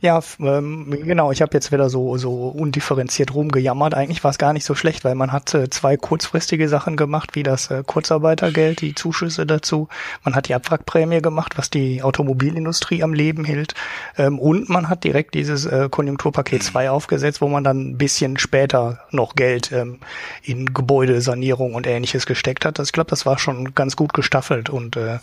[0.00, 1.32] Ja, ähm, genau.
[1.32, 3.94] Ich habe jetzt wieder so so undifferenziert rumgejammert.
[3.94, 7.34] Eigentlich war es gar nicht so schlecht, weil man hat äh, zwei kurzfristige Sachen gemacht,
[7.34, 9.88] wie das äh, Kurzarbeitergeld, die Zuschüsse dazu.
[10.22, 13.74] Man hat die Abwrackprämie gemacht, was die Automobilindustrie am Leben hält.
[14.18, 18.36] Ähm, und man hat direkt dieses äh, Konjunkturpaket 2 aufgesetzt, wo man dann ein bisschen
[18.38, 20.00] später noch Geld ähm,
[20.42, 22.78] in Gebäudesanierung und ähnliches gesteckt hat.
[22.78, 25.18] Das, ich glaube, das war schon ganz gut gestaffelt und äh,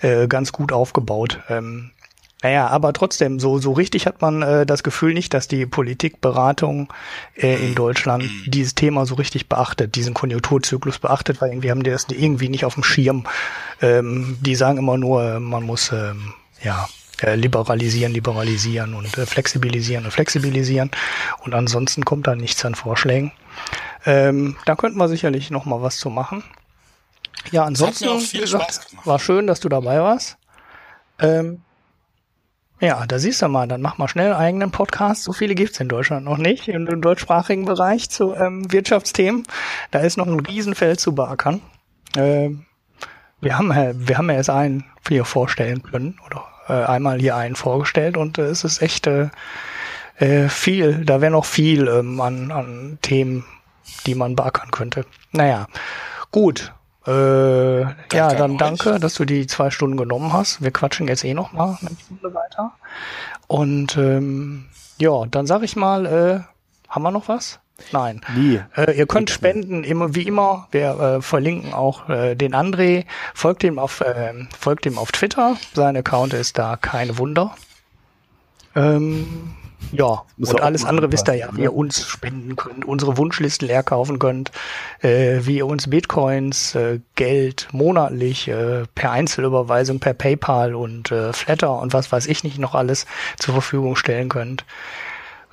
[0.00, 1.40] äh, ganz gut aufgebaut.
[2.42, 6.92] Naja, aber trotzdem, so, so richtig hat man äh, das Gefühl nicht, dass die Politikberatung
[7.36, 11.90] äh, in Deutschland dieses Thema so richtig beachtet, diesen Konjunkturzyklus beachtet, weil irgendwie haben die
[11.90, 13.24] das irgendwie nicht auf dem Schirm.
[13.80, 16.88] Ähm, die sagen immer nur, man muss ähm, ja
[17.22, 20.90] äh, liberalisieren, liberalisieren und äh, flexibilisieren und flexibilisieren.
[21.44, 23.32] Und ansonsten kommt da nichts an Vorschlägen.
[24.04, 26.42] Ähm, da könnten wir sicherlich noch mal was zu machen.
[27.52, 30.36] Ja, ansonsten gesagt, war schön, dass du dabei warst.
[31.20, 31.62] Ähm,
[32.82, 35.22] ja, da siehst du mal, dann mach mal schnell einen eigenen Podcast.
[35.22, 39.44] So viele gibt's in Deutschland noch nicht, im, im deutschsprachigen Bereich zu ähm, Wirtschaftsthemen.
[39.92, 41.60] Da ist noch ein Riesenfeld zu beackern.
[42.16, 42.66] Ähm,
[43.40, 47.54] wir haben, wir haben ja erst einen hier vorstellen können oder äh, einmal hier einen
[47.54, 49.28] vorgestellt und äh, es ist echt äh,
[50.16, 53.44] äh, viel, da wäre noch viel ähm, an, an Themen,
[54.06, 55.06] die man beackern könnte.
[55.30, 55.68] Naja,
[56.32, 56.74] gut.
[57.06, 60.62] Äh, ja, dann danke, dass du die zwei Stunden genommen hast.
[60.62, 62.72] Wir quatschen jetzt eh noch mal eine Stunde weiter.
[63.48, 64.66] Und ähm,
[64.98, 66.40] ja, dann sag ich mal, äh,
[66.88, 67.58] haben wir noch was?
[67.90, 68.20] Nein.
[68.36, 68.60] Nie.
[68.76, 70.68] Äh, ihr könnt spenden, immer wie immer.
[70.70, 73.06] Wir äh, verlinken auch äh, den André.
[73.34, 75.56] Folgt ihm auf äh, folgt ihm auf Twitter.
[75.74, 77.56] Sein Account ist da keine Wunder.
[78.76, 79.54] Ähm,
[79.90, 83.82] ja, und alles andere wisst ihr ja, wie ihr uns spenden könnt, unsere Wunschlisten leer
[83.82, 84.52] kaufen könnt,
[85.00, 91.32] äh, wie ihr uns Bitcoins, äh, Geld monatlich äh, per Einzelüberweisung, per PayPal und äh,
[91.32, 93.06] Flatter und was weiß ich nicht noch alles
[93.38, 94.64] zur Verfügung stellen könnt.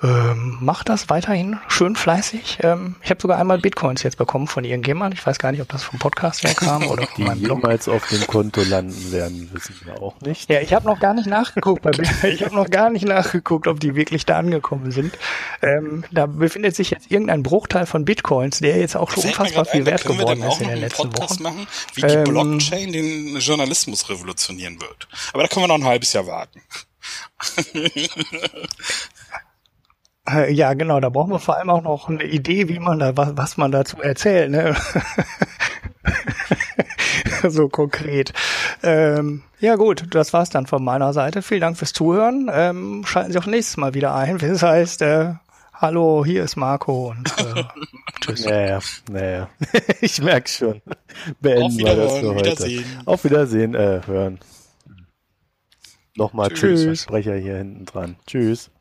[0.01, 2.59] Ähm, macht das weiterhin schön fleißig.
[2.61, 5.13] Ähm, ich habe sogar einmal Bitcoins jetzt bekommen von irgendjemand.
[5.13, 7.57] Ich weiß gar nicht, ob das vom Podcast her kam oder von Die meinem Blog.
[7.61, 10.49] jemals auf dem Konto landen werden, wissen wir auch nicht.
[10.49, 11.81] Ja, ich habe noch gar nicht nachgeguckt.
[11.81, 11.91] Bei,
[12.29, 15.17] ich habe noch gar nicht nachgeguckt, ob die wirklich da angekommen sind.
[15.61, 19.81] Ähm, da befindet sich jetzt irgendein Bruchteil von Bitcoins, der jetzt auch schon unfassbar viel
[19.81, 21.43] ein, wert geworden ist in den letzten Podcast Wochen.
[21.43, 25.09] machen, wie die ähm, Blockchain den Journalismus revolutionieren wird.
[25.33, 26.61] Aber da können wir noch ein halbes Jahr warten.
[30.31, 33.15] Äh, ja, genau, da brauchen wir vor allem auch noch eine Idee, wie man da,
[33.17, 34.75] was, was man dazu erzählt, ne?
[37.47, 38.33] so konkret.
[38.83, 41.41] Ähm, ja gut, das war's dann von meiner Seite.
[41.41, 42.49] Vielen Dank fürs Zuhören.
[42.51, 44.37] Ähm, schalten Sie auch nächstes Mal wieder ein.
[44.49, 45.33] Das heißt, äh,
[45.73, 47.63] hallo, hier ist Marco und äh,
[48.21, 48.45] tschüss.
[48.45, 48.79] Naja,
[49.09, 49.49] naja.
[50.01, 50.81] ich merke schon.
[51.39, 52.51] Beenden wir das für heute.
[52.51, 52.85] Wiedersehen.
[53.05, 54.39] Auf Wiedersehen, äh, hören.
[56.15, 56.83] Nochmal tschüss.
[56.83, 57.03] tschüss.
[57.03, 58.15] Sprecher hier hinten dran.
[58.27, 58.71] Tschüss.